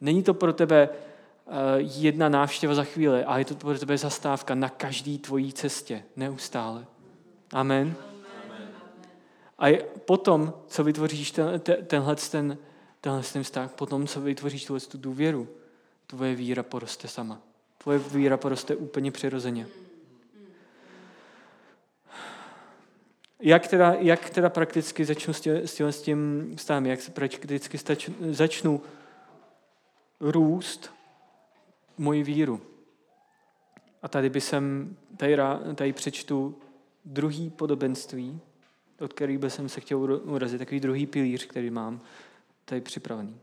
Není 0.00 0.22
to 0.22 0.34
pro 0.34 0.52
tebe 0.52 0.88
uh, 0.88 1.54
jedna 1.78 2.28
návštěva 2.28 2.74
za 2.74 2.84
chvíli, 2.84 3.24
ale 3.24 3.40
je 3.40 3.44
to 3.44 3.54
pro 3.54 3.78
tebe 3.78 3.98
zastávka 3.98 4.54
na 4.54 4.68
každý 4.68 5.18
tvojí 5.18 5.52
cestě, 5.52 6.02
neustále. 6.16 6.86
Amen. 7.52 7.94
A 9.58 9.78
potom, 10.04 10.54
co 10.66 10.84
vytvoříš 10.84 11.30
ten, 11.30 11.60
tenhle, 11.86 12.16
ten, 12.16 12.58
tenhle 13.00 13.22
ten 13.22 13.42
vztah, 13.42 13.70
potom, 13.70 14.06
co 14.06 14.20
vytvoříš 14.20 14.64
tu 14.64 14.98
důvěru, 14.98 15.48
tvoje 16.06 16.34
víra 16.34 16.62
poroste 16.62 17.08
sama 17.08 17.40
tvoje 17.82 17.98
víra 17.98 18.36
poroste 18.36 18.76
úplně 18.76 19.10
přirozeně. 19.10 19.66
Jak 23.40 23.68
teda, 23.68 23.92
jak 23.92 24.30
teda 24.30 24.50
prakticky 24.50 25.04
začnu 25.04 25.34
s 25.34 25.40
tím, 25.40 25.92
s 25.92 26.02
tím 26.02 26.52
vztahem, 26.56 26.86
jak 26.86 27.10
prakticky 27.10 27.78
stač, 27.78 28.10
začnu 28.30 28.82
růst 30.20 30.90
moji 31.98 32.22
víru. 32.22 32.60
A 34.02 34.08
tady 34.08 34.30
by 34.30 34.40
jsem, 34.40 34.96
tady, 35.16 35.36
tady 35.74 35.92
přečtu 35.92 36.58
druhý 37.04 37.50
podobenství, 37.50 38.40
od 39.00 39.12
který 39.12 39.38
by 39.38 39.50
jsem 39.50 39.68
se 39.68 39.80
chtěl 39.80 39.98
urazit, 40.24 40.58
takový 40.58 40.80
druhý 40.80 41.06
pilíř, 41.06 41.46
který 41.46 41.70
mám 41.70 42.00
tady 42.64 42.80
připravený. 42.80 43.40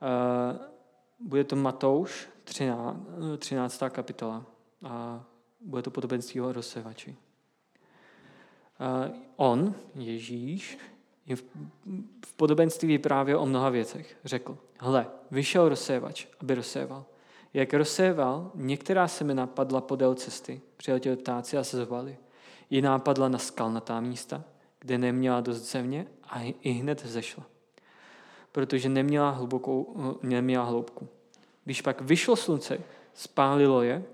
Uh, 0.00 1.26
bude 1.28 1.44
to 1.44 1.56
Matouš, 1.56 2.28
13. 3.38 3.82
kapitola 3.90 4.46
a 4.84 5.24
bude 5.60 5.82
to 5.82 5.90
podobenství 5.90 6.40
o 6.40 6.52
rozsevači. 6.52 7.16
On, 9.36 9.74
Ježíš, 9.94 10.78
v 12.26 12.34
podobenství 12.36 12.88
vyprávěl 12.88 13.40
o 13.40 13.46
mnoha 13.46 13.68
věcech. 13.68 14.16
Řekl, 14.24 14.58
hle, 14.78 15.06
vyšel 15.30 15.68
rozsévač, 15.68 16.26
aby 16.40 16.54
rozséval. 16.54 17.04
Jak 17.54 17.74
rozséval, 17.74 18.50
některá 18.54 19.08
semena 19.08 19.46
padla 19.46 19.80
podél 19.80 20.14
cesty, 20.14 20.60
přiletěli 20.76 21.16
ptáci 21.16 21.58
a 21.58 21.64
sezovali. 21.64 22.16
Jiná 22.70 22.98
padla 22.98 23.28
na 23.28 23.38
skalnatá 23.38 24.00
místa, 24.00 24.44
kde 24.78 24.98
neměla 24.98 25.40
dost 25.40 25.72
země 25.72 26.06
a 26.22 26.40
i 26.62 26.70
hned 26.70 27.06
zešla, 27.06 27.46
protože 28.52 28.88
neměla, 28.88 29.30
hlubokou, 29.30 29.96
neměla 30.22 30.64
hloubku. 30.64 31.08
Když 31.64 31.82
pak 31.82 32.00
vyšlo 32.00 32.36
slunce, 32.36 32.80
spálilo 33.14 33.82
je 33.82 34.04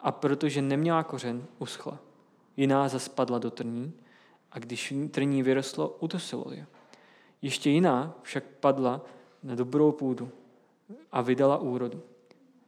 a 0.00 0.12
protože 0.12 0.62
neměla 0.62 1.02
kořen, 1.02 1.44
uschla. 1.58 1.98
Jiná 2.56 2.88
zaspadla 2.88 3.38
do 3.38 3.50
trní 3.50 3.92
a 4.52 4.58
když 4.58 4.94
trní 5.10 5.42
vyrostlo, 5.42 5.96
utosilo 6.00 6.44
je. 6.52 6.66
Ještě 7.42 7.70
jiná 7.70 8.18
však 8.22 8.44
padla 8.44 9.04
na 9.42 9.54
dobrou 9.54 9.92
půdu 9.92 10.30
a 11.12 11.22
vydala 11.22 11.58
úrodu. 11.58 12.02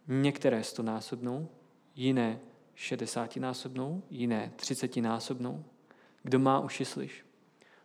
Některé 0.08 0.64
stonásobnou, 0.64 1.48
jiné 1.94 2.40
šedesátinásobnou, 2.74 4.02
jiné 4.10 4.52
třicetinásobnou. 4.56 5.64
Kdo 6.22 6.38
má 6.38 6.60
uši, 6.60 6.84
slyš. 6.84 7.24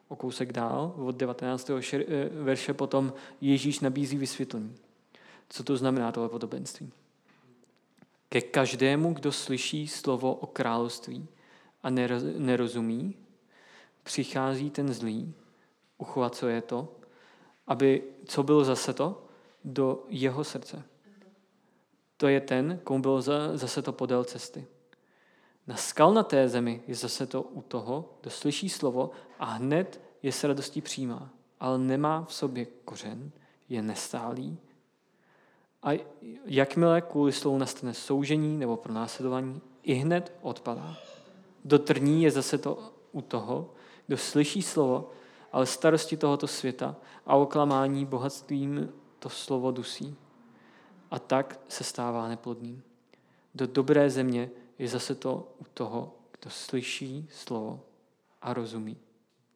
O 0.08 0.16
kousek 0.16 0.52
dál, 0.52 0.94
od 0.98 1.16
19. 1.16 1.72
verše 2.32 2.74
potom 2.74 3.14
Ježíš 3.42 3.80
nabízí 3.80 4.18
vysvětlení. 4.18 4.76
Co 5.54 5.64
to 5.64 5.78
znamená 5.78 6.12
tohle 6.12 6.30
podobenství? 6.30 6.92
Ke 8.30 8.42
každému, 8.42 9.14
kdo 9.14 9.32
slyší 9.32 9.88
slovo 9.88 10.34
o 10.36 10.48
království 10.48 11.28
a 11.84 11.90
nerozumí, 12.38 13.16
přichází 14.04 14.70
ten 14.70 14.94
zlý, 14.94 15.34
uchvacuje 15.98 16.62
to, 16.62 16.96
aby, 17.68 18.04
co 18.26 18.44
bylo 18.44 18.64
zase 18.64 18.94
to, 18.94 19.26
do 19.64 20.06
jeho 20.10 20.44
srdce. 20.44 20.84
To 22.18 22.28
je 22.28 22.42
ten, 22.42 22.80
komu 22.84 23.02
bylo 23.02 23.22
zase 23.56 23.82
to 23.82 23.94
podél 23.94 24.24
cesty. 24.24 24.68
Na 25.68 25.76
skalnaté 25.76 26.50
zemi 26.50 26.84
je 26.88 26.96
zase 26.96 27.26
to 27.26 27.42
u 27.42 27.62
toho, 27.62 28.18
kdo 28.22 28.30
slyší 28.30 28.70
slovo 28.70 29.12
a 29.40 29.46
hned 29.46 30.02
je 30.24 30.32
s 30.32 30.44
radostí 30.44 30.82
přijímá, 30.82 31.30
ale 31.60 31.78
nemá 31.78 32.26
v 32.26 32.34
sobě 32.34 32.66
kořen, 32.66 33.32
je 33.70 33.82
nestálý 33.82 34.58
a 35.84 36.06
jakmile 36.46 37.02
kvůli 37.02 37.32
slovu 37.32 37.58
nastane 37.58 37.94
soužení 37.94 38.58
nebo 38.58 38.78
pronásledování, 38.78 39.62
i 39.84 39.94
hned 39.94 40.34
odpadá. 40.42 40.98
Do 41.66 41.80
trní 41.80 42.24
je 42.24 42.32
zase 42.32 42.58
to 42.58 42.94
u 43.12 43.22
toho, 43.22 43.74
kdo 44.08 44.18
slyší 44.18 44.62
slovo, 44.62 45.12
ale 45.52 45.66
starosti 45.66 46.18
tohoto 46.18 46.48
světa 46.48 46.96
a 47.26 47.36
oklamání 47.36 48.06
bohatstvím 48.06 48.94
to 49.20 49.30
slovo 49.30 49.72
dusí. 49.72 50.16
A 51.12 51.20
tak 51.20 51.60
se 51.68 51.84
stává 51.84 52.28
neplodným. 52.28 52.84
Do 53.56 53.68
dobré 53.68 54.10
země 54.10 54.50
je 54.80 54.88
zase 54.88 55.16
to 55.16 55.54
u 55.60 55.66
toho, 55.74 56.16
kdo 56.40 56.50
slyší 56.50 57.28
slovo 57.32 57.80
a 58.42 58.54
rozumí. 58.54 58.98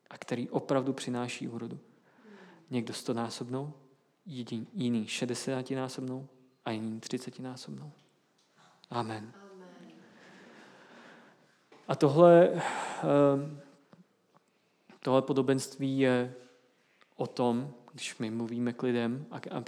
a 0.09 0.17
který 0.17 0.49
opravdu 0.49 0.93
přináší 0.93 1.47
úrodu. 1.47 1.79
Někdo 2.69 2.93
stonásobnou, 2.93 3.73
jiný 4.73 5.07
60 5.07 5.71
násobnou 5.71 6.27
a 6.65 6.71
jiný 6.71 6.99
30 6.99 7.39
násobnou. 7.39 7.91
Amen. 8.89 9.33
A 11.87 11.95
tohle, 11.95 12.49
ehm, 13.03 13.59
tohle 14.99 15.21
podobenství 15.21 15.99
je 15.99 16.33
o 17.15 17.27
tom, 17.27 17.73
když 17.93 18.17
my 18.17 18.31
mluvíme 18.31 18.73
k 18.73 18.83
lidem 18.83 19.25
a 19.51 19.61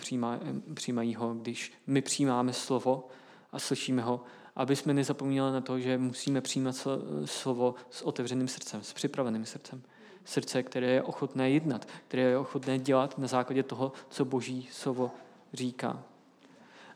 přijímají 0.73 1.15
ho, 1.15 1.33
když 1.33 1.73
my 1.87 2.01
přijímáme 2.01 2.53
slovo 2.53 3.07
a 3.51 3.59
slyšíme 3.59 4.01
ho, 4.01 4.23
aby 4.55 4.75
jsme 4.75 4.93
nezapomněli 4.93 5.51
na 5.51 5.61
to, 5.61 5.79
že 5.79 5.97
musíme 5.97 6.41
přijímat 6.41 6.87
slovo 7.25 7.75
s 7.89 8.01
otevřeným 8.01 8.47
srdcem, 8.47 8.83
s 8.83 8.93
připraveným 8.93 9.45
srdcem. 9.45 9.83
Srdce, 10.29 10.63
které 10.63 10.87
je 10.87 11.03
ochotné 11.03 11.49
jednat, 11.49 11.87
které 12.07 12.21
je 12.21 12.37
ochotné 12.37 12.79
dělat 12.79 13.17
na 13.17 13.27
základě 13.27 13.63
toho, 13.63 13.91
co 14.09 14.25
Boží 14.25 14.69
slovo 14.71 15.11
říká. 15.53 16.03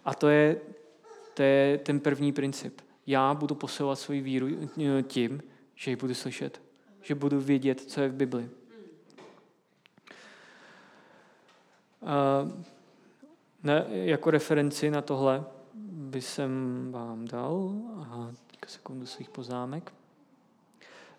A 0.05 0.13
to 0.13 0.29
je, 0.29 0.61
to 1.33 1.41
je 1.41 1.77
ten 1.77 1.99
první 1.99 2.31
princip. 2.31 2.81
Já 3.07 3.33
budu 3.33 3.55
posilovat 3.55 3.99
svoji 3.99 4.21
víru 4.21 4.47
tím, 5.01 5.43
že 5.75 5.91
ji 5.91 5.95
budu 5.95 6.13
slyšet, 6.13 6.61
že 7.01 7.15
budu 7.15 7.39
vědět, 7.39 7.81
co 7.81 8.01
je 8.01 8.09
v 8.09 8.13
Bibli. 8.13 8.49
A 12.05 12.47
ne, 13.63 13.85
jako 13.89 14.31
referenci 14.31 14.91
na 14.91 15.01
tohle 15.01 15.43
by 15.91 16.21
jsem 16.21 16.51
vám 16.91 17.25
dal, 17.27 17.73
aha, 17.97 18.31
sekundu 18.67 19.05
svých 19.05 19.29
poznámek, 19.29 19.93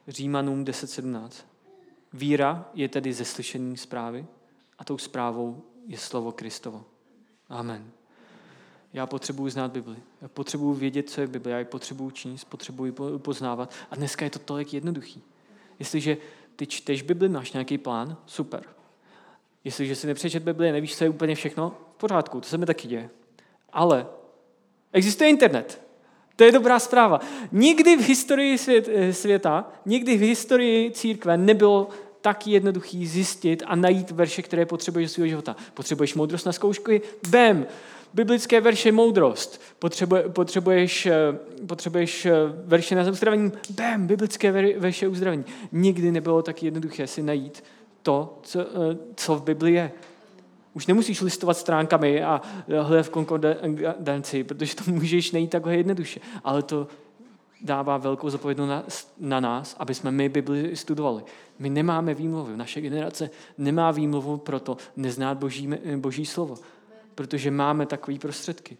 Římanům 0.08 0.64
10.17. 0.64 1.53
Víra 2.14 2.70
je 2.74 2.88
tedy 2.88 3.12
ze 3.12 3.24
slyšení 3.24 3.76
zprávy 3.76 4.26
a 4.78 4.84
tou 4.84 4.98
zprávou 4.98 5.62
je 5.86 5.98
slovo 5.98 6.32
Kristovo. 6.32 6.84
Amen. 7.48 7.90
Já 8.92 9.06
potřebuji 9.06 9.48
znát 9.48 9.72
Bibli. 9.72 9.96
Já 10.22 10.28
potřebuji 10.28 10.74
vědět, 10.74 11.10
co 11.10 11.20
je 11.20 11.26
Bible. 11.26 11.52
Já 11.52 11.58
ji 11.58 11.64
potřebuji 11.64 12.10
číst, 12.10 12.44
potřebuji 12.44 12.92
poznávat. 13.18 13.74
A 13.90 13.96
dneska 13.96 14.24
je 14.24 14.30
to 14.30 14.38
tolik 14.38 14.74
jednoduchý. 14.74 15.22
Jestliže 15.78 16.16
ty 16.56 16.66
čteš 16.66 17.02
Bibli, 17.02 17.28
máš 17.28 17.52
nějaký 17.52 17.78
plán, 17.78 18.16
super. 18.26 18.64
Jestliže 19.64 19.96
si 19.96 20.06
nepřečet 20.06 20.42
Bibli, 20.42 20.72
nevíš, 20.72 20.96
co 20.96 21.04
je 21.04 21.10
úplně 21.10 21.34
všechno, 21.34 21.76
v 21.94 21.98
pořádku, 21.98 22.40
to 22.40 22.48
se 22.48 22.58
mi 22.58 22.66
taky 22.66 22.88
děje. 22.88 23.10
Ale 23.72 24.06
existuje 24.92 25.30
internet. 25.30 25.82
To 26.36 26.44
je 26.44 26.52
dobrá 26.52 26.78
zpráva. 26.78 27.20
Nikdy 27.52 27.96
v 27.96 28.08
historii 28.08 28.58
svět, 28.58 28.88
eh, 28.92 29.12
světa, 29.12 29.72
nikdy 29.86 30.16
v 30.16 30.20
historii 30.20 30.90
církve 30.90 31.36
nebylo 31.36 31.88
tak 32.20 32.46
jednoduchý 32.46 33.06
zjistit 33.06 33.62
a 33.66 33.76
najít 33.76 34.10
verše, 34.10 34.42
které 34.42 34.66
potřebuješ 34.66 35.10
do 35.10 35.14
svého 35.14 35.28
života. 35.28 35.56
Potřebuješ 35.74 36.14
moudrost 36.14 36.46
na 36.46 36.52
zkoušky? 36.52 37.02
Bam! 37.28 37.66
Biblické 38.14 38.60
verše 38.60 38.92
moudrost. 38.92 39.60
Potřebuje, 39.78 40.22
potřebuješ, 40.22 41.06
eh, 41.06 41.12
potřebuješ 41.66 42.26
eh, 42.26 42.32
verše 42.64 42.94
na 42.94 43.10
uzdravení? 43.10 43.52
Bam! 43.70 44.06
Biblické 44.06 44.52
verše 44.78 45.08
uzdravení. 45.08 45.44
Nikdy 45.72 46.12
nebylo 46.12 46.42
tak 46.42 46.62
jednoduché 46.62 47.06
si 47.06 47.22
najít 47.22 47.64
to, 48.02 48.38
co, 48.42 48.66
co 49.14 49.36
v 49.36 49.42
Bibli 49.42 49.72
je. 49.72 49.92
Už 50.74 50.86
nemusíš 50.86 51.20
listovat 51.20 51.56
stránkami 51.56 52.22
a 52.22 52.42
hledat 52.82 53.06
v 53.06 53.10
konkordanci, 53.10 54.44
protože 54.44 54.76
to 54.76 54.90
můžeš 54.90 55.32
nejít 55.32 55.50
takhle 55.50 55.76
jednoduše. 55.76 56.20
Ale 56.44 56.62
to 56.62 56.88
dává 57.60 57.96
velkou 57.96 58.30
zodpovědnost 58.30 58.70
na, 58.70 59.28
na 59.28 59.40
nás, 59.40 59.76
aby 59.78 59.94
jsme 59.94 60.10
my 60.10 60.28
Bibli 60.28 60.76
studovali. 60.76 61.22
My 61.58 61.70
nemáme 61.70 62.14
výmluvy. 62.14 62.56
Naše 62.56 62.80
generace 62.80 63.30
nemá 63.58 63.90
výmluvu 63.90 64.36
proto 64.36 64.76
neznát 64.96 65.38
boží, 65.38 65.68
boží 65.96 66.26
slovo. 66.26 66.54
Protože 67.14 67.50
máme 67.50 67.86
takové 67.86 68.18
prostředky. 68.18 68.76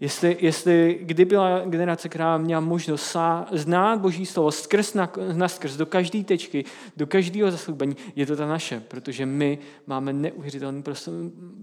Jestli, 0.00 0.36
jestli 0.40 0.98
kdy 1.02 1.24
byla 1.24 1.60
generace, 1.66 2.08
která 2.08 2.38
měla 2.38 2.60
možnost 2.60 3.16
znát 3.52 4.00
Boží 4.00 4.26
slovo 4.26 4.52
skrz 4.52 4.94
na, 4.94 5.12
na 5.32 5.48
skrz, 5.48 5.76
do 5.76 5.86
každé 5.86 6.24
tečky, 6.24 6.64
do 6.96 7.06
každého 7.06 7.50
zaslubení, 7.50 7.96
je 8.16 8.26
to 8.26 8.36
ta 8.36 8.46
naše, 8.46 8.80
protože 8.80 9.26
my 9.26 9.58
máme 9.86 10.12
neuvěřitelný 10.12 10.82
prostor, 10.82 11.14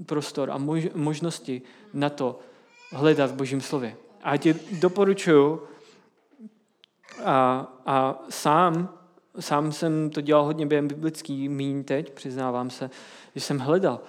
prostor 0.06 0.52
a 0.52 0.58
mož, 0.58 0.84
možnosti 0.96 1.62
na 1.94 2.10
to 2.10 2.40
hledat 2.92 3.32
v 3.32 3.36
Božím 3.36 3.62
slově. 3.62 3.96
A 4.24 4.38
tě 4.38 4.56
doporučuju, 4.72 5.62
a, 7.26 7.68
a 7.86 8.26
sám, 8.30 8.90
sám 9.40 9.72
jsem 9.72 10.10
to 10.10 10.22
dělal 10.22 10.44
hodně 10.44 10.66
během 10.66 10.88
biblický 10.88 11.50
mín 11.50 11.84
teď, 11.84 12.14
přiznávám 12.14 12.70
se, 12.70 12.90
že 13.36 13.42
jsem 13.42 13.60
hledal, 13.60 14.00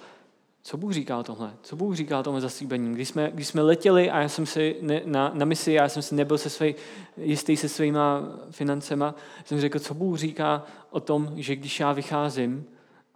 co 0.61 0.77
Bůh 0.77 0.93
říká 0.93 1.17
o 1.17 1.23
tomhle? 1.23 1.53
Co 1.61 1.75
Bůh 1.75 1.95
říká 1.95 2.19
o 2.19 2.23
tomhle 2.23 2.41
zaslíbení? 2.41 2.95
Když 2.95 3.07
jsme, 3.07 3.31
když 3.33 3.47
jsme 3.47 3.61
letěli 3.61 4.09
a 4.11 4.21
já 4.21 4.29
jsem 4.29 4.45
si 4.45 4.75
ne, 4.81 5.01
na, 5.05 5.31
na 5.33 5.45
misi, 5.45 5.71
já 5.71 5.89
jsem 5.89 6.01
si 6.03 6.15
nebyl 6.15 6.37
se 6.37 6.49
svý, 6.49 6.75
jistý 7.17 7.57
se 7.57 7.69
svýma 7.69 8.21
financema, 8.51 9.15
jsem 9.45 9.61
řekl, 9.61 9.79
co 9.79 9.93
Bůh 9.93 10.17
říká 10.17 10.63
o 10.89 10.99
tom, 10.99 11.33
že 11.35 11.55
když 11.55 11.79
já 11.79 11.91
vycházím 11.91 12.65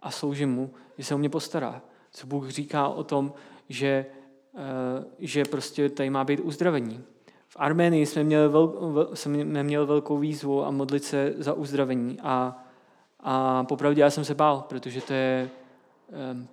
a 0.02 0.10
sloužím 0.10 0.52
mu, 0.52 0.70
že 0.98 1.04
se 1.04 1.14
o 1.14 1.18
mě 1.18 1.28
postará. 1.28 1.82
Co 2.12 2.26
Bůh 2.26 2.50
říká 2.50 2.88
o 2.88 3.04
tom, 3.04 3.32
že, 3.68 4.06
uh, 4.52 4.60
že 5.18 5.44
prostě 5.44 5.88
tady 5.88 6.10
má 6.10 6.24
být 6.24 6.40
uzdravení. 6.40 7.04
V 7.48 7.56
Arménii 7.56 8.06
jsme 8.06 8.24
měli, 8.24 8.48
vel, 8.48 9.08
jsme 9.14 9.62
měli 9.62 9.86
velkou 9.86 10.18
výzvu 10.18 10.64
a 10.64 10.70
modlit 10.70 11.04
se 11.04 11.34
za 11.38 11.52
uzdravení 11.52 12.18
a, 12.22 12.64
a 13.20 13.64
popravdě 13.64 14.00
já 14.00 14.10
jsem 14.10 14.24
se 14.24 14.34
bál, 14.34 14.64
protože 14.68 15.00
to 15.00 15.12
je 15.12 15.50
um, 16.32 16.48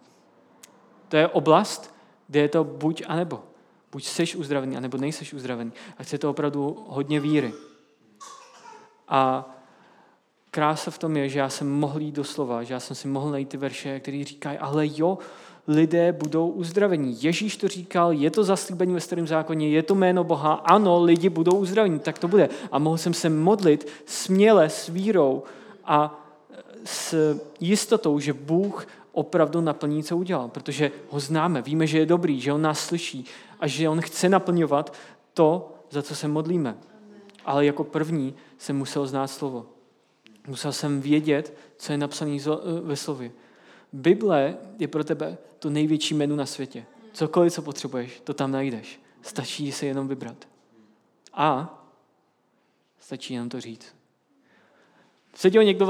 to 1.12 1.18
je 1.18 1.28
oblast, 1.28 1.96
kde 2.28 2.40
je 2.40 2.50
to 2.50 2.64
buď 2.64 3.04
a 3.08 3.16
nebo. 3.16 3.44
Buď 3.92 4.04
seš 4.04 4.36
uzdravený, 4.36 4.78
anebo 4.78 4.98
nejseš 4.98 5.34
uzdravený. 5.34 5.72
A 5.98 6.04
chce 6.04 6.18
to 6.18 6.30
opravdu 6.30 6.86
hodně 6.88 7.20
víry. 7.20 7.54
A 9.08 9.50
krása 10.52 10.92
v 10.92 10.98
tom 10.98 11.18
je, 11.18 11.30
že 11.30 11.40
já 11.40 11.50
jsem 11.50 11.72
mohl 11.72 12.02
jít 12.02 12.16
do 12.16 12.24
slova, 12.24 12.64
že 12.64 12.74
já 12.74 12.80
jsem 12.80 12.96
si 12.96 13.08
mohl 13.08 13.32
najít 13.32 13.50
ty 13.50 13.58
verše, 13.58 14.00
které 14.00 14.24
říkají, 14.24 14.58
ale 14.58 14.88
jo, 14.88 15.18
lidé 15.68 16.12
budou 16.12 16.48
uzdravení. 16.48 17.24
Ježíš 17.24 17.58
to 17.58 17.68
říkal, 17.68 18.12
je 18.12 18.32
to 18.32 18.44
zaslíbení 18.44 18.94
ve 18.94 19.00
starém 19.00 19.28
zákoně, 19.28 19.70
je 19.70 19.84
to 19.84 19.96
jméno 19.96 20.24
Boha, 20.24 20.54
ano, 20.54 21.04
lidi 21.04 21.30
budou 21.30 21.58
uzdravení, 21.58 22.00
tak 22.00 22.20
to 22.20 22.28
bude. 22.28 22.50
A 22.72 22.80
mohl 22.80 22.98
jsem 22.98 23.14
se 23.14 23.30
modlit 23.30 23.88
směle, 24.06 24.70
s 24.70 24.88
vírou 24.88 25.44
a 25.86 26.28
s 26.86 27.36
jistotou, 27.60 28.20
že 28.20 28.34
Bůh 28.34 28.88
opravdu 29.12 29.62
naplní, 29.62 30.04
co 30.04 30.18
udělal, 30.18 30.48
protože 30.48 30.92
ho 31.10 31.20
známe, 31.20 31.62
víme, 31.62 31.88
že 31.88 32.00
je 32.00 32.06
dobrý, 32.06 32.42
že 32.42 32.54
on 32.54 32.62
nás 32.62 32.86
slyší 32.86 33.26
a 33.60 33.68
že 33.68 33.90
on 33.90 34.02
chce 34.02 34.30
naplňovat 34.30 34.94
to, 35.34 35.74
za 35.90 36.02
co 36.02 36.16
se 36.16 36.28
modlíme. 36.28 36.78
Ale 37.46 37.66
jako 37.66 37.84
první 37.84 38.36
jsem 38.58 38.78
musel 38.78 39.08
znát 39.08 39.28
slovo. 39.28 39.66
Musel 40.48 40.72
jsem 40.72 41.02
vědět, 41.02 41.58
co 41.78 41.92
je 41.92 41.98
napsané 41.98 42.38
ve 42.82 42.96
slově. 42.96 43.32
Bible 43.94 44.58
je 44.80 44.88
pro 44.88 45.04
tebe 45.04 45.38
to 45.60 45.70
největší 45.70 46.14
menu 46.14 46.36
na 46.36 46.46
světě. 46.46 46.86
Cokoliv, 47.14 47.54
co 47.54 47.62
potřebuješ, 47.62 48.22
to 48.24 48.34
tam 48.34 48.52
najdeš. 48.52 49.02
Stačí 49.22 49.72
se 49.72 49.86
jenom 49.86 50.08
vybrat. 50.08 50.48
A 51.34 51.78
stačí 53.00 53.34
jenom 53.34 53.50
to 53.50 53.62
říct. 53.62 53.96
Seděl 55.36 55.64
někdo 55.64 55.88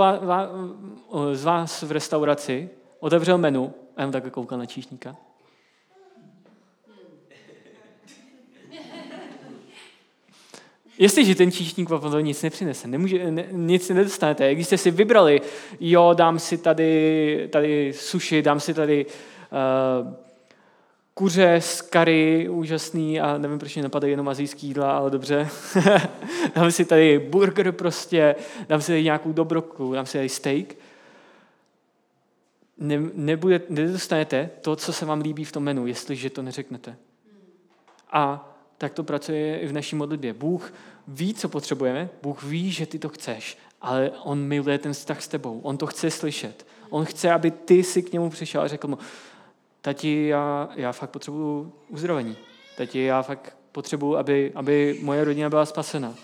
z 1.34 1.43
vás 1.43 1.82
v 1.82 1.91
restauraci 1.91 2.69
otevřel 3.01 3.37
menu 3.37 3.73
a 3.97 4.01
jenom 4.01 4.11
takhle 4.11 4.31
koukal 4.31 4.57
na 4.57 4.65
číšníka. 4.65 5.15
Jestliže 10.97 11.35
ten 11.35 11.51
číšník 11.51 11.89
vám 11.89 12.25
nic 12.25 12.41
nepřinese, 12.41 12.87
nemůže, 12.87 13.31
ne, 13.31 13.45
nic 13.51 13.89
nedostanete. 13.89 14.55
Když 14.55 14.67
jste 14.67 14.77
si 14.77 14.91
vybrali, 14.91 15.41
jo, 15.79 16.13
dám 16.13 16.39
si 16.39 16.57
tady, 16.57 17.49
tady 17.51 17.93
suši, 17.95 18.41
dám 18.41 18.59
si 18.59 18.73
tady 18.73 19.05
uh, 19.05 20.13
kuře 21.13 21.61
z 21.61 21.81
kary, 21.81 22.49
úžasný, 22.49 23.21
a 23.21 23.37
nevím, 23.37 23.59
proč 23.59 23.75
mě 23.75 23.83
napadají 23.83 24.11
jenom 24.11 24.29
azijský 24.29 24.67
jídla, 24.67 24.97
ale 24.97 25.09
dobře. 25.09 25.47
dám 26.55 26.71
si 26.71 26.85
tady 26.85 27.19
burger 27.19 27.71
prostě, 27.71 28.35
dám 28.69 28.81
si 28.81 28.87
tady 28.87 29.03
nějakou 29.03 29.31
dobroku, 29.31 29.93
dám 29.93 30.05
si 30.05 30.17
tady 30.17 30.29
steak 30.29 30.75
ne, 32.82 32.99
nebude, 33.13 33.61
nedostanete 33.69 34.49
to, 34.61 34.75
co 34.75 34.93
se 34.93 35.05
vám 35.05 35.21
líbí 35.21 35.45
v 35.45 35.51
tom 35.51 35.63
menu, 35.63 35.88
jestliže 35.88 36.29
to 36.29 36.41
neřeknete. 36.41 36.97
A 38.11 38.47
tak 38.77 38.93
to 38.93 39.03
pracuje 39.03 39.59
i 39.59 39.67
v 39.67 39.73
naší 39.73 39.95
modlitbě. 39.95 40.34
Bůh 40.34 40.73
ví, 41.07 41.34
co 41.34 41.49
potřebujeme, 41.49 42.09
Bůh 42.21 42.43
ví, 42.43 42.71
že 42.71 42.86
ty 42.86 42.99
to 42.99 43.09
chceš, 43.09 43.57
ale 43.82 44.11
On 44.23 44.39
miluje 44.39 44.77
ten 44.77 44.93
vztah 44.93 45.21
s 45.21 45.27
tebou. 45.27 45.59
On 45.59 45.77
to 45.77 45.88
chce 45.88 46.11
slyšet. 46.11 46.65
On 46.89 47.05
chce, 47.05 47.32
aby 47.32 47.51
ty 47.51 47.84
si 47.84 48.03
k 48.03 48.13
němu 48.13 48.29
přišel 48.29 48.61
a 48.61 48.67
řekl 48.67 48.88
mu, 48.88 48.97
tati, 49.82 50.27
já, 50.27 50.69
já 50.75 50.91
fakt 50.91 51.09
potřebuju 51.09 51.73
uzdravení. 51.89 52.38
Tati, 52.77 53.03
já 53.03 53.21
fakt 53.21 53.57
potřebuju, 53.71 54.17
aby, 54.17 54.51
aby 54.55 54.99
moje 55.01 55.23
rodina 55.23 55.49
byla 55.49 55.65
spasena. 55.65 56.15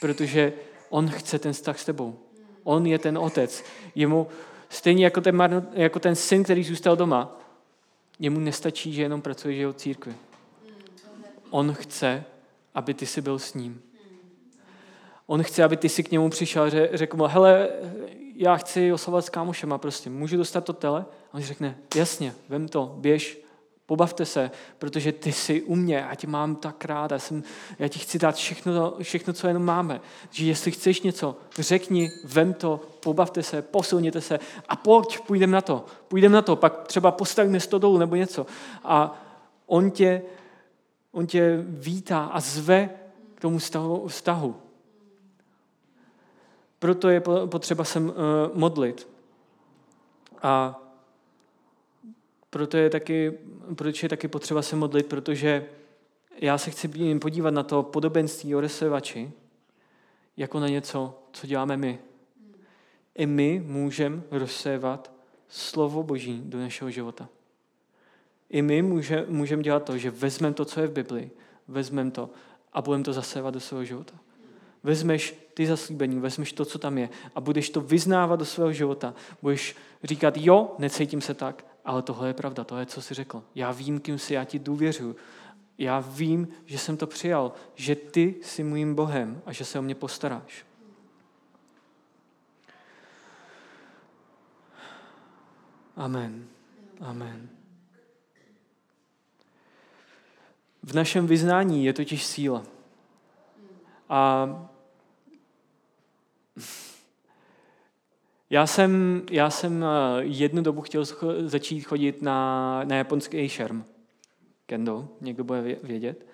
Protože 0.00 0.52
on 0.88 1.10
chce 1.10 1.38
ten 1.38 1.52
vztah 1.52 1.78
s 1.78 1.84
tebou. 1.84 2.18
On 2.64 2.86
je 2.86 2.98
ten 2.98 3.18
otec. 3.18 3.64
Jemu, 3.94 4.26
Stejně 4.70 5.04
jako 5.04 5.20
ten, 5.20 5.36
marno, 5.36 5.62
jako 5.72 6.00
ten 6.00 6.14
syn, 6.14 6.44
který 6.44 6.64
zůstal 6.64 6.96
doma, 6.96 7.36
jemu 8.18 8.40
nestačí, 8.40 8.92
že 8.92 9.02
jenom 9.02 9.22
pracuje 9.22 9.56
že 9.56 9.68
v 9.68 9.74
církvi. 9.74 10.14
On 11.50 11.72
chce, 11.72 12.24
aby 12.74 12.94
ty 12.94 13.06
si 13.06 13.20
byl 13.20 13.38
s 13.38 13.54
ním. 13.54 13.82
On 15.26 15.42
chce, 15.42 15.64
aby 15.64 15.76
ty 15.76 15.88
si 15.88 16.02
k 16.02 16.10
němu 16.10 16.30
přišel 16.30 16.62
a 16.62 16.70
řekl 16.92 17.16
mu, 17.16 17.24
hele, 17.26 17.68
já 18.34 18.56
chci 18.56 18.92
oslavovat 18.92 19.24
s 19.24 19.28
kámošema, 19.28 19.78
prostě, 19.78 20.10
můžu 20.10 20.36
dostat 20.36 20.64
to 20.64 20.72
tele? 20.72 21.04
A 21.32 21.34
on 21.34 21.42
řekne, 21.42 21.78
jasně, 21.94 22.34
vem 22.48 22.68
to, 22.68 22.94
běž, 22.98 23.40
pobavte 23.90 24.26
se, 24.26 24.50
protože 24.78 25.12
ty 25.12 25.32
jsi 25.32 25.62
u 25.62 25.74
mě, 25.74 25.96
já 25.96 26.14
tě 26.14 26.26
mám 26.26 26.56
tak 26.56 26.84
rád, 26.84 27.10
já, 27.10 27.18
jsem, 27.18 27.42
já 27.78 27.88
ti 27.88 27.98
chci 27.98 28.18
dát 28.18 28.34
všechno, 28.34 28.94
všechno, 29.02 29.32
co 29.32 29.48
jenom 29.48 29.64
máme. 29.64 30.00
Že 30.30 30.46
jestli 30.46 30.70
chceš 30.70 31.02
něco, 31.02 31.36
řekni, 31.58 32.10
vem 32.24 32.54
to, 32.54 32.80
pobavte 33.00 33.42
se, 33.42 33.62
posilněte 33.62 34.20
se 34.20 34.38
a 34.68 34.76
pojď, 34.76 35.20
půjdeme 35.20 35.52
na 35.52 35.60
to. 35.60 35.84
Půjdeme 36.08 36.34
na 36.34 36.42
to, 36.42 36.56
pak 36.56 36.86
třeba 36.86 37.10
postavíme 37.10 37.60
stodolu 37.60 37.98
nebo 37.98 38.14
něco. 38.16 38.46
A 38.84 39.22
on 39.66 39.90
tě, 39.90 40.22
on 41.12 41.26
tě 41.26 41.64
vítá 41.66 42.24
a 42.24 42.40
zve 42.40 42.90
k 43.34 43.40
tomu 43.40 43.58
vztahu. 44.08 44.56
Proto 46.78 47.08
je 47.08 47.20
potřeba 47.46 47.84
se 47.84 47.98
eh, 47.98 48.12
modlit. 48.54 49.08
A 50.42 50.79
proto 52.50 52.76
je 52.76 52.90
taky, 52.90 53.38
proč 53.74 54.02
je 54.02 54.08
taky 54.08 54.28
potřeba 54.28 54.62
se 54.62 54.76
modlit, 54.76 55.06
protože 55.06 55.66
já 56.40 56.58
se 56.58 56.70
chci 56.70 56.88
podívat 57.20 57.50
na 57.50 57.62
to 57.62 57.82
podobenství 57.82 58.54
o 58.54 58.60
rozsevači 58.60 59.32
jako 60.36 60.60
na 60.60 60.68
něco, 60.68 61.18
co 61.32 61.46
děláme 61.46 61.76
my. 61.76 61.98
I 63.14 63.26
my 63.26 63.62
můžeme 63.66 64.22
rozsévat 64.30 65.12
slovo 65.48 66.02
Boží 66.02 66.42
do 66.44 66.58
našeho 66.58 66.90
života. 66.90 67.28
I 68.50 68.62
my 68.62 68.82
můžeme 68.82 69.26
můžem 69.28 69.62
dělat 69.62 69.84
to, 69.84 69.98
že 69.98 70.10
vezmeme 70.10 70.54
to, 70.54 70.64
co 70.64 70.80
je 70.80 70.86
v 70.86 70.92
Biblii, 70.92 71.30
vezmeme 71.68 72.10
to 72.10 72.30
a 72.72 72.82
budeme 72.82 73.04
to 73.04 73.12
zasévat 73.12 73.54
do 73.54 73.60
svého 73.60 73.84
života 73.84 74.14
vezmeš 74.82 75.34
ty 75.54 75.66
zaslíbení, 75.66 76.20
vezmeš 76.20 76.52
to, 76.52 76.64
co 76.64 76.78
tam 76.78 76.98
je 76.98 77.08
a 77.34 77.40
budeš 77.40 77.70
to 77.70 77.80
vyznávat 77.80 78.38
do 78.38 78.44
svého 78.44 78.72
života. 78.72 79.14
Budeš 79.42 79.76
říkat, 80.04 80.34
jo, 80.36 80.74
necítím 80.78 81.20
se 81.20 81.34
tak, 81.34 81.64
ale 81.90 82.02
tohle 82.02 82.28
je 82.28 82.34
pravda, 82.34 82.64
to 82.64 82.78
je, 82.78 82.86
co 82.86 83.02
jsi 83.02 83.14
řekl. 83.14 83.42
Já 83.54 83.72
vím, 83.72 84.00
kým 84.00 84.18
si, 84.18 84.34
já 84.34 84.44
ti 84.44 84.58
důvěřuji. 84.58 85.16
Já 85.78 86.00
vím, 86.00 86.48
že 86.64 86.78
jsem 86.78 86.96
to 86.96 87.06
přijal, 87.06 87.52
že 87.74 87.96
ty 87.96 88.34
jsi 88.42 88.64
mým 88.64 88.94
Bohem 88.94 89.42
a 89.46 89.52
že 89.52 89.64
se 89.64 89.78
o 89.78 89.82
mě 89.82 89.94
postaráš. 89.94 90.66
Amen. 95.96 96.48
Amen. 97.00 97.48
V 100.82 100.94
našem 100.94 101.26
vyznání 101.26 101.84
je 101.84 101.92
totiž 101.92 102.26
síla. 102.26 102.62
A 104.08 104.48
jsem, 108.66 109.22
já 109.30 109.50
jsem 109.50 109.84
eh, 109.84 109.86
jednu 110.20 110.62
dobu 110.62 110.80
chtěl 110.80 111.04
začít 111.44 111.80
chodit 111.80 112.22
na, 112.22 112.80
na 112.84 112.96
japonský 112.96 113.48
šerm. 113.48 113.84
Kendo, 114.66 115.08
někdo 115.20 115.44
bude 115.44 115.76
vědět. 115.82 116.26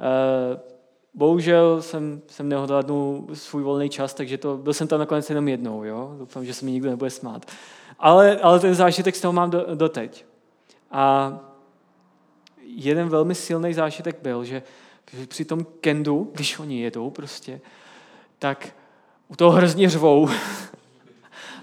Eh, 0.00 0.60
bohužel 1.14 1.82
jsem, 1.82 2.22
jsem 2.26 2.48
neodhlednul 2.48 3.26
svůj 3.32 3.62
volný 3.62 3.88
čas, 3.88 4.14
takže 4.14 4.38
to, 4.38 4.56
byl 4.56 4.72
jsem 4.72 4.88
tam 4.88 4.98
nakonec 4.98 5.30
jenom 5.30 5.48
jednou. 5.48 5.84
Jo? 5.84 6.14
Doufám, 6.18 6.44
že 6.44 6.54
se 6.54 6.64
mi 6.64 6.70
nikdo 6.70 6.90
nebude 6.90 7.10
smát. 7.10 7.46
Ale, 7.98 8.36
ale 8.36 8.60
ten 8.60 8.74
zážitek 8.74 9.16
z 9.16 9.20
toho 9.20 9.32
mám 9.32 9.50
do, 9.50 9.66
doteď. 9.74 10.24
A 10.90 11.38
jeden 12.62 13.08
velmi 13.08 13.34
silný 13.34 13.74
zážitek 13.74 14.18
byl, 14.22 14.44
že 14.44 14.62
při 15.28 15.44
tom 15.44 15.66
kendu, 15.80 16.30
když 16.34 16.58
oni 16.58 16.80
jedou 16.80 17.10
prostě, 17.10 17.60
tak 18.38 18.68
u 19.28 19.36
toho 19.36 19.50
hrozně 19.50 19.90
řvou. 19.90 20.28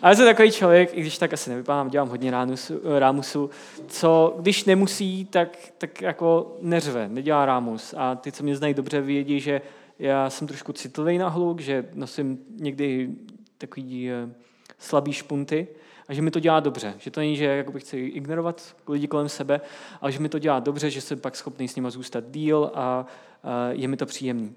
A 0.02 0.10
já 0.10 0.16
jsem 0.16 0.26
takový 0.26 0.52
člověk, 0.52 0.98
i 0.98 1.02
když 1.02 1.18
tak 1.18 1.34
asi 1.34 1.50
nevypadám, 1.50 1.90
dělám 1.90 2.10
hodně 2.10 2.32
rámusu, 2.32 2.82
rámusu, 3.00 3.50
co 3.88 4.36
když 4.40 4.66
nemusí, 4.66 5.26
tak, 5.26 5.58
tak 5.78 6.02
jako 6.02 6.58
neřve, 6.62 7.10
nedělá 7.10 7.46
rámus. 7.46 7.94
A 7.98 8.16
ty, 8.16 8.32
co 8.32 8.44
mě 8.44 8.56
znají 8.56 8.74
dobře, 8.74 9.02
vědí, 9.02 9.40
že 9.40 9.62
já 10.00 10.30
jsem 10.30 10.48
trošku 10.48 10.74
citlivý 10.74 11.18
na 11.18 11.30
hluk, 11.30 11.60
že 11.60 11.90
nosím 11.94 12.40
někdy 12.56 13.10
takový 13.58 14.10
uh, 14.10 14.32
slabý 14.78 15.14
špunty 15.14 15.68
a 16.08 16.14
že 16.14 16.22
mi 16.22 16.32
to 16.32 16.40
dělá 16.40 16.60
dobře. 16.60 16.94
Že 16.98 17.12
to 17.12 17.20
není, 17.20 17.36
že 17.36 17.46
jakoby 17.46 17.80
chci 17.80 17.98
ignorovat 17.98 18.76
lidi 18.88 19.08
kolem 19.08 19.30
sebe, 19.30 19.62
ale 20.02 20.12
že 20.12 20.20
mi 20.20 20.30
to 20.30 20.40
dělá 20.40 20.60
dobře, 20.60 20.90
že 20.90 21.02
jsem 21.02 21.20
pak 21.20 21.36
schopný 21.36 21.68
s 21.68 21.76
nimi 21.76 21.92
zůstat 21.92 22.24
díl 22.28 22.72
a 22.74 23.06
je 23.72 23.88
mi 23.88 23.98
to 23.98 24.06
příjemný. 24.06 24.56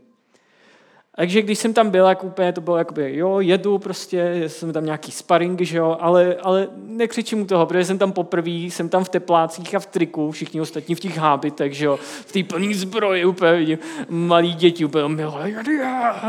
Takže 1.17 1.43
když 1.43 1.59
jsem 1.59 1.75
tam 1.75 1.91
byl, 1.91 2.07
jak 2.07 2.25
úplně 2.25 2.53
to 2.53 2.61
bylo 2.61 2.77
jakoby, 2.77 3.17
jo, 3.17 3.41
jedu 3.41 3.79
prostě, 3.79 4.43
jsem 4.47 4.73
tam 4.73 4.85
nějaký 4.85 5.13
sparring, 5.13 5.61
že 5.61 5.79
jo, 5.79 5.97
ale, 6.01 6.37
ale 6.43 6.69
nekřičím 6.87 7.41
u 7.41 7.47
toho, 7.47 7.67
protože 7.67 7.85
jsem 7.85 7.99
tam 7.99 8.13
poprvé, 8.13 8.51
jsem 8.51 8.89
tam 8.89 9.05
v 9.05 9.09
teplácích 9.09 9.75
a 9.75 9.79
v 9.79 9.87
triku, 9.87 10.31
všichni 10.31 10.61
ostatní 10.61 10.95
v 10.95 11.01
těch 11.01 11.17
hábitech, 11.17 11.75
že 11.75 11.85
jo, 11.85 11.97
v 12.03 12.33
té 12.33 12.43
plný 12.43 12.75
zbroji 12.75 13.25
úplně 13.25 13.53
vidím, 13.53 13.79
malí 14.09 14.55
děti 14.55 14.85
úplně 14.85 15.09
milé, 15.09 15.53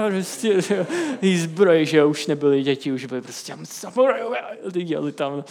prostě, 0.10 0.58
zbroje, 1.36 1.86
že 1.86 1.98
jo, 1.98 2.10
už 2.10 2.28
nebyly 2.28 2.64
děti, 2.64 2.92
už 2.92 3.06
byly 3.06 3.22
prostě 3.22 3.54
samurajové, 3.64 4.38
ty 4.74 4.84
dělali 4.84 5.12
tam. 5.12 5.44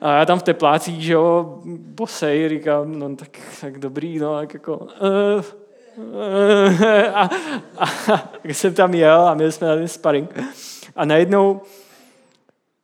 A 0.00 0.18
já 0.18 0.26
tam 0.26 0.38
v 0.38 0.42
teplácích, 0.42 1.02
že 1.02 1.12
jo, 1.12 1.58
bosej, 1.76 2.48
říkám, 2.48 2.98
no 2.98 3.16
tak, 3.16 3.38
tak 3.60 3.78
dobrý, 3.78 4.18
no, 4.18 4.38
tak 4.38 4.54
jako, 4.54 4.76
uh, 4.76 5.44
a, 7.14 7.30
a, 7.78 7.84
a 8.08 8.28
jsem 8.44 8.74
tam 8.74 8.94
jel 8.94 9.28
a 9.28 9.34
měli 9.34 9.52
jsme 9.52 9.66
na 9.66 9.76
ten 9.76 9.88
sparring. 9.88 10.30
A 10.96 11.04
najednou, 11.04 11.60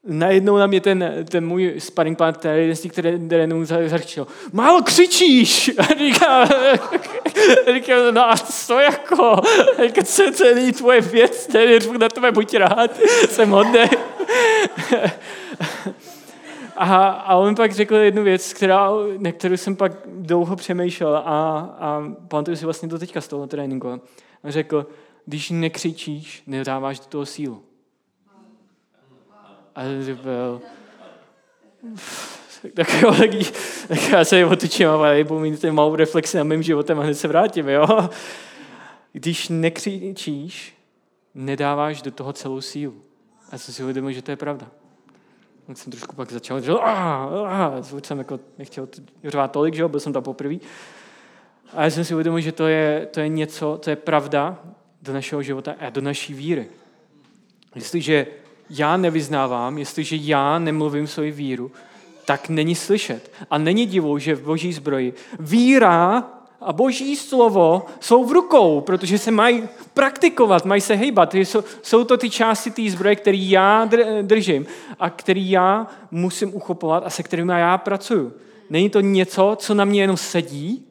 najednou 0.05 0.57
na 0.57 0.67
mě 0.67 0.81
ten, 0.81 1.25
ten 1.31 1.47
můj 1.47 1.75
sparring 1.79 2.19
partner, 2.19 2.39
který 2.39 2.63
jeden 2.63 2.77
z 2.77 2.81
těch 2.81 2.93
terénů 3.29 3.65
zařčil, 3.65 4.27
málo 4.53 4.83
křičíš! 4.83 5.71
A 5.79 5.83
říká, 5.99 6.49
říká, 7.75 8.11
no 8.11 8.31
a 8.31 8.37
co 8.37 8.81
jako? 8.81 9.41
Říká, 9.87 10.03
co 10.03 10.23
to 10.39 10.55
není 10.55 10.73
tvoje 10.73 11.01
věc, 11.01 11.47
tedy 11.47 11.79
na 11.99 12.09
tebe 12.09 12.33
buď 12.33 12.55
rád, 12.55 12.91
jsem 13.29 13.51
hodný. 13.51 13.81
A, 16.77 17.07
a 17.07 17.37
on 17.37 17.55
pak 17.55 17.73
řekl 17.73 17.95
jednu 17.95 18.23
věc, 18.23 18.53
která, 18.53 18.91
na 19.19 19.33
kterou 19.33 19.57
jsem 19.57 19.77
pak 19.77 19.93
dlouho 20.07 20.57
přemýšlel 20.57 21.17
a, 21.17 21.59
a 21.59 22.03
pamatuju 22.29 22.57
si 22.57 22.65
vlastně 22.65 22.89
do 22.89 22.99
teďka 22.99 23.21
z 23.21 23.29
toho 23.29 23.47
tréninku. 23.47 23.89
On 23.89 24.01
řekl, 24.45 24.87
když 25.27 25.51
nekřičíš, 25.51 26.43
nedáváš 26.47 27.01
do 27.01 27.07
toho 27.07 27.27
sílu. 27.27 27.63
A 29.75 29.83
to 29.83 30.23
byl... 30.23 30.61
Tak 32.75 33.03
jo, 33.03 33.15
tak, 33.15 33.31
tak 33.89 34.09
já 34.09 34.25
se 34.25 34.47
otočím 34.47 34.89
a 34.89 35.25
budu 35.25 35.41
mít 35.41 35.61
ten 35.61 35.75
malou 35.75 35.95
reflexi 35.95 36.37
na 36.37 36.45
mým 36.45 36.63
životem 36.63 36.99
a 36.99 37.03
hned 37.03 37.15
se 37.15 37.29
vrátím, 37.29 37.69
jo. 37.69 38.09
Když 39.13 39.49
nekřičíš, 39.49 40.75
nedáváš 41.35 42.03
do 42.03 42.11
toho 42.11 42.33
celou 42.33 42.61
sílu. 42.61 43.03
A 43.51 43.59
jsem 43.59 43.75
si 43.75 43.83
uvědomil, 43.83 44.13
že 44.13 44.23
to 44.23 44.31
je 44.31 44.37
pravda. 44.37 44.71
Tak 45.67 45.79
jsem 45.79 45.93
trošku 45.93 46.17
pak 46.17 46.33
začal, 46.33 46.61
že 46.61 46.73
zvuč 47.81 48.07
jsem 48.07 48.19
jako 48.19 48.41
nechtěl 48.59 48.89
řvát 49.25 49.53
tolik, 49.53 49.75
že 49.75 49.89
byl 49.89 50.01
jsem 50.01 50.13
tam 50.13 50.23
poprvé. 50.23 50.55
A 51.73 51.85
já 51.85 51.91
jsem 51.91 52.05
si 52.05 52.15
uvědomil, 52.15 52.41
že 52.41 52.53
to 52.53 52.67
je, 52.67 53.09
to 53.11 53.21
je 53.21 53.29
něco, 53.29 53.79
to 53.83 53.91
je 53.91 53.97
pravda 53.97 54.59
do 55.03 55.13
našeho 55.13 55.43
života 55.43 55.75
a 55.81 55.91
do 55.91 56.01
naší 56.01 56.35
víry. 56.35 56.67
Jestliže 57.75 58.27
já 58.71 58.97
nevyznávám, 58.97 59.79
jestliže 59.79 60.17
já 60.17 60.59
nemluvím 60.59 61.07
svoji 61.07 61.31
víru, 61.31 61.73
tak 62.25 62.49
není 62.49 62.75
slyšet. 62.75 63.33
A 63.51 63.59
není 63.59 63.87
divou, 63.87 64.19
že 64.19 64.35
v 64.35 64.43
boží 64.43 64.73
zbroji 64.73 65.15
víra 65.41 66.25
a 66.61 66.73
boží 66.73 67.17
slovo 67.17 67.87
jsou 68.01 68.25
v 68.25 68.33
rukou, 68.33 68.81
protože 68.81 69.19
se 69.19 69.31
mají 69.31 69.63
praktikovat, 69.95 70.65
mají 70.65 70.81
se 70.81 70.95
hejbat. 70.95 71.35
Jsou, 71.83 72.05
to 72.05 72.17
ty 72.17 72.31
části 72.31 72.71
té 72.71 72.91
zbroje, 72.91 73.17
které 73.17 73.39
já 73.39 73.89
držím 74.23 74.67
a 74.99 75.11
které 75.11 75.41
já 75.41 75.87
musím 76.11 76.55
uchopovat 76.55 77.03
a 77.07 77.11
se 77.11 77.23
kterými 77.23 77.53
já 77.57 77.79
pracuju. 77.79 78.33
Není 78.71 78.91
to 78.91 79.01
něco, 79.01 79.57
co 79.61 79.75
na 79.75 79.85
mě 79.85 80.01
jenom 80.01 80.17
sedí, 80.17 80.87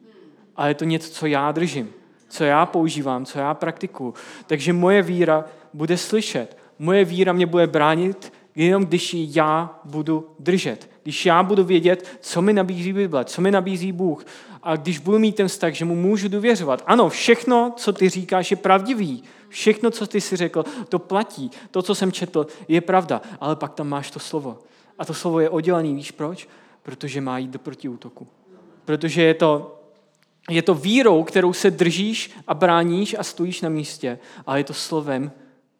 ale 0.56 0.70
je 0.70 0.74
to 0.74 0.84
něco, 0.84 1.10
co 1.10 1.26
já 1.26 1.52
držím, 1.52 1.90
co 2.28 2.44
já 2.44 2.66
používám, 2.66 3.24
co 3.24 3.38
já 3.38 3.54
praktikuju. 3.54 4.14
Takže 4.46 4.72
moje 4.72 5.02
víra 5.02 5.44
bude 5.74 5.96
slyšet. 5.96 6.56
Moje 6.78 7.04
víra 7.04 7.32
mě 7.32 7.46
bude 7.46 7.66
bránit, 7.66 8.32
jenom 8.54 8.84
když 8.84 9.14
ji 9.14 9.28
já 9.30 9.80
budu 9.84 10.30
držet. 10.38 10.90
Když 11.02 11.26
já 11.26 11.42
budu 11.42 11.64
vědět, 11.64 12.18
co 12.20 12.42
mi 12.42 12.52
nabízí 12.52 12.92
Bible, 12.92 13.24
co 13.24 13.42
mi 13.42 13.50
nabízí 13.50 13.92
Bůh, 13.92 14.24
a 14.66 14.76
když 14.76 14.98
budu 14.98 15.18
mít 15.18 15.36
ten 15.36 15.48
vztah, 15.48 15.74
že 15.74 15.84
mu 15.84 15.96
můžu 15.96 16.28
důvěřovat. 16.28 16.82
Ano, 16.86 17.08
všechno, 17.08 17.72
co 17.76 17.92
ty 17.92 18.08
říkáš, 18.08 18.50
je 18.50 18.56
pravdivý. 18.56 19.22
Všechno, 19.48 19.90
co 19.90 20.06
ty 20.06 20.20
si 20.20 20.36
řekl, 20.36 20.64
to 20.88 20.98
platí. 20.98 21.50
To, 21.70 21.82
co 21.82 21.94
jsem 21.94 22.12
četl, 22.12 22.46
je 22.68 22.80
pravda. 22.80 23.22
Ale 23.40 23.56
pak 23.56 23.74
tam 23.74 23.88
máš 23.88 24.10
to 24.10 24.18
slovo. 24.18 24.58
A 24.98 25.04
to 25.04 25.14
slovo 25.14 25.40
je 25.40 25.50
oddělený, 25.50 25.94
víš 25.94 26.10
proč? 26.10 26.48
Protože 26.82 27.20
má 27.20 27.38
jít 27.38 27.50
do 27.50 27.58
protiútoku. 27.58 28.26
Protože 28.84 29.22
je 29.22 29.34
to, 29.34 29.80
je 30.50 30.62
to 30.62 30.74
vírou, 30.74 31.22
kterou 31.22 31.52
se 31.52 31.70
držíš 31.70 32.30
a 32.46 32.54
bráníš 32.54 33.16
a 33.18 33.22
stojíš 33.22 33.60
na 33.60 33.68
místě, 33.68 34.18
ale 34.46 34.60
je 34.60 34.64
to 34.64 34.74
slovem, 34.74 35.32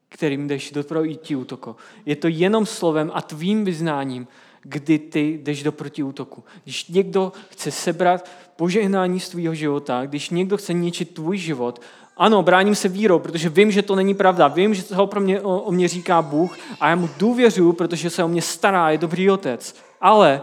kterým 0.08 0.48
jdeš 0.48 0.70
do 0.70 0.84
protiútoku. 0.84 1.76
Je 2.06 2.16
to 2.16 2.28
jenom 2.28 2.66
slovem 2.66 3.10
a 3.14 3.22
tvým 3.22 3.64
vyznáním, 3.64 4.28
kdy 4.62 4.98
ty 4.98 5.40
jdeš 5.42 5.62
do 5.62 5.72
protiútoku. 5.72 6.44
Když 6.64 6.88
někdo 6.88 7.32
chce 7.50 7.70
sebrat 7.70 8.30
požehnání 8.56 9.20
z 9.20 9.28
tvýho 9.28 9.54
života, 9.54 10.06
když 10.06 10.30
někdo 10.30 10.56
chce 10.56 10.72
ničit 10.72 11.14
tvůj 11.14 11.38
život, 11.38 11.80
ano, 12.16 12.42
bráním 12.42 12.74
se 12.74 12.88
vírou, 12.88 13.18
protože 13.18 13.48
vím, 13.48 13.70
že 13.70 13.82
to 13.82 13.96
není 13.96 14.14
pravda. 14.14 14.48
Vím, 14.48 14.74
že 14.74 14.82
toho 14.82 15.06
pro 15.06 15.20
mě, 15.20 15.40
o, 15.40 15.60
o 15.60 15.72
mě 15.72 15.88
říká 15.88 16.22
Bůh 16.22 16.58
a 16.80 16.88
já 16.88 16.96
mu 16.96 17.08
důvěřuji, 17.18 17.72
protože 17.72 18.10
se 18.10 18.24
o 18.24 18.28
mě 18.28 18.42
stará, 18.42 18.90
je 18.90 18.98
dobrý 18.98 19.30
otec. 19.30 19.76
Ale 20.00 20.42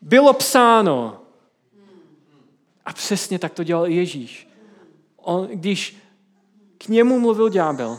bylo 0.00 0.32
psáno. 0.32 1.16
A 2.84 2.92
přesně 2.92 3.38
tak 3.38 3.52
to 3.52 3.64
dělal 3.64 3.88
i 3.88 3.94
Ježíš. 3.94 4.48
On, 5.16 5.48
když 5.52 5.96
k 6.78 6.88
němu 6.88 7.18
mluvil 7.18 7.48
ďábel, 7.48 7.98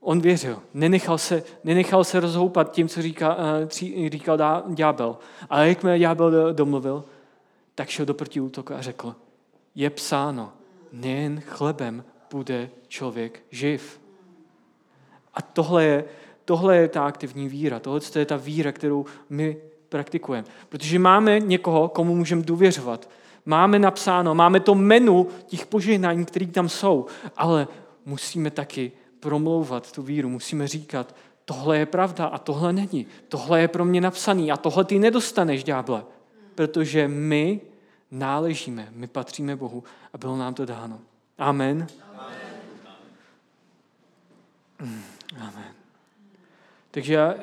on 0.00 0.20
věřil, 0.20 0.62
nenechal 0.74 1.18
se, 1.18 1.42
nenechal 1.64 2.04
se 2.04 2.20
rozhoupat 2.20 2.72
tím, 2.72 2.88
co 2.88 3.02
říká, 3.02 3.36
uh, 3.36 4.08
říkal 4.08 4.38
ďábel. 4.68 5.18
Ale 5.50 5.68
jakmile 5.68 5.98
ďábel 5.98 6.54
domluvil, 6.54 7.04
tak 7.76 7.88
šel 7.88 8.06
do 8.06 8.14
protiútoku 8.14 8.74
a 8.74 8.82
řekl, 8.82 9.14
je 9.74 9.90
psáno, 9.90 10.52
nejen 10.92 11.40
chlebem 11.40 12.04
bude 12.30 12.70
člověk 12.88 13.42
živ. 13.50 14.00
A 15.34 15.42
tohle 15.42 15.84
je, 15.84 16.04
tohle 16.44 16.76
je 16.76 16.88
ta 16.88 17.06
aktivní 17.06 17.48
víra, 17.48 17.78
tohle 17.78 18.00
je 18.14 18.26
ta 18.26 18.36
víra, 18.36 18.72
kterou 18.72 19.04
my 19.30 19.56
praktikujeme. 19.88 20.48
Protože 20.68 20.98
máme 20.98 21.40
někoho, 21.40 21.88
komu 21.88 22.16
můžeme 22.16 22.42
důvěřovat. 22.42 23.10
Máme 23.46 23.78
napsáno, 23.78 24.34
máme 24.34 24.60
to 24.60 24.74
menu 24.74 25.28
těch 25.46 25.66
požehnání, 25.66 26.24
které 26.24 26.46
tam 26.46 26.68
jsou, 26.68 27.06
ale 27.36 27.68
musíme 28.04 28.50
taky 28.50 28.92
promlouvat 29.20 29.92
tu 29.92 30.02
víru, 30.02 30.28
musíme 30.28 30.68
říkat, 30.68 31.14
tohle 31.44 31.78
je 31.78 31.86
pravda 31.86 32.26
a 32.26 32.38
tohle 32.38 32.72
není. 32.72 33.06
Tohle 33.28 33.60
je 33.60 33.68
pro 33.68 33.84
mě 33.84 34.00
napsaný 34.00 34.52
a 34.52 34.56
tohle 34.56 34.84
ty 34.84 34.98
nedostaneš, 34.98 35.64
ďáble. 35.64 36.04
Protože 36.56 37.08
my 37.08 37.60
náležíme, 38.10 38.88
my 38.90 39.06
patříme 39.06 39.56
Bohu 39.56 39.84
a 40.12 40.18
bylo 40.18 40.36
nám 40.36 40.54
to 40.54 40.66
dáno. 40.66 41.00
Amen. 41.38 41.86
Amen. 44.78 45.02
Amen. 45.40 45.74
Takže 46.90 47.14
já 47.14 47.34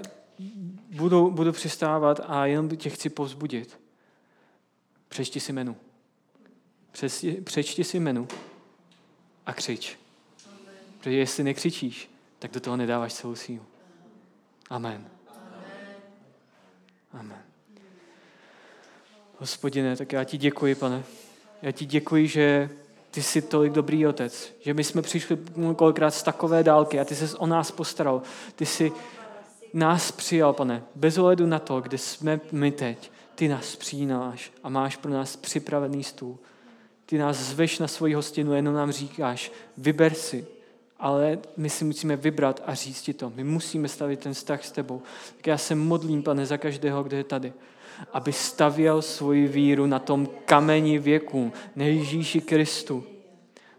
budu, 0.90 1.32
budu 1.32 1.52
přistávat 1.52 2.20
a 2.28 2.46
jenom 2.46 2.70
tě 2.70 2.90
chci 2.90 3.10
povzbudit. 3.10 3.80
Přečti 5.08 5.40
si 5.40 5.54
menu. 5.54 5.76
Přečti 7.44 7.84
si 7.84 8.00
menu 8.00 8.28
a 9.46 9.54
křič. 9.54 10.00
Protože 10.98 11.16
jestli 11.16 11.44
nekřičíš, 11.44 12.10
tak 12.40 12.52
do 12.52 12.60
toho 12.60 12.78
nedáváš 12.78 13.14
celou 13.14 13.36
sílu. 13.36 13.66
Amen. 14.70 15.10
Amen. 17.12 17.53
Hospodine, 19.44 19.96
tak 19.96 20.12
já 20.12 20.24
ti 20.24 20.38
děkuji, 20.38 20.76
pane. 20.76 21.04
Já 21.62 21.72
ti 21.72 21.86
děkuji, 21.86 22.28
že 22.28 22.70
ty 23.12 23.24
jsi 23.24 23.42
tolik 23.42 23.74
dobrý 23.74 24.08
otec, 24.08 24.54
že 24.60 24.74
my 24.74 24.84
jsme 24.84 25.02
přišli 25.02 25.38
kolikrát 25.76 26.12
z 26.12 26.24
takové 26.24 26.64
dálky 26.64 27.00
a 27.00 27.06
ty 27.06 27.16
jsi 27.16 27.36
o 27.38 27.48
nás 27.48 27.72
postaral. 27.72 28.22
Ty 28.56 28.66
jsi 28.66 28.92
nás 29.74 30.12
přijal, 30.12 30.54
pane, 30.54 30.84
bez 30.96 31.18
ohledu 31.18 31.46
na 31.46 31.60
to, 31.60 31.82
kde 31.82 31.98
jsme 31.98 32.40
my 32.52 32.72
teď. 32.72 33.12
Ty 33.36 33.48
nás 33.48 33.76
přijímáš 33.76 34.52
a 34.64 34.70
máš 34.70 34.96
pro 34.96 35.12
nás 35.12 35.36
připravený 35.36 36.04
stůl. 36.04 36.38
Ty 37.06 37.18
nás 37.18 37.38
zveš 37.38 37.80
na 37.80 37.88
svoji 37.88 38.14
hostinu, 38.14 38.54
jenom 38.54 38.74
nám 38.74 38.92
říkáš, 38.92 39.52
vyber 39.78 40.14
si, 40.14 40.48
ale 41.00 41.40
my 41.58 41.70
si 41.70 41.86
musíme 41.86 42.16
vybrat 42.16 42.64
a 42.66 42.74
říct 42.74 43.02
ti 43.02 43.14
to. 43.14 43.32
My 43.36 43.44
musíme 43.44 43.88
stavit 43.88 44.20
ten 44.20 44.34
vztah 44.34 44.66
s 44.66 44.72
tebou. 44.72 45.02
Tak 45.36 45.48
já 45.48 45.58
se 45.58 45.76
modlím, 45.76 46.24
pane, 46.24 46.46
za 46.46 46.58
každého, 46.58 47.04
kdo 47.04 47.18
je 47.18 47.24
tady, 47.24 47.54
aby 48.14 48.34
stavěl 48.34 49.02
svoji 49.02 49.48
víru 49.48 49.86
na 49.86 50.00
tom 50.00 50.28
kameni 50.46 51.00
věku, 51.00 51.54
na 51.76 51.86
Ježíši 51.86 52.42
Kristu. 52.42 53.04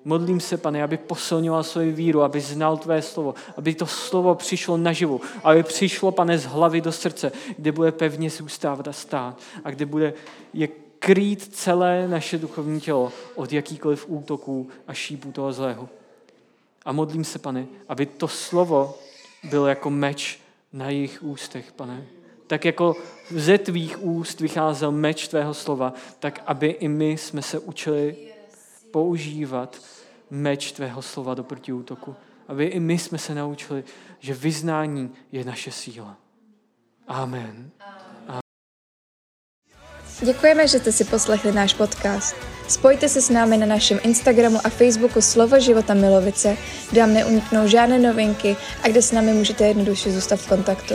Modlím 0.05 0.41
se, 0.41 0.57
pane, 0.57 0.83
aby 0.83 0.97
posilňoval 0.97 1.62
svoji 1.62 1.93
víru, 1.93 2.23
aby 2.23 2.41
znal 2.41 2.77
tvé 2.77 3.03
slovo, 3.03 3.35
aby 3.57 3.75
to 3.75 3.87
slovo 3.87 4.35
přišlo 4.35 4.77
naživu, 4.77 5.21
aby 5.45 5.62
přišlo, 5.62 6.12
pane, 6.12 6.39
z 6.39 6.45
hlavy 6.45 6.81
do 6.81 6.93
srdce, 6.93 7.33
kde 7.57 7.73
bude 7.73 7.93
pevně 7.93 8.31
zůstávat 8.31 8.89
a 8.89 8.93
stát 8.93 9.41
a 9.65 9.71
kde 9.71 9.87
bude 9.87 10.15
je 10.53 10.69
krýt 10.99 11.49
celé 11.55 12.09
naše 12.09 12.39
duchovní 12.39 12.81
tělo 12.81 13.12
od 13.35 13.53
jakýkoliv 13.53 14.05
útoků 14.09 14.69
a 14.87 14.95
šípů 14.95 15.33
toho 15.33 15.53
zlého. 15.53 15.89
A 16.85 16.93
modlím 16.93 17.25
se, 17.25 17.39
pane, 17.39 17.67
aby 17.89 18.07
to 18.07 18.29
slovo 18.29 18.99
bylo 19.45 19.67
jako 19.67 19.91
meč 19.91 20.39
na 20.73 20.91
jejich 20.91 21.23
ústech, 21.23 21.73
pane. 21.73 22.07
Tak 22.55 22.64
jako 22.64 22.96
ze 23.30 23.59
tvých 23.59 24.02
úst 24.02 24.40
vycházel 24.40 24.92
meč 24.92 25.28
tvého 25.28 25.55
slova, 25.55 25.94
tak 26.18 26.42
aby 26.46 26.66
i 26.66 26.88
my 26.88 27.11
jsme 27.11 27.42
se 27.42 27.59
učili 27.59 28.16
používat 28.90 29.76
meč 30.30 30.72
tvého 30.72 31.02
slova 31.02 31.34
do 31.34 31.44
protiútoku. 31.44 32.14
Aby 32.48 32.64
i 32.64 32.80
my 32.80 32.98
jsme 32.98 33.18
se 33.18 33.34
naučili, 33.34 33.84
že 34.20 34.34
vyznání 34.34 35.11
je 35.32 35.44
naše 35.44 35.70
síla. 35.70 36.16
Amen. 37.09 37.70
Děkujeme, 40.20 40.68
že 40.68 40.78
jste 40.78 40.92
si 40.92 41.05
poslechli 41.05 41.52
náš 41.52 41.74
podcast. 41.74 42.36
Spojte 42.68 43.09
se 43.09 43.22
s 43.22 43.30
námi 43.30 43.57
na 43.57 43.66
našem 43.66 43.98
Instagramu 44.02 44.59
a 44.64 44.68
Facebooku 44.68 45.20
Slovo 45.20 45.61
života 45.61 45.94
Milovice, 45.94 46.57
kde 46.90 47.00
vám 47.00 47.14
neuniknou 47.14 47.68
žádné 47.68 47.98
novinky 47.98 48.57
a 48.82 48.88
kde 48.88 49.02
s 49.02 49.12
námi 49.12 49.32
můžete 49.32 49.66
jednoduše 49.66 50.11
zůstat 50.11 50.36
v 50.36 50.48
kontaktu. 50.48 50.94